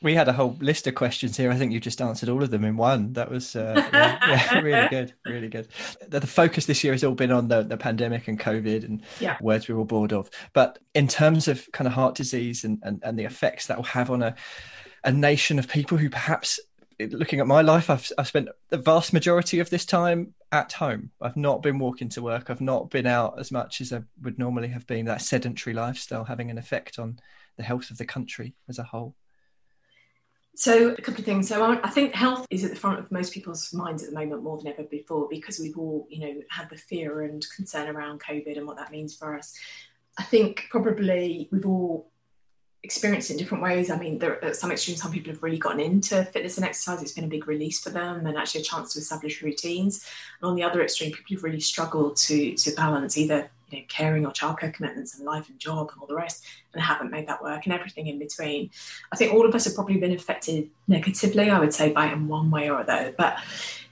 we 0.01 0.15
had 0.15 0.27
a 0.29 0.33
whole 0.33 0.55
list 0.61 0.87
of 0.87 0.95
questions 0.95 1.35
here. 1.35 1.51
I 1.51 1.55
think 1.55 1.73
you 1.73 1.79
just 1.79 2.01
answered 2.01 2.29
all 2.29 2.41
of 2.41 2.51
them 2.51 2.63
in 2.63 2.77
one. 2.77 3.13
That 3.13 3.29
was 3.29 3.55
uh, 3.55 3.73
yeah, 3.93 4.17
yeah, 4.53 4.59
really 4.59 4.87
good, 4.87 5.13
really 5.25 5.49
good. 5.49 5.67
The, 6.07 6.21
the, 6.21 6.27
focus 6.27 6.67
this 6.67 6.83
year 6.83 6.93
has 6.93 7.03
all 7.03 7.15
been 7.15 7.31
on 7.31 7.49
the, 7.49 7.63
the 7.63 7.75
pandemic 7.75 8.27
and 8.27 8.39
COVID 8.39 8.85
and 8.85 9.01
yeah. 9.19 9.37
words 9.41 9.67
we're 9.67 9.77
all 9.77 9.85
bored 9.85 10.13
of. 10.13 10.29
But 10.53 10.79
in 10.93 11.07
terms 11.07 11.49
of 11.49 11.69
kind 11.73 11.87
of 11.87 11.93
heart 11.93 12.15
disease 12.15 12.63
and, 12.63 12.79
and, 12.83 13.01
and 13.03 13.19
the 13.19 13.25
effects 13.25 13.67
that 13.67 13.77
will 13.77 13.83
have 13.83 14.09
on 14.09 14.23
a, 14.23 14.35
a 15.03 15.11
nation 15.11 15.59
of 15.59 15.67
people 15.67 15.97
who 15.97 16.09
perhaps, 16.09 16.61
looking 16.97 17.41
at 17.41 17.47
my 17.47 17.61
life, 17.61 17.89
I've, 17.89 18.09
I've 18.17 18.27
spent 18.27 18.47
the 18.69 18.77
vast 18.77 19.11
majority 19.11 19.59
of 19.59 19.69
this 19.69 19.85
time 19.85 20.33
at 20.53 20.71
home. 20.71 21.11
I've 21.21 21.37
not 21.37 21.61
been 21.61 21.77
walking 21.77 22.07
to 22.09 22.21
work. 22.21 22.49
I've 22.49 22.61
not 22.61 22.89
been 22.89 23.05
out 23.05 23.37
as 23.37 23.51
much 23.51 23.81
as 23.81 23.91
I 23.91 24.01
would 24.21 24.39
normally 24.39 24.69
have 24.69 24.87
been. 24.87 25.05
That 25.05 25.21
sedentary 25.21 25.73
lifestyle 25.73 26.23
having 26.23 26.49
an 26.49 26.57
effect 26.57 26.99
on 26.99 27.19
the 27.57 27.63
health 27.63 27.91
of 27.91 27.97
the 27.97 28.05
country 28.05 28.55
as 28.69 28.79
a 28.79 28.83
whole. 28.83 29.15
So, 30.55 30.89
a 30.89 31.01
couple 31.01 31.21
of 31.21 31.25
things. 31.25 31.47
So, 31.47 31.79
I 31.83 31.89
think 31.89 32.13
health 32.13 32.45
is 32.49 32.63
at 32.63 32.71
the 32.71 32.75
front 32.75 32.99
of 32.99 33.11
most 33.11 33.33
people's 33.33 33.73
minds 33.73 34.03
at 34.03 34.09
the 34.09 34.15
moment 34.15 34.43
more 34.43 34.57
than 34.57 34.67
ever 34.67 34.83
before 34.83 35.27
because 35.29 35.59
we've 35.59 35.77
all, 35.77 36.07
you 36.09 36.19
know, 36.19 36.41
had 36.49 36.69
the 36.69 36.77
fear 36.77 37.21
and 37.21 37.45
concern 37.55 37.87
around 37.87 38.21
COVID 38.21 38.57
and 38.57 38.67
what 38.67 38.77
that 38.77 38.91
means 38.91 39.15
for 39.15 39.37
us. 39.37 39.57
I 40.17 40.23
think 40.23 40.65
probably 40.69 41.47
we've 41.51 41.65
all 41.65 42.11
experienced 42.83 43.29
it 43.29 43.33
in 43.33 43.39
different 43.39 43.63
ways. 43.63 43.89
I 43.89 43.97
mean, 43.97 44.19
there, 44.19 44.43
at 44.43 44.55
some 44.55 44.71
extremes, 44.71 45.01
some 45.01 45.11
people 45.11 45.31
have 45.31 45.43
really 45.43 45.57
gotten 45.57 45.79
into 45.79 46.23
fitness 46.25 46.57
and 46.57 46.65
exercise. 46.65 47.01
It's 47.01 47.11
been 47.11 47.25
a 47.25 47.27
big 47.27 47.47
release 47.47 47.79
for 47.79 47.89
them 47.89 48.25
and 48.25 48.37
actually 48.37 48.61
a 48.61 48.65
chance 48.65 48.93
to 48.93 48.99
establish 48.99 49.41
routines. 49.41 50.05
And 50.41 50.49
on 50.49 50.55
the 50.55 50.63
other 50.63 50.81
extreme, 50.81 51.11
people 51.11 51.35
have 51.35 51.43
really 51.43 51.59
struggled 51.59 52.17
to 52.17 52.55
to 52.55 52.71
balance 52.71 53.17
either 53.17 53.49
you 53.71 53.79
know, 53.79 53.85
caring 53.87 54.25
or 54.25 54.31
childcare 54.31 54.73
commitments 54.73 55.17
and 55.17 55.25
life 55.25 55.49
and 55.49 55.59
job 55.59 55.89
and 55.91 56.01
all 56.01 56.07
the 56.07 56.15
rest, 56.15 56.45
and 56.73 56.81
haven't 56.81 57.11
made 57.11 57.27
that 57.27 57.41
work 57.41 57.65
and 57.65 57.73
everything 57.73 58.07
in 58.07 58.19
between. 58.19 58.69
I 59.11 59.15
think 59.15 59.33
all 59.33 59.45
of 59.45 59.55
us 59.55 59.65
have 59.65 59.75
probably 59.75 59.97
been 59.97 60.13
affected 60.13 60.69
negatively, 60.87 61.49
I 61.49 61.59
would 61.59 61.73
say, 61.73 61.91
by 61.91 62.07
it 62.07 62.13
in 62.13 62.27
one 62.27 62.51
way 62.51 62.69
or 62.69 62.79
other. 62.79 63.13
But 63.17 63.37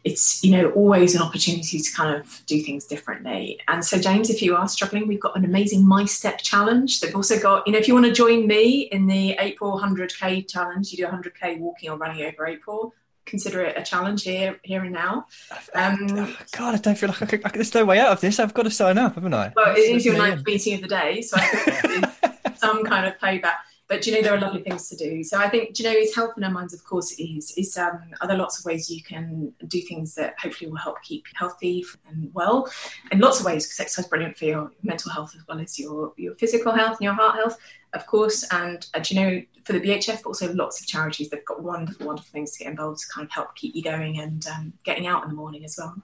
it's 0.04 0.44
you 0.44 0.52
know 0.52 0.70
always 0.72 1.16
an 1.16 1.22
opportunity 1.22 1.80
to 1.80 1.92
kind 1.94 2.16
of 2.16 2.42
do 2.46 2.62
things 2.62 2.86
differently. 2.86 3.60
And 3.68 3.84
so, 3.84 4.00
James, 4.00 4.30
if 4.30 4.42
you 4.42 4.56
are 4.56 4.68
struggling, 4.68 5.08
we've 5.08 5.20
got 5.20 5.36
an 5.36 5.44
amazing 5.44 5.86
My 5.86 6.06
Step 6.06 6.40
challenge. 6.42 7.00
They've 7.00 7.16
also 7.16 7.40
got 7.40 7.68
you 7.68 7.74
know 7.74 7.80
if 7.80 7.88
you 7.88 7.94
want 7.94 8.06
to 8.06 8.14
join 8.14 8.48
me 8.48 8.82
in 8.92 9.08
the 9.08 9.32
April 9.40 9.80
100k 9.80 10.50
challenge, 10.50 10.92
you 10.92 10.98
do 10.98 11.12
100k 11.12 11.60
walking 11.60 11.90
or 11.90 11.98
running 11.98 12.26
over 12.26 12.48
April 12.48 12.94
consider 13.28 13.62
it 13.62 13.78
a 13.78 13.84
challenge 13.84 14.24
here, 14.24 14.60
here 14.64 14.84
and 14.84 14.94
now. 14.94 15.28
Um, 15.76 16.36
God, 16.52 16.74
I 16.74 16.78
don't 16.78 16.98
feel 16.98 17.10
like 17.10 17.22
I 17.22 17.26
could, 17.26 17.46
I 17.46 17.50
could, 17.50 17.60
there's 17.60 17.74
no 17.74 17.86
way 17.86 18.00
out 18.00 18.12
of 18.12 18.22
this. 18.22 18.40
I've 18.40 18.54
got 18.54 18.64
to 18.64 18.72
sign 18.72 18.98
up, 18.98 19.16
haven't 19.16 19.34
I? 19.34 19.54
Well, 19.56 19.76
it 19.76 19.80
is 19.80 20.06
your 20.06 20.18
ninth 20.18 20.46
meeting 20.46 20.76
of 20.76 20.82
the 20.82 20.88
day, 20.88 21.22
so 21.22 21.38
I 21.40 21.46
think 21.46 22.58
some 22.58 22.84
kind 22.84 23.06
of 23.06 23.18
payback. 23.20 23.58
But 23.88 24.06
you 24.06 24.14
know, 24.14 24.22
there 24.22 24.34
are 24.34 24.40
lovely 24.40 24.62
things 24.62 24.90
to 24.90 24.98
do. 24.98 25.24
So 25.24 25.38
I 25.38 25.50
think, 25.50 25.80
you 25.80 25.86
know, 25.86 25.92
is 25.92 26.14
health 26.14 26.34
in 26.36 26.44
our 26.44 26.52
minds, 26.52 26.74
of 26.74 26.84
course, 26.84 27.14
is 27.14 27.54
is 27.58 27.78
um, 27.78 28.02
are 28.20 28.28
there 28.28 28.38
lots 28.38 28.60
of 28.60 28.66
ways 28.66 28.90
you 28.90 29.02
can 29.02 29.54
do 29.68 29.80
things 29.82 30.14
that 30.16 30.36
hopefully 30.38 30.70
will 30.70 30.78
help 30.78 31.02
keep 31.04 31.26
you 31.28 31.34
healthy 31.36 31.86
and 32.10 32.30
well, 32.34 32.70
in 33.12 33.20
lots 33.20 33.40
of 33.40 33.46
ways 33.46 33.66
because 33.66 33.80
exercise 33.80 34.06
is 34.06 34.10
brilliant 34.10 34.38
for 34.38 34.46
your 34.46 34.72
mental 34.84 35.12
health 35.12 35.34
as 35.38 35.48
well 35.48 35.60
as 35.60 35.80
your 35.80 36.14
your 36.18 36.36
physical 36.36 36.74
health 36.74 36.98
and 36.98 37.06
your 37.06 37.14
heart 37.14 37.36
health, 37.36 37.58
of 37.94 38.06
course. 38.06 38.44
And 38.52 38.86
uh, 38.94 39.04
you 39.08 39.16
know, 39.22 39.42
for 39.64 39.74
the 39.74 39.80
BHF, 39.80 40.24
but 40.24 40.28
also 40.28 40.54
lots 40.54 40.82
of 40.82 40.88
charities, 40.88 41.30
they've 41.30 41.46
got 41.46 41.64
wonderful, 41.64 42.08
wonderful 42.08 42.32
things 42.32 42.52
to 42.54 42.64
get 42.64 42.72
involved 42.72 43.00
to 43.00 43.08
kind 43.14 43.26
of 43.26 43.32
help 43.32 43.56
keep 43.56 43.74
you 43.74 43.84
going 43.84 44.20
and 44.20 44.46
um, 44.48 44.74
getting 44.84 45.08
out 45.08 45.24
in 45.24 45.30
the 45.30 45.36
morning 45.36 45.64
as 45.64 45.78
well. 45.78 45.96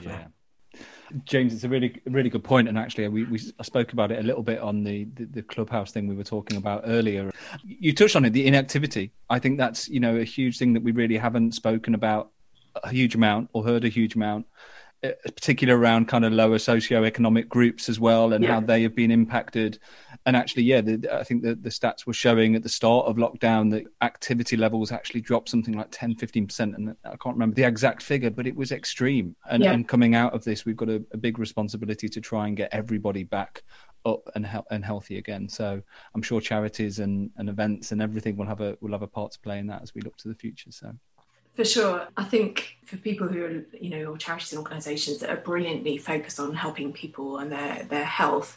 Yeah. 0.00 0.26
James, 1.24 1.54
it's 1.54 1.64
a 1.64 1.68
really, 1.68 2.00
really 2.06 2.30
good 2.30 2.44
point, 2.44 2.68
and 2.68 2.78
actually, 2.78 3.08
we, 3.08 3.24
we 3.24 3.38
spoke 3.38 3.92
about 3.92 4.12
it 4.12 4.18
a 4.18 4.22
little 4.22 4.42
bit 4.42 4.58
on 4.58 4.84
the, 4.84 5.04
the, 5.14 5.24
the 5.24 5.42
clubhouse 5.42 5.90
thing 5.90 6.06
we 6.06 6.14
were 6.14 6.24
talking 6.24 6.56
about 6.56 6.82
earlier. 6.84 7.30
You 7.64 7.94
touched 7.94 8.16
on 8.16 8.24
it, 8.24 8.30
the 8.30 8.46
inactivity. 8.46 9.12
I 9.30 9.38
think 9.38 9.58
that's 9.58 9.88
you 9.88 10.00
know 10.00 10.16
a 10.16 10.24
huge 10.24 10.58
thing 10.58 10.72
that 10.74 10.82
we 10.82 10.92
really 10.92 11.16
haven't 11.16 11.54
spoken 11.54 11.94
about 11.94 12.30
a 12.82 12.90
huge 12.90 13.14
amount 13.14 13.50
or 13.52 13.64
heard 13.64 13.84
a 13.84 13.88
huge 13.88 14.14
amount. 14.14 14.46
Particularly 15.02 15.80
around 15.80 16.08
kind 16.08 16.24
of 16.24 16.32
lower 16.32 16.58
socioeconomic 16.58 17.48
groups 17.48 17.88
as 17.88 18.00
well 18.00 18.32
and 18.32 18.42
yeah. 18.42 18.54
how 18.54 18.60
they 18.60 18.82
have 18.82 18.96
been 18.96 19.10
impacted. 19.10 19.78
And 20.26 20.36
actually, 20.36 20.64
yeah, 20.64 20.80
the, 20.80 21.08
I 21.12 21.22
think 21.22 21.42
that 21.44 21.62
the 21.62 21.70
stats 21.70 22.06
were 22.06 22.12
showing 22.12 22.56
at 22.56 22.62
the 22.62 22.68
start 22.68 23.06
of 23.06 23.16
lockdown 23.16 23.70
that 23.70 23.84
activity 24.02 24.56
levels 24.56 24.90
actually 24.90 25.20
dropped 25.20 25.50
something 25.50 25.74
like 25.74 25.88
10, 25.92 26.16
15%. 26.16 26.74
And 26.74 26.96
I 27.04 27.16
can't 27.16 27.36
remember 27.36 27.54
the 27.54 27.62
exact 27.62 28.02
figure, 28.02 28.30
but 28.30 28.46
it 28.46 28.56
was 28.56 28.72
extreme. 28.72 29.36
And, 29.48 29.62
yeah. 29.62 29.72
and 29.72 29.86
coming 29.86 30.14
out 30.14 30.34
of 30.34 30.42
this, 30.44 30.64
we've 30.64 30.76
got 30.76 30.88
a, 30.88 31.02
a, 31.12 31.16
big 31.16 31.38
responsibility 31.38 32.08
to 32.08 32.20
try 32.20 32.48
and 32.48 32.56
get 32.56 32.70
everybody 32.72 33.22
back 33.22 33.62
up 34.04 34.28
and 34.34 34.46
he- 34.46 34.58
and 34.70 34.84
healthy 34.84 35.18
again. 35.18 35.48
So 35.48 35.80
I'm 36.14 36.22
sure 36.22 36.40
charities 36.40 36.98
and, 36.98 37.30
and 37.36 37.48
events 37.48 37.92
and 37.92 38.02
everything 38.02 38.36
will 38.36 38.46
have 38.46 38.60
a 38.60 38.76
will 38.80 38.92
have 38.92 39.02
a 39.02 39.06
part 39.06 39.32
to 39.32 39.40
play 39.40 39.58
in 39.58 39.66
that 39.68 39.82
as 39.82 39.94
we 39.94 40.02
look 40.02 40.16
to 40.18 40.28
the 40.28 40.34
future. 40.34 40.70
So 40.72 40.92
for 41.58 41.64
sure. 41.64 42.06
I 42.16 42.22
think 42.22 42.76
for 42.84 42.98
people 42.98 43.26
who 43.26 43.44
are, 43.44 43.64
you 43.80 43.90
know, 43.90 44.12
or 44.12 44.16
charities 44.16 44.52
and 44.52 44.60
organisations 44.60 45.18
that 45.18 45.28
are 45.28 45.38
brilliantly 45.38 45.98
focused 45.98 46.38
on 46.38 46.54
helping 46.54 46.92
people 46.92 47.38
and 47.38 47.50
their 47.50 47.82
their 47.90 48.04
health, 48.04 48.56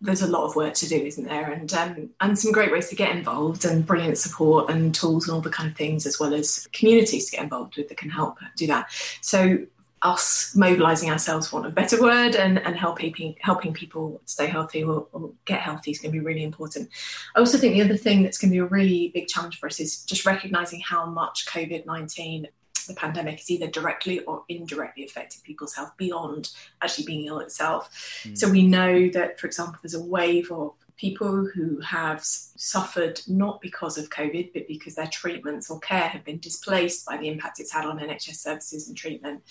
there's 0.00 0.22
a 0.22 0.26
lot 0.26 0.44
of 0.44 0.56
work 0.56 0.74
to 0.74 0.88
do, 0.88 0.96
isn't 0.96 1.26
there? 1.26 1.52
And 1.52 1.72
um, 1.74 2.10
and 2.20 2.36
some 2.36 2.50
great 2.50 2.72
ways 2.72 2.88
to 2.88 2.96
get 2.96 3.14
involved 3.14 3.64
and 3.64 3.86
brilliant 3.86 4.18
support 4.18 4.68
and 4.68 4.92
tools 4.92 5.28
and 5.28 5.34
all 5.36 5.42
the 5.42 5.48
kind 5.48 5.70
of 5.70 5.76
things, 5.76 6.06
as 6.06 6.18
well 6.18 6.34
as 6.34 6.66
communities 6.72 7.26
to 7.26 7.36
get 7.36 7.44
involved 7.44 7.76
with 7.76 7.88
that 7.88 7.98
can 7.98 8.10
help 8.10 8.38
do 8.56 8.66
that. 8.66 8.90
So 9.20 9.58
us 10.04 10.54
mobilizing 10.54 11.10
ourselves 11.10 11.48
for 11.48 11.56
want 11.56 11.66
of 11.66 11.72
a 11.72 11.74
better 11.74 12.00
word 12.00 12.36
and, 12.36 12.58
and 12.58 12.76
helping 12.76 13.34
helping 13.40 13.72
people 13.72 14.20
stay 14.26 14.46
healthy 14.46 14.84
or, 14.84 15.06
or 15.12 15.32
get 15.46 15.60
healthy 15.60 15.90
is 15.90 15.98
going 15.98 16.12
to 16.12 16.18
be 16.18 16.24
really 16.24 16.44
important. 16.44 16.88
I 17.34 17.40
also 17.40 17.56
think 17.56 17.72
the 17.72 17.82
other 17.82 17.96
thing 17.96 18.22
that's 18.22 18.38
going 18.38 18.50
to 18.50 18.54
be 18.54 18.58
a 18.58 18.66
really 18.66 19.10
big 19.14 19.28
challenge 19.28 19.58
for 19.58 19.66
us 19.66 19.80
is 19.80 20.04
just 20.04 20.26
recognizing 20.26 20.80
how 20.80 21.06
much 21.06 21.46
COVID 21.46 21.86
19 21.86 22.48
the 22.86 22.94
pandemic 22.94 23.40
is 23.40 23.50
either 23.50 23.66
directly 23.66 24.20
or 24.20 24.44
indirectly 24.50 25.06
affecting 25.06 25.40
people's 25.42 25.74
health 25.74 25.92
beyond 25.96 26.50
actually 26.82 27.06
being 27.06 27.24
ill 27.24 27.38
itself. 27.38 27.90
Mm. 28.24 28.36
So 28.36 28.50
we 28.50 28.66
know 28.66 29.08
that, 29.08 29.40
for 29.40 29.46
example, 29.46 29.78
there's 29.82 29.94
a 29.94 30.04
wave 30.04 30.52
of 30.52 30.74
people 30.96 31.48
who 31.54 31.80
have 31.80 32.20
suffered 32.22 33.20
not 33.26 33.60
because 33.60 33.98
of 33.98 34.10
COVID, 34.10 34.52
but 34.52 34.68
because 34.68 34.94
their 34.94 35.08
treatments 35.08 35.70
or 35.70 35.80
care 35.80 36.08
have 36.08 36.24
been 36.24 36.38
displaced 36.38 37.04
by 37.06 37.16
the 37.16 37.28
impact 37.28 37.58
it's 37.58 37.72
had 37.72 37.84
on 37.84 37.98
NHS 37.98 38.36
services 38.36 38.88
and 38.88 38.96
treatment 38.96 39.42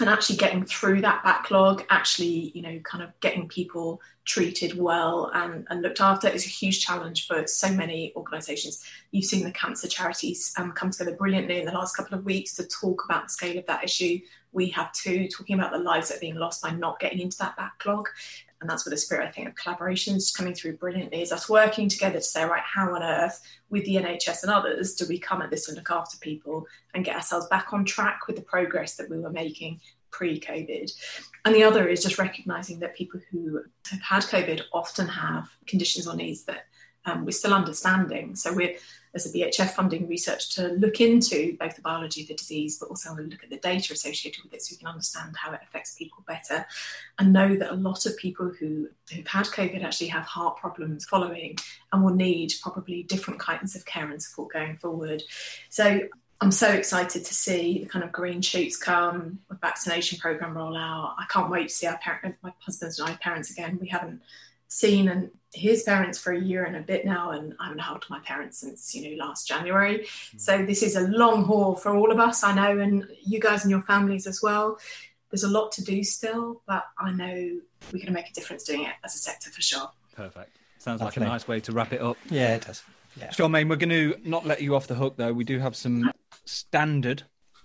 and 0.00 0.10
actually 0.10 0.36
getting 0.36 0.64
through 0.64 1.00
that 1.02 1.22
backlog, 1.22 1.84
actually, 1.90 2.52
you 2.54 2.62
know, 2.62 2.78
kind 2.80 3.02
of 3.02 3.10
getting 3.20 3.48
people 3.48 4.00
treated 4.24 4.78
well 4.78 5.30
and, 5.34 5.66
and 5.70 5.82
looked 5.82 6.00
after 6.00 6.28
is 6.28 6.46
a 6.46 6.48
huge 6.48 6.84
challenge 6.84 7.26
for 7.26 7.46
so 7.46 7.72
many 7.72 8.12
organisations. 8.16 8.84
You've 9.10 9.24
seen 9.24 9.44
the 9.44 9.50
cancer 9.52 9.88
charities 9.88 10.52
um, 10.56 10.72
come 10.72 10.90
together 10.90 11.16
brilliantly 11.16 11.58
in 11.58 11.66
the 11.66 11.72
last 11.72 11.96
couple 11.96 12.18
of 12.18 12.24
weeks 12.24 12.54
to 12.56 12.66
talk 12.66 13.04
about 13.04 13.24
the 13.24 13.30
scale 13.30 13.58
of 13.58 13.66
that 13.66 13.84
issue. 13.84 14.20
We 14.52 14.68
have 14.70 14.92
too, 14.92 15.28
talking 15.28 15.58
about 15.58 15.72
the 15.72 15.78
lives 15.78 16.08
that 16.08 16.18
are 16.18 16.20
being 16.20 16.36
lost 16.36 16.62
by 16.62 16.70
not 16.70 17.00
getting 17.00 17.20
into 17.20 17.38
that 17.38 17.56
backlog 17.56 18.08
and 18.60 18.68
that's 18.68 18.84
where 18.84 18.90
the 18.90 18.96
spirit 18.96 19.26
I 19.26 19.30
think 19.30 19.48
of 19.48 19.54
collaboration 19.54 20.16
is 20.16 20.30
coming 20.30 20.54
through 20.54 20.76
brilliantly 20.76 21.22
is 21.22 21.32
us 21.32 21.48
working 21.48 21.88
together 21.88 22.18
to 22.18 22.22
say 22.22 22.44
right 22.44 22.62
how 22.62 22.94
on 22.94 23.02
earth 23.02 23.40
with 23.70 23.84
the 23.84 23.96
NHS 23.96 24.42
and 24.42 24.52
others 24.52 24.94
do 24.94 25.06
we 25.08 25.18
come 25.18 25.40
at 25.40 25.50
this 25.50 25.68
and 25.68 25.76
look 25.76 25.90
after 25.90 26.18
people 26.18 26.66
and 26.94 27.04
get 27.04 27.16
ourselves 27.16 27.46
back 27.46 27.72
on 27.72 27.84
track 27.84 28.26
with 28.26 28.36
the 28.36 28.42
progress 28.42 28.96
that 28.96 29.08
we 29.08 29.18
were 29.18 29.30
making 29.30 29.80
pre-COVID? 30.10 30.92
And 31.44 31.54
the 31.54 31.62
other 31.62 31.88
is 31.88 32.02
just 32.02 32.18
recognizing 32.18 32.80
that 32.80 32.96
people 32.96 33.20
who 33.30 33.62
have 33.90 34.02
had 34.02 34.22
COVID 34.24 34.62
often 34.72 35.08
have 35.08 35.48
conditions 35.66 36.06
or 36.06 36.14
needs 36.14 36.44
that 36.44 36.66
um, 37.06 37.24
we're 37.24 37.30
still 37.30 37.54
understanding. 37.54 38.36
So 38.36 38.52
we're 38.52 38.76
as 39.14 39.26
a 39.26 39.36
BHF 39.36 39.70
funding 39.70 40.06
research 40.08 40.54
to 40.54 40.68
look 40.68 41.00
into 41.00 41.56
both 41.58 41.74
the 41.74 41.82
biology 41.82 42.22
of 42.22 42.28
the 42.28 42.34
disease, 42.34 42.78
but 42.78 42.88
also 42.88 43.14
look 43.14 43.42
at 43.42 43.50
the 43.50 43.58
data 43.58 43.92
associated 43.92 44.42
with 44.44 44.54
it 44.54 44.62
so 44.62 44.74
we 44.74 44.78
can 44.78 44.86
understand 44.86 45.34
how 45.36 45.52
it 45.52 45.60
affects 45.62 45.96
people 45.96 46.22
better 46.26 46.64
and 47.18 47.32
know 47.32 47.56
that 47.56 47.72
a 47.72 47.74
lot 47.74 48.06
of 48.06 48.16
people 48.16 48.52
who, 48.58 48.88
who've 49.12 49.26
had 49.26 49.46
COVID 49.46 49.82
actually 49.82 50.08
have 50.08 50.24
heart 50.24 50.56
problems 50.56 51.04
following 51.04 51.56
and 51.92 52.04
will 52.04 52.14
need 52.14 52.52
probably 52.62 53.02
different 53.02 53.40
kinds 53.40 53.74
of 53.74 53.84
care 53.84 54.08
and 54.08 54.22
support 54.22 54.52
going 54.52 54.76
forward. 54.76 55.22
So 55.70 56.00
I'm 56.40 56.52
so 56.52 56.70
excited 56.70 57.24
to 57.24 57.34
see 57.34 57.80
the 57.80 57.86
kind 57.86 58.04
of 58.04 58.12
green 58.12 58.40
shoots 58.40 58.76
come, 58.76 59.40
the 59.50 59.56
vaccination 59.56 60.18
program 60.18 60.56
roll 60.56 60.76
out. 60.76 61.16
I 61.18 61.24
can't 61.28 61.50
wait 61.50 61.68
to 61.68 61.74
see 61.74 61.86
our 61.86 61.98
parents, 61.98 62.38
my 62.42 62.52
husband's 62.60 62.98
and 62.98 63.10
I 63.10 63.14
parents 63.16 63.50
again. 63.50 63.78
We 63.80 63.88
haven't 63.88 64.22
seen 64.70 65.08
and 65.08 65.30
his 65.52 65.82
parents 65.82 66.18
for 66.18 66.32
a 66.32 66.40
year 66.40 66.64
and 66.64 66.76
a 66.76 66.80
bit 66.80 67.04
now, 67.04 67.32
and 67.32 67.54
I 67.58 67.64
haven't 67.64 67.80
held 67.80 68.04
my 68.08 68.20
parents 68.20 68.58
since 68.58 68.94
you 68.94 69.10
know 69.16 69.24
last 69.24 69.46
January. 69.46 69.98
Mm. 69.98 70.40
So 70.40 70.64
this 70.64 70.82
is 70.82 70.96
a 70.96 71.02
long 71.08 71.44
haul 71.44 71.74
for 71.74 71.94
all 71.94 72.10
of 72.10 72.18
us, 72.18 72.42
I 72.42 72.54
know, 72.54 72.78
and 72.78 73.06
you 73.22 73.40
guys 73.40 73.62
and 73.62 73.70
your 73.70 73.82
families 73.82 74.26
as 74.26 74.40
well. 74.42 74.78
There's 75.30 75.42
a 75.42 75.48
lot 75.48 75.72
to 75.72 75.84
do 75.84 76.02
still, 76.02 76.62
but 76.66 76.84
I 76.98 77.12
know 77.12 77.60
we're 77.92 77.98
going 77.98 78.06
to 78.06 78.12
make 78.12 78.30
a 78.30 78.32
difference 78.32 78.64
doing 78.64 78.84
it 78.84 78.94
as 79.04 79.14
a 79.14 79.18
sector 79.18 79.50
for 79.50 79.60
sure. 79.60 79.90
Perfect. 80.14 80.56
Sounds 80.78 81.00
like 81.00 81.16
a 81.16 81.20
nice 81.20 81.46
way 81.46 81.60
to 81.60 81.72
wrap 81.72 81.92
it 81.92 82.00
up. 82.00 82.16
Yeah, 82.30 82.54
it 82.54 82.66
does. 82.66 82.82
Yeah. 83.16 83.28
Charmaine, 83.28 83.68
we're 83.68 83.76
going 83.76 83.90
to 83.90 84.16
not 84.24 84.46
let 84.46 84.62
you 84.62 84.74
off 84.74 84.86
the 84.86 84.94
hook 84.94 85.16
though. 85.16 85.32
We 85.32 85.44
do 85.44 85.58
have 85.58 85.76
some 85.76 86.10
standard 86.44 87.24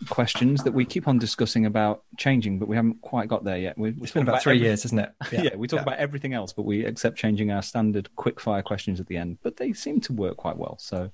questions 0.10 0.64
that 0.64 0.74
we 0.74 0.86
keep 0.86 1.08
on 1.08 1.18
discussing 1.18 1.66
about 1.66 2.04
changing, 2.18 2.60
but 2.60 2.68
we 2.68 2.76
haven't 2.76 3.02
quite 3.02 3.28
got 3.28 3.44
there 3.44 3.58
yet. 3.58 3.78
We, 3.78 3.90
it's 4.02 4.12
been 4.12 4.24
about, 4.24 4.34
about 4.34 4.44
three 4.44 4.56
every... 4.56 4.68
years, 4.68 4.86
isn't 4.86 5.00
it? 5.00 5.12
Yeah, 5.32 5.42
yeah 5.44 5.56
we 5.56 5.68
talk 5.68 5.80
yeah. 5.80 5.84
about 5.84 5.98
everything 5.98 6.34
else, 6.34 6.54
but 6.54 6.64
we 6.64 6.86
accept 6.86 7.18
changing 7.18 7.52
our 7.52 7.62
standard 7.62 8.14
quick 8.16 8.40
fire 8.40 8.62
questions 8.62 9.00
at 9.00 9.08
the 9.08 9.18
end. 9.18 9.38
But 9.44 9.58
they 9.58 9.74
seem 9.74 10.02
to 10.02 10.14
work 10.14 10.38
quite 10.38 10.58
well. 10.58 10.78
So, 10.80 11.12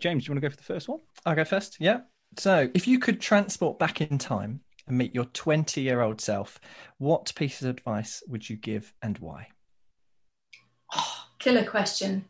James, 0.00 0.24
do 0.24 0.28
you 0.28 0.34
want 0.34 0.42
to 0.42 0.48
go 0.48 0.50
for 0.50 0.56
the 0.56 0.62
first 0.62 0.88
one? 0.88 1.00
I'll 1.24 1.34
go 1.36 1.44
first. 1.44 1.76
Yeah. 1.80 2.00
So, 2.38 2.68
if 2.74 2.86
you 2.86 2.98
could 2.98 3.20
transport 3.20 3.78
back 3.78 4.00
in 4.00 4.18
time 4.18 4.60
and 4.86 4.98
meet 4.98 5.14
your 5.14 5.24
20 5.26 5.80
year 5.80 6.00
old 6.00 6.20
self, 6.20 6.60
what 6.98 7.32
piece 7.34 7.62
of 7.62 7.68
advice 7.68 8.22
would 8.28 8.48
you 8.48 8.56
give 8.56 8.92
and 9.02 9.18
why? 9.18 9.48
Oh, 10.94 11.26
killer 11.38 11.64
question. 11.64 12.26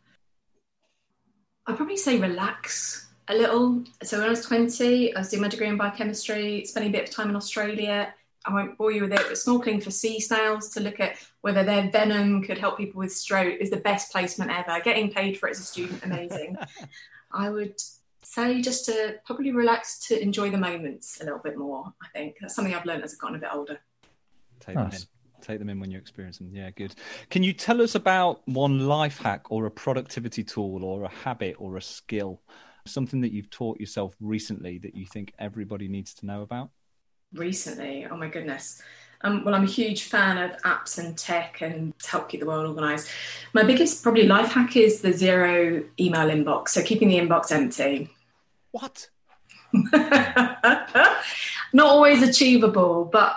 I'd 1.65 1.75
probably 1.75 1.97
say 1.97 2.17
relax 2.17 3.06
a 3.27 3.35
little. 3.35 3.83
So 4.03 4.17
when 4.17 4.27
I 4.27 4.29
was 4.29 4.45
20, 4.45 5.15
I 5.15 5.19
was 5.19 5.29
doing 5.29 5.41
my 5.41 5.49
degree 5.49 5.67
in 5.67 5.77
biochemistry, 5.77 6.65
spending 6.65 6.91
a 6.91 6.97
bit 6.97 7.09
of 7.09 7.15
time 7.15 7.29
in 7.29 7.35
Australia. 7.35 8.13
I 8.45 8.53
won't 8.53 8.77
bore 8.77 8.91
you 8.91 9.01
with 9.01 9.11
it, 9.11 9.19
but 9.19 9.33
snorkeling 9.33 9.83
for 9.83 9.91
sea 9.91 10.21
snails 10.21 10.69
to 10.69 10.79
look 10.79 11.01
at 11.01 11.17
whether 11.41 11.63
their 11.63 11.89
venom 11.89 12.41
could 12.43 12.57
help 12.57 12.77
people 12.77 12.99
with 12.99 13.11
stroke 13.11 13.55
is 13.59 13.69
the 13.69 13.77
best 13.77 14.11
placement 14.11 14.51
ever. 14.51 14.79
Getting 14.81 15.11
paid 15.11 15.37
for 15.37 15.47
it 15.47 15.51
as 15.51 15.59
a 15.59 15.63
student, 15.63 16.03
amazing. 16.03 16.55
I 17.31 17.49
would 17.49 17.75
say 18.23 18.61
just 18.61 18.85
to 18.85 19.15
probably 19.25 19.51
relax 19.51 19.99
to 20.07 20.21
enjoy 20.21 20.49
the 20.49 20.57
moments 20.57 21.19
a 21.19 21.25
little 21.25 21.39
bit 21.39 21.57
more. 21.57 21.93
I 22.01 22.07
think 22.17 22.37
that's 22.39 22.55
something 22.55 22.73
I've 22.73 22.85
learned 22.85 23.03
as 23.03 23.13
I've 23.13 23.19
gotten 23.19 23.35
a 23.35 23.39
bit 23.39 23.49
older. 23.51 23.79
Take 24.61 24.75
nice. 24.75 24.91
them 24.91 25.01
in. 25.01 25.07
Take 25.41 25.59
them 25.59 25.69
in 25.69 25.79
when 25.79 25.91
you 25.91 25.97
experience 25.97 26.37
them. 26.37 26.49
Yeah, 26.53 26.71
good. 26.71 26.95
Can 27.29 27.43
you 27.43 27.53
tell 27.53 27.81
us 27.81 27.95
about 27.95 28.47
one 28.47 28.87
life 28.87 29.19
hack 29.19 29.51
or 29.51 29.65
a 29.65 29.71
productivity 29.71 30.43
tool 30.43 30.83
or 30.83 31.03
a 31.03 31.09
habit 31.09 31.55
or 31.59 31.77
a 31.77 31.81
skill 31.81 32.41
something 32.87 33.21
that 33.21 33.31
you've 33.31 33.49
taught 33.49 33.79
yourself 33.79 34.15
recently 34.19 34.77
that 34.79 34.95
you 34.95 35.05
think 35.05 35.33
everybody 35.39 35.87
needs 35.87 36.13
to 36.15 36.25
know 36.25 36.41
about? 36.41 36.69
Recently, 37.33 38.07
oh 38.09 38.17
my 38.17 38.29
goodness. 38.29 38.81
Um, 39.21 39.43
well, 39.43 39.55
I'm 39.55 39.63
a 39.63 39.67
huge 39.67 40.03
fan 40.03 40.37
of 40.37 40.51
apps 40.61 40.99
and 40.99 41.17
tech 41.17 41.61
and 41.61 41.97
to 41.99 42.09
help 42.09 42.29
keep 42.29 42.39
the 42.39 42.45
world 42.45 42.67
organised. 42.67 43.09
My 43.53 43.63
biggest 43.63 44.03
probably 44.03 44.27
life 44.27 44.51
hack 44.51 44.75
is 44.75 45.01
the 45.01 45.11
zero 45.11 45.83
email 45.99 46.27
inbox. 46.27 46.69
So 46.69 46.83
keeping 46.83 47.07
the 47.07 47.17
inbox 47.17 47.51
empty. 47.51 48.09
What? 48.71 49.09
Not 49.73 51.87
always 51.87 52.21
achievable, 52.21 53.05
but 53.05 53.35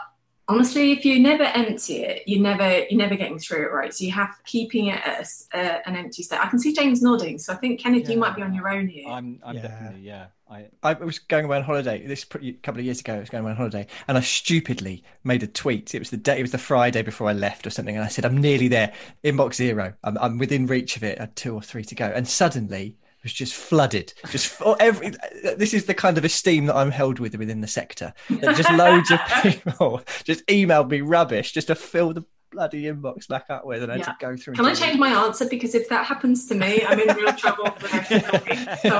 honestly 0.51 0.92
if 0.92 1.05
you 1.05 1.20
never 1.20 1.44
empty 1.44 2.03
it 2.03 2.26
you 2.26 2.40
never 2.40 2.84
you're 2.90 2.98
never 2.98 3.16
getting 3.16 3.38
through 3.38 3.62
it 3.62 3.72
right? 3.72 3.94
So 3.94 4.05
you 4.05 4.12
have 4.12 4.36
keeping 4.44 4.86
it 4.86 5.01
as 5.07 5.48
a, 5.55 5.86
an 5.88 5.96
empty 5.96 6.22
state. 6.22 6.40
I 6.40 6.48
can 6.48 6.59
see 6.59 6.72
james 6.72 7.03
nodding 7.03 7.38
so 7.38 7.53
i 7.53 7.57
think 7.57 7.80
kenneth 7.80 8.05
yeah. 8.05 8.11
you 8.11 8.18
might 8.18 8.36
be 8.36 8.42
on 8.42 8.53
your 8.53 8.68
own 8.68 8.88
here. 8.88 9.09
I'm, 9.09 9.40
I'm 9.44 9.57
yeah. 9.57 9.62
definitely 9.62 10.01
yeah. 10.01 10.26
I, 10.51 10.66
I 10.82 10.94
was 10.94 11.20
going 11.20 11.44
away 11.44 11.59
on 11.59 11.62
holiday 11.62 12.05
this 12.05 12.24
pretty, 12.24 12.55
couple 12.55 12.80
of 12.80 12.84
years 12.84 13.01
ago 13.01 13.14
i 13.14 13.20
was 13.20 13.30
going 13.30 13.44
away 13.44 13.53
on 13.53 13.57
holiday 13.57 13.86
and 14.09 14.18
i 14.18 14.20
stupidly 14.20 15.05
made 15.22 15.42
a 15.42 15.46
tweet. 15.46 15.94
It 15.94 16.01
was 16.01 16.11
the 16.11 16.16
day 16.16 16.38
it 16.38 16.42
was 16.42 16.53
the 16.53 16.59
friday 16.59 17.03
before 17.03 17.28
i 17.28 17.32
left 17.32 17.66
or 17.66 17.70
something 17.70 17.94
and 17.94 18.05
i 18.05 18.09
said 18.09 18.24
i'm 18.24 18.36
nearly 18.36 18.68
there. 18.68 18.92
Inbox 19.24 19.55
zero. 19.55 19.92
I'm, 20.03 20.16
I'm 20.18 20.38
within 20.38 20.66
reach 20.66 20.96
of 20.96 21.05
it. 21.05 21.18
I 21.18 21.22
had 21.22 21.36
two 21.36 21.55
or 21.55 21.62
three 21.62 21.84
to 21.84 21.94
go. 21.94 22.07
And 22.07 22.26
suddenly 22.26 22.96
was 23.23 23.33
just 23.33 23.55
flooded. 23.55 24.12
Just 24.31 24.61
every. 24.81 25.12
This 25.57 25.75
is 25.75 25.87
the 25.87 25.95
kind 25.95 26.18
of 26.18 26.25
esteem 26.25 26.66
that 26.66 26.77
I'm 26.77 26.91
held 26.91 27.18
with 27.18 27.35
within 27.37 27.61
the 27.61 27.68
sector. 27.68 28.12
That 28.29 28.57
just 28.57 28.73
loads 28.73 29.11
of 29.11 29.21
people 29.43 30.03
just 30.25 30.47
emailed 30.47 30.91
me 30.91 31.01
rubbish 31.01 31.53
just 31.53 31.68
to 31.68 31.75
fill 31.75 32.12
the 32.12 32.25
bloody 32.51 32.85
inbox 32.85 33.29
back 33.29 33.47
up 33.49 33.64
with, 33.64 33.83
and 33.83 33.93
I 33.93 33.97
yeah. 33.97 34.07
had 34.07 34.18
to 34.18 34.27
go 34.27 34.37
through. 34.37 34.55
Can 34.55 34.64
I 34.64 34.75
change 34.75 34.99
my 34.99 35.11
answer 35.11 35.49
because 35.49 35.75
if 35.75 35.89
that 35.89 36.07
happens 36.07 36.47
to 36.49 36.55
me, 36.55 36.85
I'm 36.87 36.99
in 36.99 37.16
real 37.16 37.33
trouble 37.33 37.71
for 37.71 37.89
the 37.89 38.91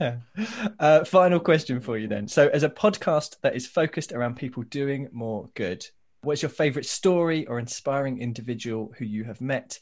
yeah. 0.00 0.16
uh, 0.78 1.04
final 1.04 1.40
question 1.40 1.80
for 1.80 1.96
you 1.96 2.08
then. 2.08 2.28
So, 2.28 2.48
as 2.48 2.62
a 2.62 2.70
podcast 2.70 3.40
that 3.42 3.56
is 3.56 3.66
focused 3.66 4.12
around 4.12 4.36
people 4.36 4.62
doing 4.64 5.08
more 5.12 5.48
good, 5.54 5.86
What's 6.22 6.42
your 6.42 6.48
favorite 6.48 6.86
story 6.86 7.46
or 7.46 7.60
inspiring 7.60 8.20
individual 8.20 8.92
who 8.98 9.04
you 9.04 9.22
have 9.24 9.40
met? 9.40 9.78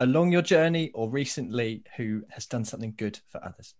Along 0.00 0.32
your 0.32 0.42
journey 0.42 0.90
or 0.94 1.08
recently 1.08 1.82
who 1.96 2.24
has 2.30 2.46
done 2.46 2.64
something 2.64 2.94
good 2.96 3.20
for 3.28 3.44
others? 3.44 3.74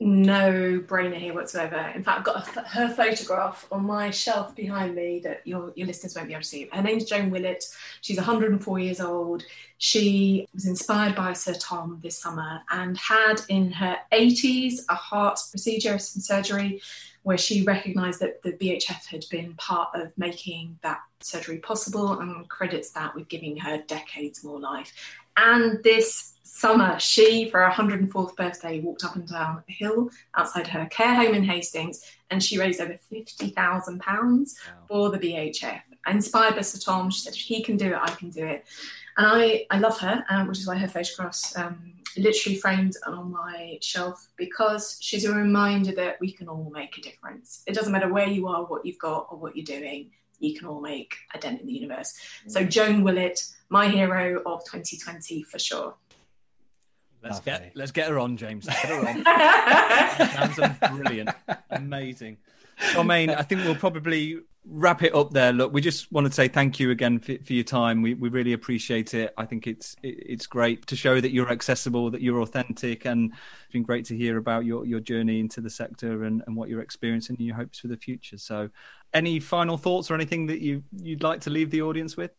No 0.00 0.78
brainer 0.86 1.16
here 1.16 1.34
whatsoever. 1.34 1.92
In 1.92 2.04
fact, 2.04 2.18
I've 2.18 2.24
got 2.24 2.56
a, 2.56 2.60
her 2.60 2.88
photograph 2.88 3.66
on 3.72 3.84
my 3.84 4.10
shelf 4.10 4.54
behind 4.54 4.94
me 4.94 5.18
that 5.24 5.44
your, 5.44 5.72
your 5.74 5.88
listeners 5.88 6.14
won't 6.14 6.28
be 6.28 6.34
able 6.34 6.42
to 6.42 6.48
see. 6.48 6.68
Her 6.72 6.82
name's 6.82 7.04
Joan 7.04 7.30
Willett. 7.30 7.64
She's 8.00 8.16
104 8.16 8.78
years 8.78 9.00
old. 9.00 9.42
She 9.78 10.46
was 10.54 10.66
inspired 10.66 11.16
by 11.16 11.32
Sir 11.32 11.54
Tom 11.54 11.98
this 12.00 12.16
summer 12.16 12.60
and 12.70 12.96
had 12.96 13.40
in 13.48 13.72
her 13.72 13.96
80s 14.12 14.82
a 14.88 14.94
heart 14.94 15.40
procedure 15.50 15.92
and 15.92 16.00
surgery 16.00 16.80
where 17.24 17.36
she 17.36 17.62
recognised 17.62 18.20
that 18.20 18.40
the 18.42 18.52
BHF 18.52 19.06
had 19.06 19.24
been 19.30 19.54
part 19.54 19.88
of 19.94 20.16
making 20.16 20.78
that 20.82 21.00
surgery 21.20 21.58
possible 21.58 22.20
and 22.20 22.48
credits 22.48 22.90
that 22.92 23.14
with 23.14 23.28
giving 23.28 23.56
her 23.56 23.82
decades 23.86 24.44
more 24.44 24.60
life. 24.60 24.92
And 25.40 25.82
this 25.84 26.34
summer, 26.42 26.98
she, 26.98 27.48
for 27.48 27.60
her 27.60 27.70
104th 27.70 28.34
birthday, 28.34 28.80
walked 28.80 29.04
up 29.04 29.14
and 29.14 29.28
down 29.28 29.62
a 29.68 29.72
hill 29.72 30.10
outside 30.34 30.66
her 30.66 30.86
care 30.86 31.14
home 31.14 31.34
in 31.34 31.44
Hastings 31.44 32.04
and 32.30 32.42
she 32.42 32.58
raised 32.58 32.80
over 32.80 32.98
£50,000 33.12 33.54
wow. 33.56 34.48
for 34.88 35.10
the 35.10 35.18
BHF. 35.18 35.80
Inspired 36.08 36.56
by 36.56 36.62
Sir 36.62 36.80
Tom, 36.80 37.10
she 37.10 37.20
said, 37.20 37.34
if 37.34 37.40
he 37.40 37.62
can 37.62 37.76
do 37.76 37.86
it, 37.86 37.98
I 38.00 38.10
can 38.10 38.30
do 38.30 38.44
it. 38.44 38.66
And 39.16 39.26
I, 39.28 39.66
I 39.70 39.78
love 39.78 39.98
her, 40.00 40.24
um, 40.28 40.48
which 40.48 40.58
is 40.58 40.66
why 40.66 40.76
her 40.76 40.88
photographs 40.88 41.56
um, 41.56 41.92
literally 42.16 42.58
framed 42.58 42.96
on 43.06 43.30
my 43.30 43.78
shelf 43.80 44.28
because 44.36 44.98
she's 45.00 45.24
a 45.24 45.32
reminder 45.32 45.92
that 45.92 46.20
we 46.20 46.32
can 46.32 46.48
all 46.48 46.70
make 46.74 46.98
a 46.98 47.00
difference. 47.00 47.62
It 47.68 47.74
doesn't 47.74 47.92
matter 47.92 48.12
where 48.12 48.28
you 48.28 48.48
are, 48.48 48.64
what 48.64 48.84
you've 48.84 48.98
got, 48.98 49.28
or 49.30 49.38
what 49.38 49.56
you're 49.56 49.64
doing 49.64 50.10
you 50.38 50.58
can 50.58 50.68
all 50.68 50.80
make 50.80 51.16
a 51.34 51.38
dent 51.38 51.60
in 51.60 51.66
the 51.66 51.72
universe. 51.72 52.14
Mm. 52.46 52.50
So 52.50 52.64
Joan 52.64 53.02
Willett, 53.02 53.44
my 53.68 53.88
hero 53.88 54.42
of 54.46 54.64
2020 54.64 55.42
for 55.42 55.58
sure. 55.58 55.94
Let's 57.22 57.40
get 57.40 57.72
let's 57.74 57.90
get 57.90 58.08
her 58.08 58.18
on, 58.18 58.36
James. 58.36 58.66
Let's 58.66 58.80
get 58.80 58.90
her 58.90 59.08
on. 59.08 60.56
Sounds 60.56 60.78
brilliant, 60.92 61.30
amazing. 61.70 62.38
I 62.80 63.02
mean, 63.02 63.30
I 63.30 63.42
think 63.42 63.64
we'll 63.64 63.74
probably 63.74 64.40
wrap 64.70 65.02
it 65.02 65.14
up 65.14 65.30
there. 65.32 65.52
Look, 65.52 65.72
we 65.72 65.80
just 65.80 66.10
want 66.12 66.26
to 66.26 66.32
say 66.32 66.48
thank 66.48 66.78
you 66.78 66.90
again 66.90 67.18
for, 67.18 67.36
for 67.44 67.52
your 67.52 67.64
time. 67.64 68.02
We, 68.02 68.14
we 68.14 68.28
really 68.28 68.52
appreciate 68.52 69.14
it. 69.14 69.32
I 69.36 69.46
think 69.46 69.66
it's 69.66 69.96
it, 70.02 70.16
it's 70.26 70.46
great 70.46 70.86
to 70.86 70.96
show 70.96 71.20
that 71.20 71.32
you're 71.32 71.50
accessible, 71.50 72.10
that 72.10 72.20
you're 72.20 72.40
authentic, 72.40 73.04
and 73.04 73.32
it's 73.32 73.72
been 73.72 73.82
great 73.82 74.04
to 74.06 74.16
hear 74.16 74.36
about 74.36 74.64
your, 74.64 74.84
your 74.84 75.00
journey 75.00 75.40
into 75.40 75.60
the 75.60 75.70
sector 75.70 76.24
and, 76.24 76.42
and 76.46 76.56
what 76.56 76.68
you're 76.68 76.82
experiencing 76.82 77.36
and 77.38 77.46
your 77.46 77.56
hopes 77.56 77.78
for 77.80 77.88
the 77.88 77.96
future. 77.96 78.38
So, 78.38 78.68
any 79.14 79.40
final 79.40 79.78
thoughts 79.78 80.10
or 80.10 80.14
anything 80.14 80.46
that 80.46 80.60
you 80.60 80.82
you'd 80.92 81.22
like 81.22 81.40
to 81.42 81.50
leave 81.50 81.70
the 81.70 81.82
audience 81.82 82.16
with? 82.16 82.32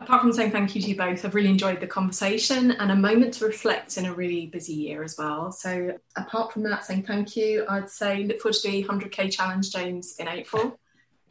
Apart 0.00 0.22
from 0.22 0.32
saying 0.32 0.50
thank 0.50 0.74
you 0.74 0.80
to 0.80 0.88
you 0.88 0.96
both, 0.96 1.24
I've 1.24 1.34
really 1.34 1.50
enjoyed 1.50 1.78
the 1.78 1.86
conversation 1.86 2.70
and 2.72 2.90
a 2.90 2.96
moment 2.96 3.34
to 3.34 3.44
reflect 3.44 3.98
in 3.98 4.06
a 4.06 4.14
really 4.14 4.46
busy 4.46 4.72
year 4.72 5.04
as 5.04 5.16
well. 5.18 5.52
So, 5.52 5.98
apart 6.16 6.52
from 6.52 6.62
that, 6.62 6.86
saying 6.86 7.02
thank 7.02 7.36
you, 7.36 7.66
I'd 7.68 7.90
say 7.90 8.24
look 8.24 8.40
forward 8.40 8.54
to 8.54 8.70
the 8.70 8.84
100k 8.84 9.30
challenge, 9.30 9.70
James, 9.70 10.16
in 10.18 10.26
April. 10.26 10.78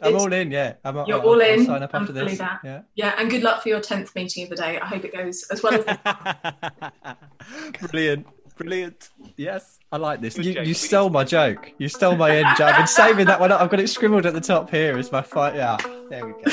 I'm 0.02 0.16
all 0.16 0.32
in, 0.32 0.52
yeah. 0.52 0.76
I'm, 0.86 0.96
You're 1.08 1.20
I'll, 1.20 1.28
all 1.28 1.42
in. 1.42 1.62
I'll 1.62 1.66
sign 1.66 1.84
up 1.84 1.94
after 1.94 2.14
this. 2.14 2.38
That. 2.38 2.60
Yeah. 2.64 2.82
yeah, 2.96 3.16
and 3.18 3.30
good 3.30 3.44
luck 3.44 3.64
for 3.64 3.70
your 3.70 3.82
10th 3.82 4.16
meeting 4.16 4.44
of 4.44 4.50
the 4.50 4.56
day. 4.56 4.80
I 4.80 4.86
hope 4.86 5.04
it 5.04 5.14
goes 5.14 5.46
as 5.50 5.62
well 5.62 5.84
as. 5.86 6.94
Brilliant. 7.90 8.28
Brilliant. 8.60 9.10
Yes, 9.38 9.80
I 9.90 9.96
like 9.96 10.20
this. 10.20 10.38
You, 10.38 10.54
James, 10.54 10.68
you 10.68 10.74
stole 10.74 11.10
my 11.10 11.24
joke. 11.24 11.72
You 11.78 11.88
stole 11.88 12.18
my 12.18 12.36
end 12.36 12.46
joke. 12.58 12.68
I've 12.68 12.78
been 12.78 12.88
saving 12.88 13.26
that 13.28 13.40
one 13.40 13.54
up. 13.54 13.62
I've 13.62 13.70
got 13.70 13.80
it 13.80 13.88
scribbled 13.88 14.26
at 14.26 14.34
the 14.34 14.42
top 14.42 14.70
here 14.70 14.98
as 14.98 15.14
my 15.14 15.22
fight. 15.22 15.56
Yeah, 15.56 15.78
there 16.10 16.28
we 16.28 16.34
go. 16.34 16.40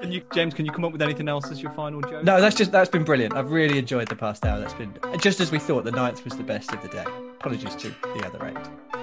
Can 0.00 0.10
you, 0.10 0.22
James, 0.32 0.54
can 0.54 0.64
you 0.64 0.72
come 0.72 0.84
up 0.84 0.92
with 0.92 1.02
anything 1.02 1.28
else 1.28 1.50
as 1.50 1.60
your 1.60 1.72
final 1.72 2.00
joke? 2.00 2.24
No, 2.24 2.40
that's 2.40 2.56
just 2.56 2.72
that's 2.72 2.88
been 2.88 3.04
brilliant. 3.04 3.36
I've 3.36 3.50
really 3.50 3.78
enjoyed 3.78 4.08
the 4.08 4.16
past 4.16 4.46
hour. 4.46 4.58
That's 4.58 4.72
been 4.74 4.96
just 5.18 5.40
as 5.40 5.52
we 5.52 5.58
thought. 5.58 5.84
The 5.84 5.90
ninth 5.90 6.24
was 6.24 6.36
the 6.36 6.44
best 6.44 6.72
of 6.72 6.80
the 6.80 6.88
day. 6.88 7.04
Apologies 7.40 7.74
to 7.76 7.88
the 7.88 8.26
other 8.26 8.46
eight. 8.46 8.56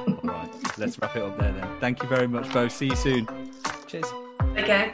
All 0.08 0.20
right, 0.24 0.50
let's 0.78 1.00
wrap 1.00 1.16
it 1.16 1.22
up 1.22 1.38
there 1.38 1.52
then. 1.52 1.68
Thank 1.80 2.02
you 2.02 2.10
very 2.10 2.28
much, 2.28 2.52
both. 2.52 2.72
See 2.72 2.88
you 2.88 2.96
soon. 2.96 3.28
Cheers. 3.88 4.06
okay. 4.58 4.94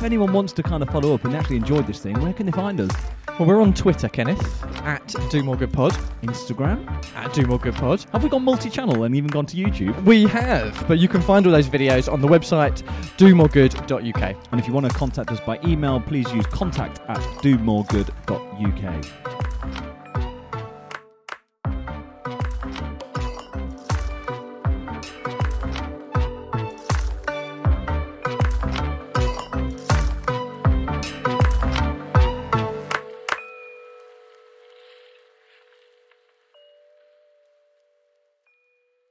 If 0.00 0.04
anyone 0.04 0.32
wants 0.32 0.54
to 0.54 0.62
kind 0.62 0.82
of 0.82 0.88
follow 0.88 1.12
up 1.12 1.26
and 1.26 1.36
actually 1.36 1.56
enjoyed 1.56 1.86
this 1.86 2.00
thing, 2.00 2.18
where 2.22 2.32
can 2.32 2.46
they 2.46 2.52
find 2.52 2.80
us? 2.80 2.90
Well, 3.38 3.46
we're 3.46 3.60
on 3.60 3.74
Twitter, 3.74 4.08
Kenneth, 4.08 4.64
at 4.76 5.14
Do 5.28 5.42
More 5.42 5.56
Good 5.56 5.74
Pod. 5.74 5.92
Instagram? 6.22 6.88
At 7.14 7.34
Do 7.34 7.42
More 7.42 7.58
Good 7.58 7.74
Pod. 7.74 8.06
Have 8.12 8.22
we 8.22 8.30
gone 8.30 8.42
multi-channel 8.42 9.04
and 9.04 9.14
even 9.14 9.28
gone 9.28 9.44
to 9.44 9.58
YouTube? 9.58 10.02
We 10.04 10.26
have, 10.28 10.88
but 10.88 11.00
you 11.00 11.06
can 11.06 11.20
find 11.20 11.44
all 11.44 11.52
those 11.52 11.68
videos 11.68 12.10
on 12.10 12.22
the 12.22 12.28
website 12.28 12.82
domoregood.uk. 13.18 14.36
And 14.50 14.58
if 14.58 14.66
you 14.66 14.72
want 14.72 14.90
to 14.90 14.94
contact 14.94 15.32
us 15.32 15.40
by 15.40 15.60
email, 15.66 16.00
please 16.00 16.32
use 16.32 16.46
contact 16.46 17.00
at 17.06 17.18
domoregood.uk. 17.42 19.89